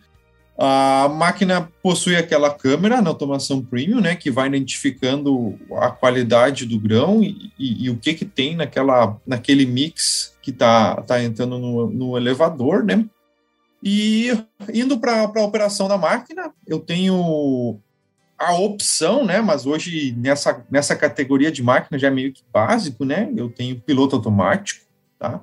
A 0.60 1.08
máquina 1.08 1.70
possui 1.84 2.16
aquela 2.16 2.52
câmera 2.52 3.00
na 3.00 3.10
automação 3.10 3.62
premium, 3.64 4.02
né, 4.02 4.16
que 4.16 4.32
vai 4.32 4.48
identificando 4.48 5.56
a 5.74 5.92
qualidade 5.92 6.66
do 6.66 6.80
grão 6.80 7.22
e, 7.22 7.52
e, 7.60 7.86
e 7.86 7.90
o 7.92 7.98
que 7.98 8.16
que 8.16 8.26
tem 8.26 8.56
naquela, 8.56 9.18
naquele 9.26 9.68
mix 9.68 10.36
que 10.42 10.50
está 10.50 10.96
tá 11.04 11.22
entrando 11.22 11.60
no, 11.60 11.88
no 11.92 12.18
elevador, 12.18 12.84
né? 12.84 13.06
E 13.84 14.32
indo 14.74 14.98
para 15.00 15.22
a 15.22 15.44
operação 15.44 15.88
da 15.88 15.98
máquina, 15.98 16.52
eu 16.66 16.80
tenho 16.80 17.80
a 18.38 18.54
opção, 18.54 19.26
né? 19.26 19.42
Mas 19.42 19.66
hoje 19.66 20.16
nessa, 20.18 20.66
nessa 20.72 20.96
categoria 20.96 21.52
de 21.52 21.62
máquina 21.62 22.00
já 22.00 22.08
é 22.08 22.12
meio 22.12 22.34
que 22.34 22.44
básico, 22.52 23.06
né? 23.06 23.32
Eu 23.36 23.50
tenho 23.50 23.80
piloto 23.80 24.16
automático, 24.16 24.86
tá? 25.20 25.42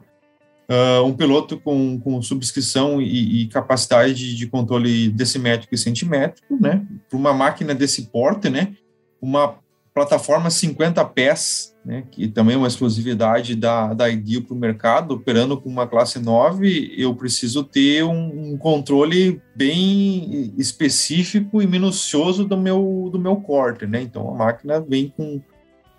Uh, 0.68 1.04
um 1.04 1.12
piloto 1.12 1.58
com, 1.58 1.98
com 2.00 2.22
subscrição 2.22 3.00
e, 3.00 3.42
e, 3.42 3.46
capacidade 3.48 4.34
de 4.34 4.46
controle 4.46 5.10
decimétrico 5.10 5.74
e 5.74 5.78
centimétrico, 5.78 6.58
né? 6.60 6.84
Para 7.08 7.18
uma 7.18 7.32
máquina 7.32 7.74
desse 7.74 8.02
porte, 8.10 8.48
né? 8.48 8.74
Uma 9.20 9.58
plataforma 9.92 10.50
50 10.50 11.04
pés, 11.06 11.74
né? 11.84 12.04
Que 12.10 12.26
também 12.28 12.54
é 12.56 12.58
uma 12.58 12.66
exclusividade 12.66 13.54
da, 13.54 13.94
da 13.94 14.08
Ideal 14.08 14.42
para 14.42 14.54
o 14.54 14.58
mercado, 14.58 15.14
operando 15.14 15.60
com 15.60 15.68
uma 15.68 15.86
classe 15.86 16.18
9, 16.18 16.94
eu 16.96 17.14
preciso 17.14 17.62
ter 17.62 18.02
um, 18.02 18.52
um, 18.52 18.58
controle 18.58 19.40
bem 19.54 20.52
específico 20.58 21.62
e 21.62 21.66
minucioso 21.66 22.44
do 22.44 22.56
meu, 22.56 23.08
do 23.12 23.18
meu 23.18 23.36
corte, 23.36 23.86
né? 23.86 24.02
Então 24.02 24.28
a 24.28 24.34
máquina 24.34 24.80
vem 24.80 25.12
com 25.16 25.40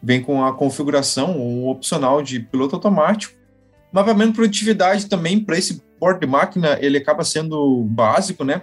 vem 0.03 0.21
com 0.21 0.45
a 0.45 0.53
configuração 0.53 1.35
um 1.35 1.67
opcional 1.67 2.21
de 2.21 2.39
piloto 2.39 2.75
automático 2.75 3.35
Mapeamento 3.95 4.31
de 4.31 4.35
produtividade 4.35 5.05
também, 5.05 5.39
para 5.39 5.57
esse 5.57 5.81
porte 5.97 6.19
de 6.19 6.27
máquina, 6.27 6.77
ele 6.81 6.97
acaba 6.97 7.23
sendo 7.23 7.85
básico, 7.85 8.43
né? 8.43 8.61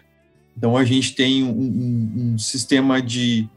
Então, 0.54 0.76
a 0.76 0.84
gente 0.84 1.14
tem 1.14 1.42
um, 1.42 1.48
um, 1.48 2.32
um 2.34 2.38
sistema 2.38 3.00
de, 3.00 3.48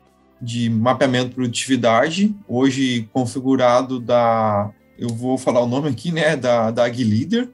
de 0.42 0.70
mapeamento 0.70 1.32
de 1.32 1.36
produtividade, 1.36 2.34
hoje 2.48 3.10
configurado 3.12 4.00
da, 4.00 4.72
eu 4.98 5.10
vou 5.10 5.38
falar 5.38 5.60
o 5.60 5.68
nome 5.68 5.90
aqui, 5.90 6.14
né, 6.14 6.38
da, 6.38 6.72
da 6.72 6.86
AgLeader. 6.86 7.50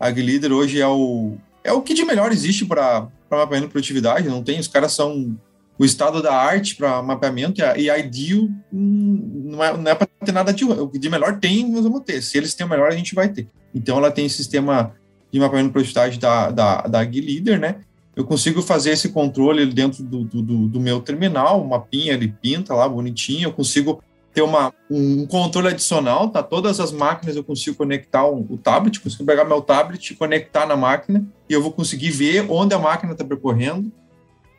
A 0.00 0.06
AgLeader 0.06 0.52
hoje 0.52 0.80
é 0.80 0.88
o, 0.88 1.36
é 1.62 1.70
o 1.70 1.82
que 1.82 1.92
de 1.92 2.02
melhor 2.02 2.32
existe 2.32 2.64
para 2.64 3.08
mapeamento 3.30 3.66
de 3.66 3.72
produtividade, 3.72 4.26
não 4.26 4.42
tem, 4.42 4.58
os 4.58 4.68
caras 4.68 4.92
são 4.92 5.38
o 5.78 5.84
estado 5.84 6.22
da 6.22 6.34
arte 6.34 6.74
para 6.74 7.02
mapeamento 7.02 7.60
e 7.76 7.90
a 7.90 7.98
Ideal 7.98 8.48
hum, 8.72 9.42
não 9.44 9.62
é, 9.62 9.90
é 9.90 9.94
para 9.94 10.08
ter 10.24 10.32
nada 10.32 10.52
de, 10.52 10.64
de 10.98 11.10
melhor, 11.10 11.38
tem, 11.38 11.70
nós 11.70 11.82
vamos 11.82 12.00
ter. 12.00 12.22
Se 12.22 12.38
eles 12.38 12.54
têm 12.54 12.66
o 12.66 12.70
melhor, 12.70 12.88
a 12.88 12.96
gente 12.96 13.14
vai 13.14 13.28
ter. 13.28 13.48
Então, 13.74 13.98
ela 13.98 14.10
tem 14.10 14.26
esse 14.26 14.36
sistema 14.36 14.94
de 15.30 15.38
mapeamento 15.38 15.68
de 15.68 15.72
produtividade 15.72 16.18
da, 16.18 16.50
da, 16.50 16.80
da 16.82 17.00
Leader, 17.00 17.60
né? 17.60 17.76
Eu 18.14 18.24
consigo 18.24 18.62
fazer 18.62 18.92
esse 18.92 19.10
controle 19.10 19.66
dentro 19.66 20.02
do, 20.02 20.24
do, 20.24 20.68
do 20.68 20.80
meu 20.80 21.00
terminal, 21.00 21.60
o 21.60 21.68
mapinha 21.68 22.14
ele 22.14 22.28
pinta 22.28 22.74
lá 22.74 22.88
bonitinho, 22.88 23.48
eu 23.48 23.52
consigo 23.52 24.02
ter 24.32 24.40
uma, 24.40 24.72
um 24.90 25.26
controle 25.26 25.68
adicional, 25.68 26.30
tá? 26.30 26.42
Todas 26.42 26.80
as 26.80 26.92
máquinas 26.92 27.36
eu 27.36 27.44
consigo 27.44 27.76
conectar 27.76 28.26
o, 28.26 28.46
o 28.50 28.56
tablet, 28.56 29.00
consigo 29.00 29.24
pegar 29.24 29.44
meu 29.44 29.60
tablet, 29.60 30.14
conectar 30.14 30.64
na 30.64 30.76
máquina 30.76 31.26
e 31.48 31.52
eu 31.52 31.62
vou 31.62 31.72
conseguir 31.72 32.10
ver 32.10 32.46
onde 32.48 32.74
a 32.74 32.78
máquina 32.78 33.12
está 33.12 33.24
percorrendo, 33.24 33.92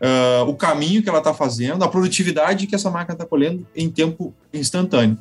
uh, 0.01 0.49
o 0.49 0.55
caminho 0.55 1.01
que 1.01 1.09
ela 1.09 1.19
está 1.19 1.33
fazendo, 1.33 1.83
a 1.83 1.87
produtividade 1.87 2.67
que 2.67 2.75
essa 2.75 2.89
máquina 2.89 3.13
está 3.13 3.25
colhendo 3.25 3.65
em 3.75 3.89
tempo 3.89 4.33
instantâneo. 4.53 5.17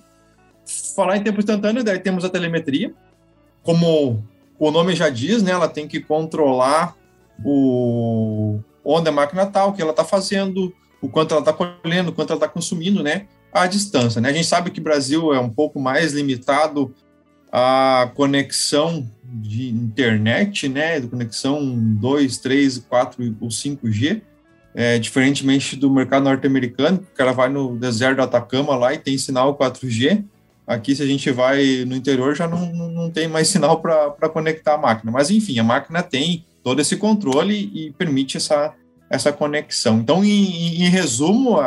Falar 0.95 1.16
em 1.16 1.22
tempo 1.22 1.39
instantâneo, 1.41 1.85
daí 1.85 1.99
temos 1.99 2.24
a 2.24 2.29
telemetria, 2.29 2.93
como 3.62 4.24
o 4.59 4.70
nome 4.70 4.95
já 4.95 5.09
diz, 5.09 5.43
né, 5.43 5.53
ela 5.53 5.68
tem 5.68 5.87
que 5.87 6.01
controlar 6.01 6.95
o 7.45 8.59
onde 8.85 9.09
a 9.09 9.12
máquina 9.12 9.43
está, 9.43 9.66
o 9.66 9.72
que 9.72 9.83
ela 9.83 9.91
está 9.91 10.05
fazendo, 10.05 10.72
o 11.03 11.09
quanto 11.09 11.33
ela 11.33 11.41
está 11.41 11.53
colhendo, 11.53 12.11
o 12.11 12.12
quanto 12.12 12.31
ela 12.31 12.39
está 12.39 12.49
consumindo, 12.49 13.03
né, 13.03 13.27
à 13.53 13.66
distância. 13.66 14.20
Né? 14.20 14.29
A 14.31 14.33
gente 14.33 14.47
sabe 14.47 14.70
que 14.70 14.81
o 14.81 14.83
Brasil 14.83 15.35
é 15.35 15.41
um 15.41 15.51
pouco 15.51 15.81
mais 15.81 16.12
limitado 16.12 16.95
à 17.51 18.11
conexão 18.14 19.11
de 19.24 19.68
internet, 19.68 20.68
né, 20.68 21.01
conexão 21.01 21.77
2, 21.77 22.39
3, 22.39 22.79
4 22.79 23.37
ou 23.41 23.49
5G, 23.49 24.22
é, 24.77 24.99
diferentemente 24.99 25.74
do 25.74 25.91
mercado 25.91 26.22
norte-americano, 26.24 26.99
o 26.99 27.16
cara 27.16 27.33
vai 27.33 27.49
no 27.49 27.77
deserto 27.77 28.18
do 28.18 28.22
Atacama 28.22 28.77
lá 28.77 28.95
e 28.95 28.99
tem 28.99 29.18
sinal 29.18 29.59
4G, 29.59 30.24
Aqui, 30.66 30.97
se 30.97 31.03
a 31.03 31.07
gente 31.07 31.31
vai 31.31 31.85
no 31.87 31.95
interior, 31.95 32.35
já 32.35 32.49
não, 32.49 32.66
não 32.72 33.09
tem 33.09 33.29
mais 33.29 33.47
sinal 33.47 33.81
para 33.81 34.29
conectar 34.29 34.74
a 34.74 34.79
máquina. 34.79 35.12
Mas, 35.12 35.31
enfim, 35.31 35.61
a 35.61 35.64
máquina 35.64 36.03
tem 36.03 36.45
todo 36.64 36.81
esse 36.81 36.97
controle 36.97 37.70
e 37.72 37.93
permite 37.93 38.37
essa, 38.37 38.74
essa 39.09 39.33
conexão. 39.33 39.99
Então, 39.99 40.24
em, 40.24 40.83
em 40.83 40.89
resumo, 40.89 41.59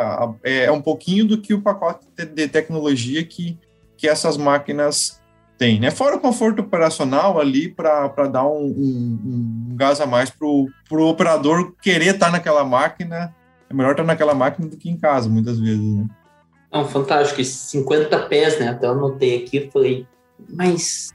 é, 0.44 0.64
é 0.64 0.72
um 0.72 0.82
pouquinho 0.82 1.26
do 1.26 1.38
que 1.38 1.54
o 1.54 1.62
pacote 1.62 2.06
de 2.14 2.46
tecnologia 2.46 3.24
que, 3.24 3.56
que 3.96 4.06
essas 4.06 4.36
máquinas 4.36 5.18
têm. 5.60 5.78
Né? 5.78 5.90
Fora 5.90 6.16
o 6.16 6.20
conforto 6.20 6.62
operacional 6.62 7.38
ali 7.38 7.68
para 7.68 8.08
dar 8.32 8.46
um, 8.46 8.64
um, 8.64 9.68
um, 9.70 9.76
gás 9.76 10.00
a 10.00 10.06
mais 10.06 10.30
para 10.30 10.46
o 10.48 11.06
operador 11.06 11.74
querer 11.82 12.14
estar 12.14 12.32
naquela 12.32 12.64
máquina. 12.64 13.34
É 13.68 13.74
melhor 13.74 13.90
estar 13.90 14.04
naquela 14.04 14.34
máquina 14.34 14.66
do 14.66 14.78
que 14.78 14.88
em 14.88 14.96
casa, 14.96 15.28
muitas 15.28 15.60
vezes. 15.60 15.84
Né? 15.84 16.06
Não, 16.72 16.88
fantástico. 16.88 17.44
50 17.44 18.18
pés, 18.20 18.58
né? 18.58 18.68
Até 18.68 18.86
eu 18.86 18.92
anotei 18.92 19.44
aqui 19.44 19.58
e 19.58 19.70
falei, 19.70 20.06
mas 20.48 21.10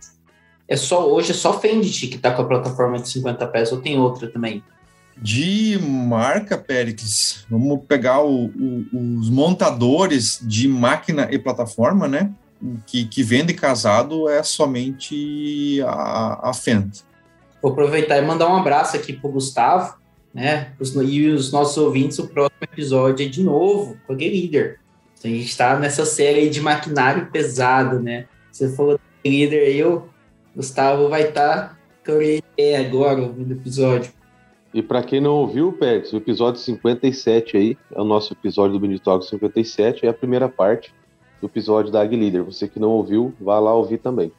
é 0.68 0.78
só 0.78 1.10
hoje 1.12 1.32
é 1.32 1.34
só 1.34 1.60
Fendit 1.60 2.08
que 2.08 2.16
está 2.16 2.32
com 2.32 2.44
a 2.44 2.48
plataforma 2.48 3.00
de 3.00 3.10
50 3.10 3.48
pés 3.48 3.72
ou 3.72 3.82
tem 3.82 3.98
outra 3.98 4.28
também? 4.28 4.64
De 5.18 5.80
marca, 5.82 6.58
Péricles, 6.58 7.46
vamos 7.50 7.80
pegar 7.88 8.22
o, 8.22 8.46
o, 8.46 9.18
os 9.18 9.30
montadores 9.30 10.40
de 10.44 10.68
máquina 10.68 11.30
e 11.32 11.40
plataforma, 11.40 12.08
né? 12.08 12.32
Que, 12.86 13.06
que 13.06 13.24
vende 13.24 13.54
casado 13.54 14.30
é 14.30 14.42
somente 14.44 15.82
a, 15.84 16.50
a 16.50 16.54
Fendt. 16.54 17.04
Vou 17.62 17.72
aproveitar 17.72 18.18
e 18.18 18.22
mandar 18.22 18.50
um 18.50 18.56
abraço 18.56 18.96
aqui 18.96 19.14
para 19.14 19.30
o 19.30 19.34
Gustavo, 19.34 19.98
né? 20.34 20.74
E 20.80 21.28
os 21.28 21.52
nossos 21.52 21.78
ouvintes, 21.78 22.20
o 22.20 22.28
próximo 22.28 22.62
episódio 22.62 23.26
é 23.26 23.30
de 23.30 23.44
novo 23.44 23.98
com 24.06 24.14
a 24.14 24.18
G-Leader. 24.18 24.80
Então, 25.18 25.32
a 25.32 25.34
gente 25.34 25.48
está 25.48 25.80
nessa 25.80 26.06
série 26.06 26.50
de 26.50 26.62
maquinário 26.62 27.28
pesado, 27.32 28.00
né? 28.00 28.28
Você 28.52 28.70
falou 28.76 29.00
aí, 29.26 29.84
o 29.84 30.04
Gustavo 30.56 31.10
vai 31.10 31.30
estar 31.30 31.70
tá 31.70 31.78
a 32.08 32.80
agora 32.80 33.22
ouvindo 33.22 33.50
o 33.52 33.54
episódio. 33.54 34.12
E 34.74 34.82
para 34.82 35.02
quem 35.02 35.22
não 35.22 35.32
ouviu, 35.32 35.72
Pérez, 35.72 36.12
o 36.12 36.18
episódio 36.18 36.60
57 36.60 37.58
aí, 37.58 37.78
é 37.94 38.02
o 38.02 38.04
nosso 38.04 38.34
episódio 38.34 38.78
do 38.78 39.00
Talk 39.00 39.26
57, 39.26 40.06
é 40.06 40.10
a 40.10 40.14
primeira 40.14 40.50
parte 40.50 40.94
do 41.42 41.48
episódio 41.48 41.92
da 41.92 42.02
Ag 42.02 42.16
Leader. 42.16 42.44
Você 42.44 42.68
que 42.68 42.80
não 42.80 42.90
ouviu, 42.90 43.34
vá 43.40 43.60
lá 43.60 43.74
ouvir 43.74 43.98
também. 43.98 44.32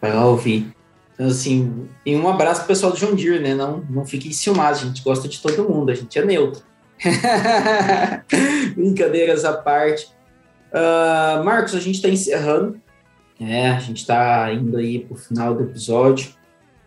Vai 0.00 0.12
lá 0.12 0.26
ouvir. 0.26 0.72
Então, 1.14 1.26
assim, 1.26 1.88
e 2.04 2.16
um 2.16 2.28
abraço 2.28 2.60
pro 2.60 2.68
pessoal 2.68 2.92
do 2.92 2.98
John 2.98 3.14
Deere, 3.14 3.40
né? 3.40 3.54
Não, 3.54 3.84
não 3.88 4.04
fiquem 4.04 4.32
ciumados, 4.32 4.82
a 4.82 4.86
gente 4.86 5.02
gosta 5.02 5.28
de 5.28 5.40
todo 5.40 5.68
mundo, 5.68 5.90
a 5.90 5.94
gente 5.94 6.18
é 6.18 6.24
neutro. 6.24 6.62
Brincadeiras 8.74 9.44
à 9.44 9.52
parte. 9.52 10.06
Uh, 10.72 11.44
Marcos, 11.44 11.74
a 11.74 11.80
gente 11.80 11.96
está 11.96 12.08
encerrando. 12.08 12.80
É, 13.38 13.70
a 13.70 13.78
gente 13.78 13.98
está 13.98 14.52
indo 14.52 14.76
aí 14.76 15.00
pro 15.00 15.16
final 15.16 15.54
do 15.54 15.64
episódio. 15.64 16.32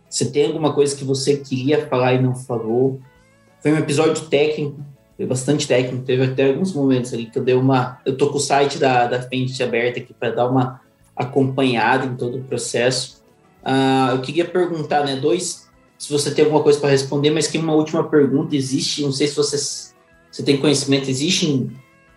Você 0.09 0.32
tem 0.32 0.47
alguma 0.47 0.74
coisa 0.74 0.95
que 0.95 1.03
você 1.03 1.38
queria 1.38 1.88
falar 1.88 2.13
e 2.13 2.22
não 2.22 2.34
falou? 2.34 2.99
Foi 3.61 3.72
um 3.72 3.78
episódio 3.78 4.26
técnico, 4.28 4.80
foi 5.16 5.26
bastante 5.26 5.68
técnico. 5.68 6.05
Teve 6.05 6.24
até 6.24 6.47
alguns 6.47 6.74
momentos 6.74 7.13
ali 7.13 7.26
que 7.26 7.39
eu 7.39 7.43
dei 7.43 7.55
uma. 7.55 7.99
Eu 8.05 8.18
tô 8.18 8.30
com 8.30 8.38
o 8.38 8.41
site 8.41 8.78
da, 8.78 9.07
da 9.07 9.22
Fendt 9.22 9.61
aberto 9.63 9.99
aqui 9.99 10.13
para 10.13 10.32
dar 10.32 10.49
uma 10.49 10.82
acompanhada 11.16 12.05
em 12.05 12.16
todo 12.16 12.38
o 12.38 12.43
processo. 12.43 13.24
Uh, 13.63 14.11
eu 14.11 14.22
queria 14.22 14.45
perguntar, 14.45 15.05
né, 15.05 15.16
dois, 15.16 15.68
se 15.97 16.11
você 16.11 16.30
tem 16.32 16.43
alguma 16.43 16.61
coisa 16.61 16.80
para 16.80 16.89
responder, 16.89 17.32
mas 17.32 17.47
que 17.47 17.57
uma 17.57 17.74
última 17.74 18.03
pergunta 18.03 18.55
existe, 18.55 19.01
não 19.01 19.11
sei 19.11 19.28
se 19.28 19.36
você, 19.36 19.57
você 20.30 20.43
tem 20.43 20.57
conhecimento, 20.57 21.09
existem 21.09 21.72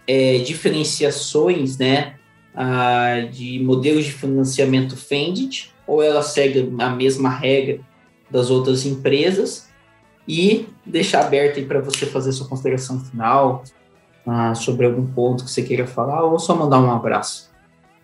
é, 0.07 0.39
diferenciações, 0.39 1.79
né, 1.79 2.17
uh, 2.55 3.31
de 3.31 3.61
modelos 3.61 4.05
de 4.05 4.13
financiamento 4.13 4.97
Fendit, 4.97 5.73
ou 5.87 6.03
ela 6.03 6.23
segue 6.23 6.71
a 6.79 6.91
mesma 6.91 7.31
regra 7.31 7.81
das 8.31 8.51
outras 8.51 8.85
empresas, 8.85 9.68
e 10.29 10.69
deixar 10.85 11.25
aberto 11.25 11.59
aí 11.59 11.65
para 11.65 11.81
você 11.81 12.05
fazer 12.05 12.33
sua 12.33 12.47
consideração 12.47 13.01
final 13.01 13.65
uh, 14.27 14.55
sobre 14.55 14.85
algum 14.85 15.07
ponto 15.07 15.45
que 15.45 15.51
você 15.51 15.63
queira 15.63 15.87
falar, 15.87 16.23
ou 16.23 16.39
só 16.39 16.55
mandar 16.55 16.79
um 16.81 16.91
abraço. 16.91 17.51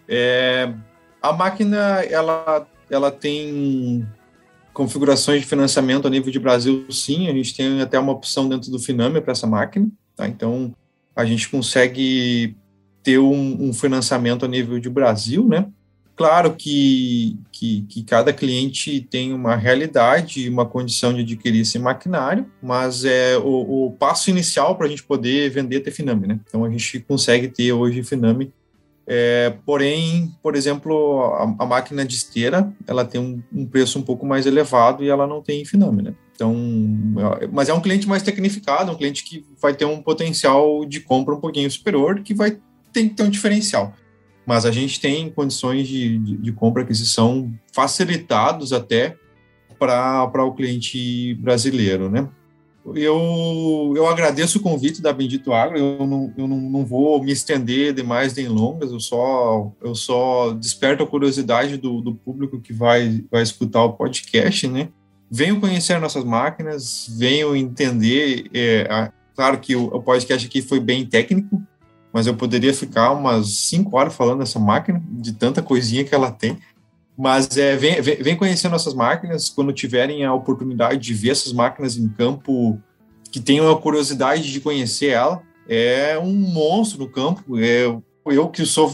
É, 0.08 0.72
a 1.20 1.32
máquina, 1.32 2.02
ela 2.08 2.66
ela 2.90 3.10
tem 3.10 4.06
configurações 4.72 5.40
de 5.40 5.46
financiamento 5.46 6.06
a 6.06 6.10
nível 6.10 6.32
de 6.32 6.38
Brasil, 6.38 6.86
sim. 6.90 7.28
A 7.28 7.32
gente 7.32 7.56
tem 7.56 7.80
até 7.80 7.98
uma 7.98 8.12
opção 8.12 8.48
dentro 8.48 8.70
do 8.70 8.78
Finame 8.78 9.20
para 9.20 9.32
essa 9.32 9.46
máquina. 9.46 9.88
Tá? 10.16 10.26
Então, 10.28 10.74
a 11.14 11.24
gente 11.24 11.48
consegue 11.48 12.56
ter 13.02 13.18
um, 13.18 13.68
um, 13.68 13.72
financiamento 13.72 14.44
a 14.44 14.48
nível 14.48 14.78
de 14.78 14.90
Brasil, 14.90 15.46
né? 15.46 15.68
Claro 16.16 16.54
que, 16.54 17.36
que, 17.50 17.82
que, 17.88 18.02
cada 18.04 18.32
cliente 18.32 19.00
tem 19.00 19.32
uma 19.32 19.56
realidade, 19.56 20.48
uma 20.48 20.64
condição 20.64 21.12
de 21.12 21.22
adquirir 21.22 21.62
esse 21.62 21.76
maquinário, 21.78 22.46
mas 22.62 23.04
é 23.04 23.36
o, 23.36 23.86
o 23.86 23.90
passo 23.90 24.30
inicial 24.30 24.76
para 24.76 24.86
a 24.86 24.88
gente 24.88 25.02
poder 25.02 25.50
vender 25.50 25.80
ter 25.80 25.90
Finame, 25.90 26.28
né? 26.28 26.40
Então 26.46 26.64
a 26.64 26.70
gente 26.70 27.00
consegue 27.00 27.48
ter 27.48 27.72
hoje 27.72 28.04
Finame 28.04 28.52
é, 29.06 29.54
porém, 29.66 30.34
por 30.42 30.56
exemplo, 30.56 31.24
a, 31.34 31.64
a, 31.64 31.66
máquina 31.66 32.04
de 32.04 32.14
esteira, 32.14 32.72
ela 32.86 33.04
tem 33.04 33.20
um, 33.20 33.42
um, 33.52 33.66
preço 33.66 33.98
um 33.98 34.02
pouco 34.02 34.24
mais 34.24 34.46
elevado 34.46 35.04
e 35.04 35.10
ela 35.10 35.26
não 35.26 35.42
tem 35.42 35.64
Finame, 35.64 36.02
né? 36.02 36.14
Então, 36.34 36.54
é, 37.40 37.46
mas 37.46 37.68
é 37.68 37.74
um 37.74 37.80
cliente 37.80 38.08
mais 38.08 38.22
tecnificado, 38.22 38.90
um 38.90 38.96
cliente 38.96 39.22
que 39.24 39.44
vai 39.60 39.74
ter 39.74 39.84
um 39.84 40.00
potencial 40.00 40.84
de 40.86 41.00
compra 41.00 41.34
um 41.34 41.40
pouquinho 41.40 41.70
superior, 41.70 42.20
que 42.20 42.32
vai 42.32 42.58
ter 42.92 43.08
que 43.08 43.14
ter 43.14 43.22
um 43.22 43.30
diferencial. 43.30 43.92
Mas 44.46 44.66
a 44.66 44.70
gente 44.70 45.00
tem 45.00 45.30
condições 45.30 45.88
de, 45.88 46.18
de, 46.18 46.36
de 46.36 46.52
compra 46.52 46.82
e 46.82 46.84
aquisição 46.84 47.52
facilitados 47.72 48.72
até 48.72 49.16
para 49.78 50.44
o 50.44 50.54
cliente 50.54 51.34
brasileiro, 51.34 52.10
né? 52.10 52.28
eu, 52.94 53.94
eu 53.96 54.06
agradeço 54.06 54.58
o 54.58 54.60
convite 54.60 55.00
da 55.00 55.12
Bendito 55.12 55.52
Agro, 55.52 55.78
eu 55.78 56.06
não, 56.06 56.32
eu 56.36 56.46
não, 56.46 56.58
não 56.58 56.84
vou 56.84 57.22
me 57.22 57.32
estender 57.32 57.94
demais 57.94 58.34
nem 58.34 58.46
longas, 58.48 58.92
eu 58.92 59.00
só, 59.00 59.72
eu 59.82 59.94
só 59.94 60.52
desperto 60.52 61.02
a 61.02 61.06
curiosidade 61.06 61.78
do, 61.78 62.02
do 62.02 62.14
público 62.14 62.60
que 62.60 62.72
vai, 62.72 63.24
vai 63.30 63.42
escutar 63.42 63.84
o 63.84 63.94
podcast, 63.94 64.68
né? 64.68 64.88
Venham 65.30 65.58
conhecer 65.58 65.98
nossas 65.98 66.24
máquinas, 66.24 67.10
venham 67.18 67.56
entender, 67.56 68.50
é, 68.52 68.86
a, 68.90 69.10
claro 69.34 69.58
que 69.58 69.74
o, 69.74 69.84
o 69.86 70.02
podcast 70.02 70.46
aqui 70.46 70.60
foi 70.60 70.78
bem 70.78 71.06
técnico, 71.06 71.62
mas 72.14 72.28
eu 72.28 72.36
poderia 72.36 72.72
ficar 72.72 73.10
umas 73.10 73.56
cinco 73.66 73.96
horas 73.96 74.14
falando 74.14 74.38
dessa 74.38 74.60
máquina, 74.60 75.02
de 75.10 75.32
tanta 75.32 75.60
coisinha 75.60 76.04
que 76.04 76.14
ela 76.14 76.30
tem, 76.30 76.56
mas 77.18 77.56
é, 77.56 77.76
vem, 77.76 78.00
vem 78.00 78.36
conhecer 78.36 78.68
nossas 78.68 78.94
máquinas 78.94 79.48
quando 79.48 79.72
tiverem 79.72 80.24
a 80.24 80.32
oportunidade 80.32 81.00
de 81.00 81.12
ver 81.12 81.30
essas 81.30 81.52
máquinas 81.52 81.96
em 81.96 82.08
campo, 82.08 82.80
que 83.32 83.40
tenham 83.40 83.68
a 83.68 83.80
curiosidade 83.80 84.52
de 84.52 84.60
conhecer 84.60 85.08
ela. 85.08 85.42
É 85.68 86.16
um 86.16 86.32
monstro 86.32 87.00
no 87.00 87.08
campo. 87.08 87.58
É, 87.58 87.84
eu 88.26 88.48
que 88.48 88.64
sou, 88.64 88.92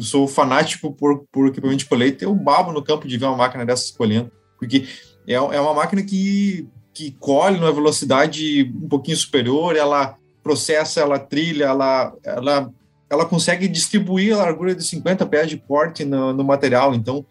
sou 0.00 0.26
fanático 0.26 0.92
por, 0.92 1.26
por 1.30 1.48
equipamento 1.48 1.80
de 1.80 1.86
colheita, 1.86 2.24
eu 2.24 2.34
babo 2.34 2.72
no 2.72 2.82
campo 2.82 3.06
de 3.06 3.18
ver 3.18 3.26
uma 3.26 3.36
máquina 3.36 3.66
dessa 3.66 3.84
escolhendo, 3.84 4.30
porque 4.58 4.86
é, 5.26 5.34
é 5.34 5.60
uma 5.60 5.74
máquina 5.74 6.02
que, 6.02 6.66
que 6.94 7.10
colhe 7.12 7.58
numa 7.58 7.72
velocidade 7.72 8.72
um 8.82 8.88
pouquinho 8.88 9.16
superior, 9.16 9.76
ela 9.76 10.16
processa, 10.42 11.00
ela 11.00 11.18
trilha, 11.18 11.64
ela, 11.64 12.12
ela, 12.24 12.70
ela 13.08 13.24
consegue 13.24 13.68
distribuir 13.68 14.34
a 14.34 14.38
largura 14.38 14.74
de 14.74 14.84
50 14.84 15.24
pés 15.26 15.48
de 15.48 15.56
corte 15.56 16.04
no, 16.04 16.32
no 16.32 16.44
material. 16.44 16.94
Então, 16.94 17.24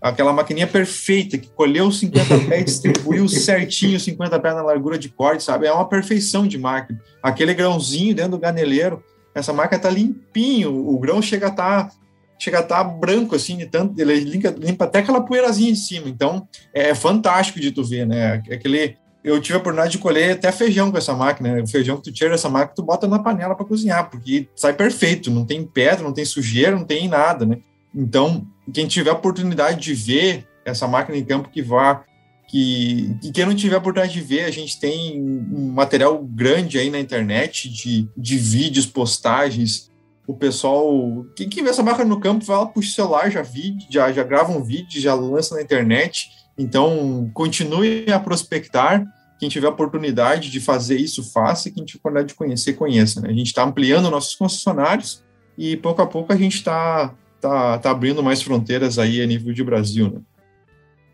aquela 0.00 0.32
maquininha 0.32 0.66
perfeita 0.66 1.38
que 1.38 1.48
colheu 1.48 1.90
50 1.90 2.38
pés, 2.48 2.64
distribuiu 2.64 3.28
certinho 3.28 3.98
50 3.98 4.38
pés 4.38 4.54
na 4.54 4.62
largura 4.62 4.98
de 4.98 5.08
corte, 5.08 5.42
sabe? 5.42 5.66
É 5.66 5.72
uma 5.72 5.88
perfeição 5.88 6.46
de 6.46 6.58
máquina. 6.58 7.00
Aquele 7.22 7.54
grãozinho 7.54 8.14
dentro 8.14 8.32
do 8.32 8.38
ganeleiro, 8.38 9.02
essa 9.34 9.52
máquina 9.52 9.80
tá 9.80 9.90
limpinho, 9.90 10.74
o 10.88 10.98
grão 10.98 11.22
chega 11.22 11.46
a 11.46 11.50
estar 11.50 11.84
tá, 11.84 11.94
chega 12.38 12.58
a 12.60 12.62
tá 12.62 12.84
branco 12.84 13.34
assim, 13.34 13.56
de 13.56 13.66
tanto 13.66 14.00
ele 14.00 14.20
limpa, 14.20 14.50
limpa 14.50 14.84
até 14.84 15.00
aquela 15.00 15.20
poeirazinha 15.20 15.72
de 15.72 15.78
cima. 15.78 16.08
Então, 16.08 16.46
é 16.72 16.94
fantástico 16.94 17.60
de 17.60 17.70
tu 17.72 17.84
ver, 17.84 18.06
né? 18.06 18.42
Aquele 18.50 18.96
eu 19.28 19.40
tive 19.40 19.54
a 19.54 19.58
oportunidade 19.58 19.92
de 19.92 19.98
colher 19.98 20.32
até 20.32 20.50
feijão 20.50 20.90
com 20.90 20.98
essa 20.98 21.14
máquina. 21.14 21.54
Né? 21.54 21.62
O 21.62 21.66
feijão 21.66 21.96
que 21.96 22.04
tu 22.04 22.12
tira 22.12 22.30
dessa 22.30 22.48
máquina, 22.48 22.74
tu 22.74 22.82
bota 22.82 23.06
na 23.06 23.18
panela 23.18 23.54
para 23.54 23.66
cozinhar, 23.66 24.08
porque 24.10 24.48
sai 24.56 24.72
perfeito, 24.72 25.30
não 25.30 25.44
tem 25.44 25.64
pedra, 25.64 26.04
não 26.04 26.12
tem 26.12 26.24
sujeira, 26.24 26.76
não 26.76 26.84
tem 26.84 27.08
nada, 27.08 27.44
né? 27.44 27.58
Então, 27.94 28.46
quem 28.72 28.86
tiver 28.86 29.10
a 29.10 29.14
oportunidade 29.14 29.80
de 29.80 29.94
ver 29.94 30.46
essa 30.64 30.86
máquina 30.86 31.16
em 31.16 31.24
campo 31.24 31.48
que 31.48 31.62
vá, 31.62 32.04
que, 32.48 33.16
que 33.20 33.32
quem 33.32 33.46
não 33.46 33.54
tiver 33.54 33.76
a 33.76 33.78
oportunidade 33.78 34.12
de 34.12 34.20
ver, 34.20 34.44
a 34.44 34.50
gente 34.50 34.78
tem 34.78 35.20
um 35.20 35.72
material 35.72 36.22
grande 36.22 36.78
aí 36.78 36.90
na 36.90 36.98
internet 36.98 37.68
de, 37.68 38.08
de 38.16 38.38
vídeos, 38.38 38.86
postagens. 38.86 39.90
O 40.26 40.34
pessoal, 40.34 41.26
quem, 41.34 41.48
vê 41.48 41.70
essa 41.70 41.82
máquina 41.82 42.04
no 42.04 42.20
campo, 42.20 42.44
vai 42.44 42.56
lá 42.56 42.66
puxa 42.66 42.88
o 42.88 42.92
celular, 42.92 43.30
já, 43.30 43.42
vídeo, 43.42 43.86
já, 43.90 44.12
já 44.12 44.22
grava 44.22 44.52
um 44.52 44.62
vídeo, 44.62 45.00
já 45.00 45.14
lança 45.14 45.54
na 45.54 45.62
internet. 45.62 46.30
Então, 46.58 47.30
continue 47.32 48.10
a 48.10 48.18
prospectar. 48.18 49.04
Quem 49.38 49.48
tiver 49.48 49.66
a 49.68 49.70
oportunidade 49.70 50.50
de 50.50 50.60
fazer 50.60 50.96
isso, 50.96 51.22
faça. 51.32 51.70
Quem 51.70 51.84
tiver 51.84 51.98
a 51.98 52.00
oportunidade 52.00 52.28
de 52.28 52.34
conhecer, 52.34 52.72
conheça. 52.74 53.20
Né? 53.20 53.28
A 53.28 53.32
gente 53.32 53.46
está 53.46 53.64
ampliando 53.64 54.10
nossos 54.10 54.34
concessionários 54.34 55.22
e 55.56 55.76
pouco 55.76 56.02
a 56.02 56.06
pouco 56.06 56.32
a 56.32 56.36
gente 56.36 56.56
está 56.56 57.14
tá, 57.40 57.78
tá 57.78 57.90
abrindo 57.90 58.22
mais 58.22 58.42
fronteiras 58.42 58.98
aí 58.98 59.22
a 59.22 59.26
nível 59.26 59.52
de 59.52 59.62
Brasil, 59.62 60.10
né? 60.10 60.20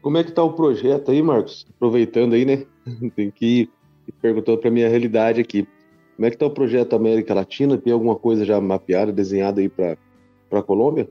Como 0.01 0.19
é 0.19 0.25
que 0.25 0.33
tá 0.33 0.43
o 0.43 0.53
projeto 0.53 1.11
aí, 1.11 1.23
Marcos? 1.23 1.67
Aproveitando 1.77 2.35
aí, 2.35 2.45
né? 2.45 2.65
Tem 3.17 3.31
que 3.31 3.71
ir 4.07 4.13
perguntando 4.21 4.59
para 4.59 4.71
minha 4.71 4.89
realidade 4.89 5.41
aqui. 5.41 5.67
Como 6.15 6.27
é 6.27 6.31
que 6.31 6.37
tá 6.37 6.47
o 6.47 6.51
projeto 6.51 6.95
América 6.95 7.35
Latina? 7.35 7.79
Tem 7.79 7.93
alguma 7.93 8.15
coisa 8.15 8.45
já 8.45 8.61
mapeada, 8.61 9.11
desenhada 9.11 9.61
aí 9.61 9.69
para 9.69 9.97
a 10.53 10.63
Colômbia? 10.63 11.09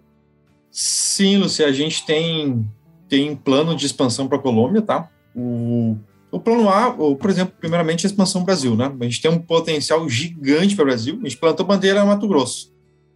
Sim, 0.71 1.37
Lúcia, 1.37 1.67
a 1.67 1.71
gente 1.71 2.05
tem, 2.05 2.65
tem 3.09 3.35
plano 3.35 3.75
de 3.75 3.85
expansão 3.85 4.27
para 4.27 4.37
a 4.37 4.41
Colômbia, 4.41 4.81
tá? 4.81 5.09
O, 5.35 5.97
o 6.33 6.39
plano 6.39 6.67
A, 6.67 6.91
por 6.91 7.29
exemplo, 7.29 7.53
primeiramente 7.59 8.07
a 8.07 8.09
expansão 8.09 8.43
Brasil, 8.43 8.75
né? 8.75 8.91
A 8.99 9.03
gente 9.03 9.21
tem 9.21 9.29
um 9.29 9.37
potencial 9.37 10.09
gigante 10.09 10.75
para 10.75 10.81
o 10.81 10.85
Brasil. 10.87 11.19
A 11.21 11.29
gente 11.29 11.37
plantou 11.37 11.63
bandeira 11.63 12.03
Mato 12.03 12.27
Grosso. 12.27 12.73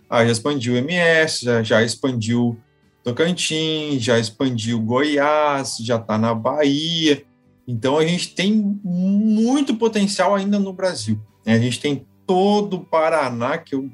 Ah, 0.07 0.23
já 0.23 0.31
expandiu 0.31 0.75
o 0.75 0.77
MS, 0.77 1.43
já, 1.43 1.63
já 1.63 1.83
expandiu 1.83 2.57
Tocantins, 3.03 4.03
já 4.03 4.19
expandiu 4.19 4.79
Goiás, 4.79 5.77
já 5.79 5.95
está 5.95 6.15
na 6.15 6.35
Bahia. 6.35 7.23
Então 7.67 7.97
a 7.97 8.05
gente 8.05 8.35
tem 8.35 8.53
muito 8.83 9.75
potencial 9.75 10.35
ainda 10.35 10.59
no 10.59 10.71
Brasil. 10.71 11.19
Né? 11.43 11.53
A 11.53 11.59
gente 11.59 11.79
tem 11.79 12.05
todo 12.27 12.75
o 12.75 12.85
Paraná, 12.85 13.57
que 13.57 13.73
é 13.73 13.77
um 13.79 13.89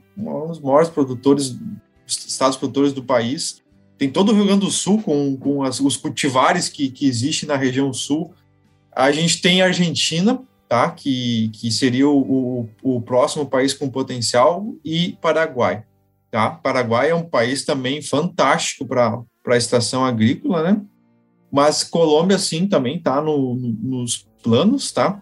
dos 0.48 0.60
maiores 0.60 0.90
produtores, 0.90 1.58
estados 2.06 2.58
produtores 2.58 2.92
do 2.92 3.04
país, 3.04 3.64
tem 3.98 4.10
todo 4.10 4.34
o 4.34 4.36
Rio 4.36 4.46
Grande 4.46 4.66
do 4.66 4.72
Sul 4.72 5.02
com, 5.02 5.38
com 5.38 5.64
as, 5.64 5.80
os 5.80 5.96
cultivares 5.96 6.68
que, 6.68 6.90
que 6.90 7.08
existem 7.08 7.48
na 7.48 7.56
região 7.56 7.94
sul. 7.94 8.34
A 8.96 9.12
gente 9.12 9.42
tem 9.42 9.62
a 9.62 9.66
Argentina, 9.66 10.40
tá? 10.68 10.90
que, 10.92 11.50
que 11.54 11.72
seria 11.72 12.08
o, 12.08 12.68
o, 12.84 12.96
o 12.96 13.02
próximo 13.02 13.46
país 13.46 13.74
com 13.74 13.90
potencial, 13.90 14.74
e 14.84 15.18
Paraguai. 15.22 15.84
Tá? 16.32 16.50
Paraguai 16.50 17.12
é 17.12 17.16
um 17.16 17.24
país 17.24 17.64
também 17.64 18.02
fantástico 18.02 18.86
para 18.86 19.24
a 19.48 19.58
estação 19.58 20.04
agrícola, 20.04 20.64
né? 20.64 20.82
Mas 21.52 21.84
Colômbia, 21.84 22.40
sim, 22.40 22.68
também 22.68 22.98
está 22.98 23.22
no, 23.22 23.54
no, 23.54 24.00
nos 24.00 24.28
planos, 24.42 24.92
tá? 24.92 25.22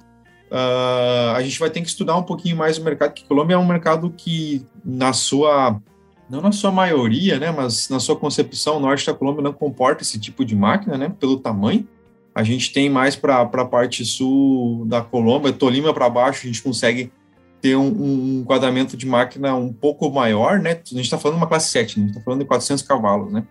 Uh, 0.49 1.35
a 1.35 1.41
gente 1.41 1.59
vai 1.59 1.69
ter 1.69 1.81
que 1.81 1.87
estudar 1.87 2.15
um 2.17 2.23
pouquinho 2.23 2.55
mais 2.55 2.77
o 2.77 2.83
mercado, 2.83 3.13
que 3.13 3.25
Colômbia 3.25 3.55
é 3.55 3.57
um 3.57 3.67
mercado 3.67 4.09
que, 4.09 4.65
na 4.83 5.11
sua, 5.11 5.81
não 6.29 6.41
na 6.41 6.51
sua 6.51 6.71
maioria, 6.71 7.39
né, 7.39 7.51
mas 7.51 7.89
na 7.89 7.99
sua 7.99 8.15
concepção, 8.15 8.77
o 8.77 8.79
norte 8.79 9.05
da 9.05 9.13
Colômbia 9.13 9.43
não 9.43 9.53
comporta 9.53 10.03
esse 10.03 10.19
tipo 10.19 10.45
de 10.45 10.55
máquina, 10.55 10.97
né, 10.97 11.13
pelo 11.19 11.39
tamanho. 11.39 11.87
A 12.41 12.43
gente 12.43 12.73
tem 12.73 12.89
mais 12.89 13.15
para 13.15 13.41
a 13.41 13.65
parte 13.65 14.03
sul 14.03 14.83
da 14.87 14.99
Colômbia, 14.99 15.53
Tolima 15.53 15.93
para 15.93 16.09
baixo, 16.09 16.41
a 16.43 16.47
gente 16.47 16.63
consegue 16.63 17.11
ter 17.61 17.75
um, 17.75 17.85
um, 17.85 18.39
enquadramento 18.41 18.97
de 18.97 19.05
máquina 19.05 19.53
um 19.53 19.71
pouco 19.71 20.09
maior, 20.09 20.57
né? 20.57 20.71
A 20.71 20.95
gente 20.95 21.01
está 21.01 21.19
falando 21.19 21.37
de 21.37 21.43
uma 21.43 21.47
classe 21.47 21.69
7, 21.69 21.99
né? 21.99 22.05
a 22.05 22.07
gente 22.07 22.17
está 22.17 22.25
falando 22.25 22.39
de 22.39 22.47
400 22.47 22.83
cavalos, 22.83 23.31
né? 23.31 23.45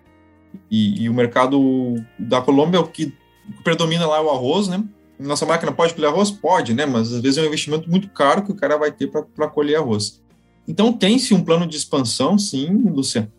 E, 0.68 1.04
e, 1.04 1.08
o 1.08 1.14
mercado 1.14 2.04
da 2.18 2.42
Colômbia, 2.42 2.80
o 2.80 2.88
que 2.88 3.14
predomina 3.62 4.08
lá 4.08 4.16
é 4.16 4.20
o 4.20 4.28
arroz, 4.28 4.66
né? 4.66 4.82
Nossa 5.20 5.46
máquina 5.46 5.70
pode 5.70 5.94
colher 5.94 6.08
arroz? 6.08 6.32
Pode, 6.32 6.74
né? 6.74 6.84
Mas 6.84 7.12
às 7.12 7.20
vezes 7.20 7.38
é 7.38 7.42
um 7.42 7.46
investimento 7.46 7.88
muito 7.88 8.08
caro 8.08 8.42
que 8.42 8.50
o 8.50 8.56
cara 8.56 8.76
vai 8.76 8.90
ter 8.90 9.06
para 9.06 9.46
colher 9.46 9.76
arroz. 9.76 10.20
Então 10.66 10.92
tem-se 10.92 11.32
um 11.32 11.44
plano 11.44 11.64
de 11.64 11.76
expansão, 11.76 12.36
sim, 12.36 12.66
Luciano. 12.92 13.30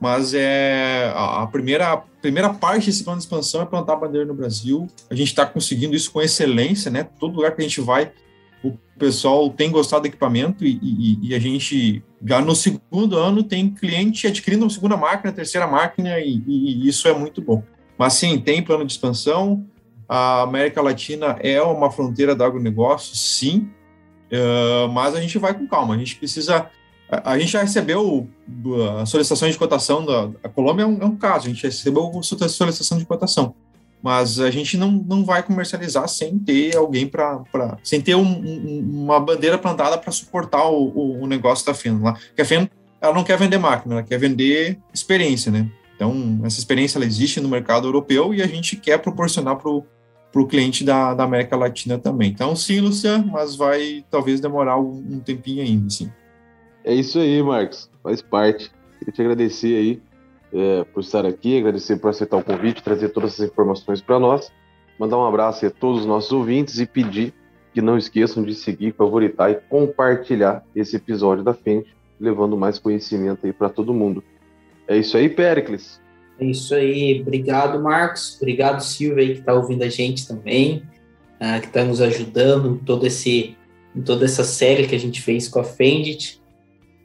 Mas 0.00 0.34
é 0.34 1.10
a 1.14 1.46
primeira, 1.46 1.92
a 1.92 1.96
primeira 1.96 2.52
parte 2.52 2.86
desse 2.86 3.02
plano 3.02 3.18
de 3.18 3.24
expansão 3.24 3.62
é 3.62 3.64
plantar 3.64 3.94
a 3.94 3.96
bandeira 3.96 4.26
no 4.26 4.34
Brasil. 4.34 4.86
A 5.10 5.14
gente 5.14 5.28
está 5.28 5.46
conseguindo 5.46 5.96
isso 5.96 6.12
com 6.12 6.20
excelência, 6.20 6.90
né? 6.90 7.08
Todo 7.18 7.36
lugar 7.36 7.54
que 7.54 7.62
a 7.62 7.64
gente 7.64 7.80
vai, 7.80 8.12
o 8.62 8.76
pessoal 8.98 9.48
tem 9.50 9.70
gostado 9.70 10.02
do 10.02 10.08
equipamento 10.08 10.64
e, 10.64 10.78
e, 10.82 11.28
e, 11.28 11.34
a 11.34 11.38
gente 11.38 12.02
já 12.24 12.40
no 12.40 12.54
segundo 12.54 13.16
ano 13.16 13.42
tem 13.42 13.70
cliente 13.70 14.26
adquirindo 14.26 14.64
uma 14.64 14.70
segunda 14.70 14.96
máquina, 14.96 15.32
terceira 15.32 15.66
máquina 15.66 16.18
e, 16.18 16.42
e, 16.46 16.88
isso 16.88 17.06
é 17.08 17.14
muito 17.14 17.40
bom. 17.40 17.62
Mas 17.98 18.14
sim, 18.14 18.38
tem 18.38 18.62
plano 18.62 18.84
de 18.84 18.92
expansão. 18.92 19.64
A 20.08 20.42
América 20.42 20.80
Latina 20.82 21.36
é 21.40 21.60
uma 21.60 21.90
fronteira 21.90 22.34
do 22.34 22.44
agronegócio, 22.44 23.16
sim, 23.16 23.68
uh, 24.30 24.88
mas 24.92 25.14
a 25.14 25.20
gente 25.20 25.38
vai 25.38 25.54
com 25.54 25.66
calma. 25.66 25.94
A 25.94 25.98
gente 25.98 26.16
precisa. 26.16 26.70
A, 27.08 27.38
gente 27.38 27.52
já 27.52 27.60
recebeu 27.60 28.28
a 29.00 29.06
solicitação 29.06 29.48
de 29.48 29.56
cotação 29.56 30.04
da 30.04 30.28
a 30.42 30.48
Colômbia 30.48 30.82
é 30.82 30.86
um, 30.86 30.98
é 31.00 31.04
um 31.04 31.16
caso. 31.16 31.46
A 31.46 31.48
gente 31.48 31.62
recebeu 31.62 32.10
a 32.18 32.22
solicitação 32.22 32.98
de 32.98 33.06
cotação 33.06 33.54
mas 34.02 34.38
a 34.38 34.50
gente 34.52 34.76
não, 34.76 34.92
não 34.92 35.24
vai 35.24 35.42
comercializar 35.42 36.06
sem 36.08 36.38
ter 36.38 36.76
alguém 36.76 37.08
para. 37.08 37.42
sem 37.82 38.00
ter 38.00 38.14
um, 38.14 38.22
um, 38.22 39.04
uma 39.04 39.18
bandeira 39.18 39.58
plantada 39.58 39.98
para 39.98 40.12
suportar 40.12 40.64
o, 40.68 40.92
o, 40.94 41.22
o, 41.22 41.26
negócio 41.26 41.66
da 41.66 41.74
FEN 41.74 41.98
lá. 42.00 42.12
Porque 42.12 42.42
a 42.42 42.44
FEN 42.44 42.70
ela 43.00 43.12
não 43.12 43.24
quer 43.24 43.36
vender 43.36 43.58
máquina, 43.58 43.96
ela 43.96 44.02
quer 44.04 44.18
vender 44.18 44.78
experiência, 44.94 45.50
né? 45.50 45.68
Então, 45.96 46.40
essa 46.44 46.58
experiência 46.58 46.98
ela 46.98 47.04
existe 47.04 47.40
no 47.40 47.48
mercado 47.48 47.88
europeu 47.88 48.32
e 48.32 48.42
a 48.42 48.46
gente 48.46 48.76
quer 48.76 48.98
proporcionar 48.98 49.56
para 49.56 49.70
o 49.70 50.46
cliente 50.46 50.84
da, 50.84 51.12
da 51.12 51.24
América 51.24 51.56
Latina 51.56 51.98
também. 51.98 52.30
Então, 52.30 52.54
sim, 52.54 52.80
Lucian, 52.80 53.24
mas 53.32 53.56
vai 53.56 54.04
talvez 54.10 54.40
demorar 54.40 54.78
um, 54.78 55.04
um 55.10 55.18
tempinho 55.18 55.62
ainda, 55.62 55.90
sim. 55.90 56.12
É 56.86 56.94
isso 56.94 57.18
aí, 57.18 57.42
Marcos, 57.42 57.90
faz 58.00 58.22
parte. 58.22 58.70
Queria 59.00 59.12
te 59.12 59.20
agradecer 59.20 59.76
aí 59.76 60.00
é, 60.52 60.84
por 60.84 61.00
estar 61.00 61.26
aqui, 61.26 61.58
agradecer 61.58 61.96
por 61.96 62.10
aceitar 62.10 62.36
o 62.36 62.44
convite, 62.44 62.80
trazer 62.80 63.08
todas 63.08 63.32
essas 63.32 63.50
informações 63.50 64.00
para 64.00 64.20
nós. 64.20 64.52
Mandar 64.96 65.18
um 65.18 65.26
abraço 65.26 65.66
a 65.66 65.70
todos 65.70 66.02
os 66.02 66.06
nossos 66.06 66.30
ouvintes 66.30 66.78
e 66.78 66.86
pedir 66.86 67.34
que 67.74 67.82
não 67.82 67.98
esqueçam 67.98 68.40
de 68.44 68.54
seguir, 68.54 68.94
favoritar 68.94 69.50
e 69.50 69.56
compartilhar 69.56 70.64
esse 70.76 70.94
episódio 70.94 71.42
da 71.42 71.52
frente, 71.52 71.92
levando 72.20 72.56
mais 72.56 72.78
conhecimento 72.78 73.44
aí 73.44 73.52
para 73.52 73.68
todo 73.68 73.92
mundo. 73.92 74.22
É 74.86 74.96
isso 74.96 75.16
aí, 75.16 75.28
Pericles. 75.28 76.00
É 76.38 76.44
isso 76.44 76.72
aí. 76.72 77.20
Obrigado, 77.20 77.82
Marcos. 77.82 78.36
Obrigado, 78.36 78.80
Silvia, 78.80 79.24
aí, 79.24 79.32
que 79.34 79.40
está 79.40 79.54
ouvindo 79.54 79.82
a 79.82 79.88
gente 79.88 80.26
também, 80.28 80.84
uh, 81.40 81.60
que 81.60 81.66
está 81.66 81.84
nos 81.84 82.00
ajudando 82.00 82.76
em, 82.76 82.78
todo 82.78 83.04
esse, 83.04 83.56
em 83.94 84.02
toda 84.02 84.24
essa 84.24 84.44
série 84.44 84.86
que 84.86 84.94
a 84.94 85.00
gente 85.00 85.20
fez 85.20 85.48
com 85.48 85.58
a 85.58 85.64
Fendit. 85.64 86.40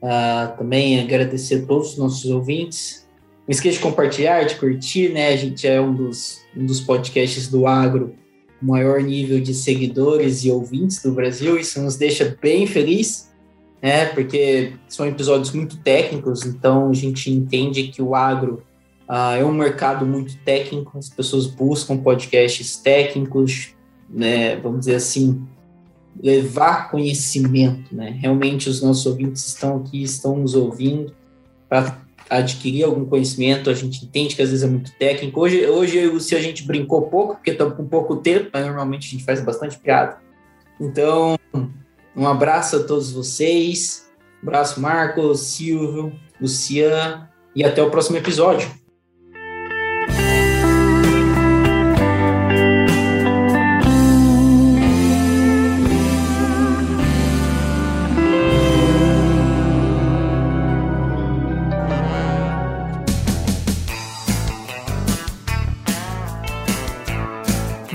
Uh, 0.02 0.56
também 0.58 1.00
agradecer 1.00 1.62
a 1.62 1.66
todos 1.66 1.92
os 1.92 1.98
nossos 1.98 2.28
ouvintes. 2.28 3.06
Não 3.46 3.52
esqueça 3.52 3.76
de 3.76 3.82
compartilhar, 3.82 4.42
de 4.42 4.56
curtir, 4.56 5.10
né? 5.10 5.28
A 5.28 5.36
gente 5.36 5.66
é 5.66 5.80
um 5.80 5.94
dos, 5.94 6.40
um 6.56 6.66
dos 6.66 6.80
podcasts 6.80 7.46
do 7.46 7.68
agro 7.68 8.14
com 8.58 8.66
maior 8.66 9.00
nível 9.00 9.40
de 9.40 9.54
seguidores 9.54 10.44
e 10.44 10.50
ouvintes 10.50 11.00
do 11.02 11.12
Brasil. 11.12 11.56
Isso 11.56 11.80
nos 11.80 11.96
deixa 11.96 12.36
bem 12.42 12.66
feliz, 12.66 13.32
né? 13.80 14.06
Porque 14.06 14.72
são 14.88 15.06
episódios 15.06 15.52
muito 15.52 15.76
técnicos, 15.78 16.44
então 16.44 16.90
a 16.90 16.94
gente 16.94 17.30
entende 17.30 17.84
que 17.84 18.02
o 18.02 18.16
agro 18.16 18.62
uh, 19.08 19.36
é 19.38 19.44
um 19.44 19.52
mercado 19.52 20.04
muito 20.04 20.36
técnico, 20.38 20.98
as 20.98 21.08
pessoas 21.08 21.46
buscam 21.46 21.96
podcasts 21.96 22.76
técnicos, 22.76 23.74
né? 24.10 24.56
Vamos 24.56 24.80
dizer 24.80 24.96
assim, 24.96 25.46
levar 26.20 26.90
conhecimento, 26.90 27.94
né? 27.94 28.16
Realmente 28.20 28.68
os 28.68 28.82
nossos 28.82 29.06
ouvintes 29.06 29.46
estão 29.46 29.76
aqui, 29.76 30.02
estão 30.02 30.36
nos 30.36 30.54
ouvindo 30.54 31.12
para 31.68 32.02
adquirir 32.28 32.84
algum 32.84 33.04
conhecimento, 33.04 33.68
a 33.68 33.74
gente 33.74 34.04
entende 34.04 34.34
que 34.34 34.42
às 34.42 34.50
vezes 34.50 34.64
é 34.64 34.68
muito 34.68 34.92
técnico. 34.92 35.40
Hoje, 35.40 35.66
hoje 35.66 36.20
se 36.20 36.34
a 36.34 36.40
gente 36.40 36.64
brincou 36.64 37.02
pouco, 37.02 37.34
porque 37.34 37.50
estamos 37.50 37.74
com 37.76 37.86
pouco 37.86 38.16
tempo, 38.16 38.50
mas 38.52 38.64
normalmente 38.64 39.06
a 39.06 39.10
gente 39.10 39.24
faz 39.24 39.42
bastante 39.42 39.78
piada. 39.78 40.18
Então, 40.80 41.38
um 42.16 42.26
abraço 42.26 42.76
a 42.76 42.82
todos 42.82 43.12
vocês. 43.12 44.10
Um 44.42 44.48
abraço, 44.48 44.80
Marcos, 44.80 45.40
Silvio, 45.40 46.12
Lucian, 46.40 47.28
e 47.54 47.64
até 47.64 47.82
o 47.82 47.90
próximo 47.90 48.16
episódio. 48.16 48.81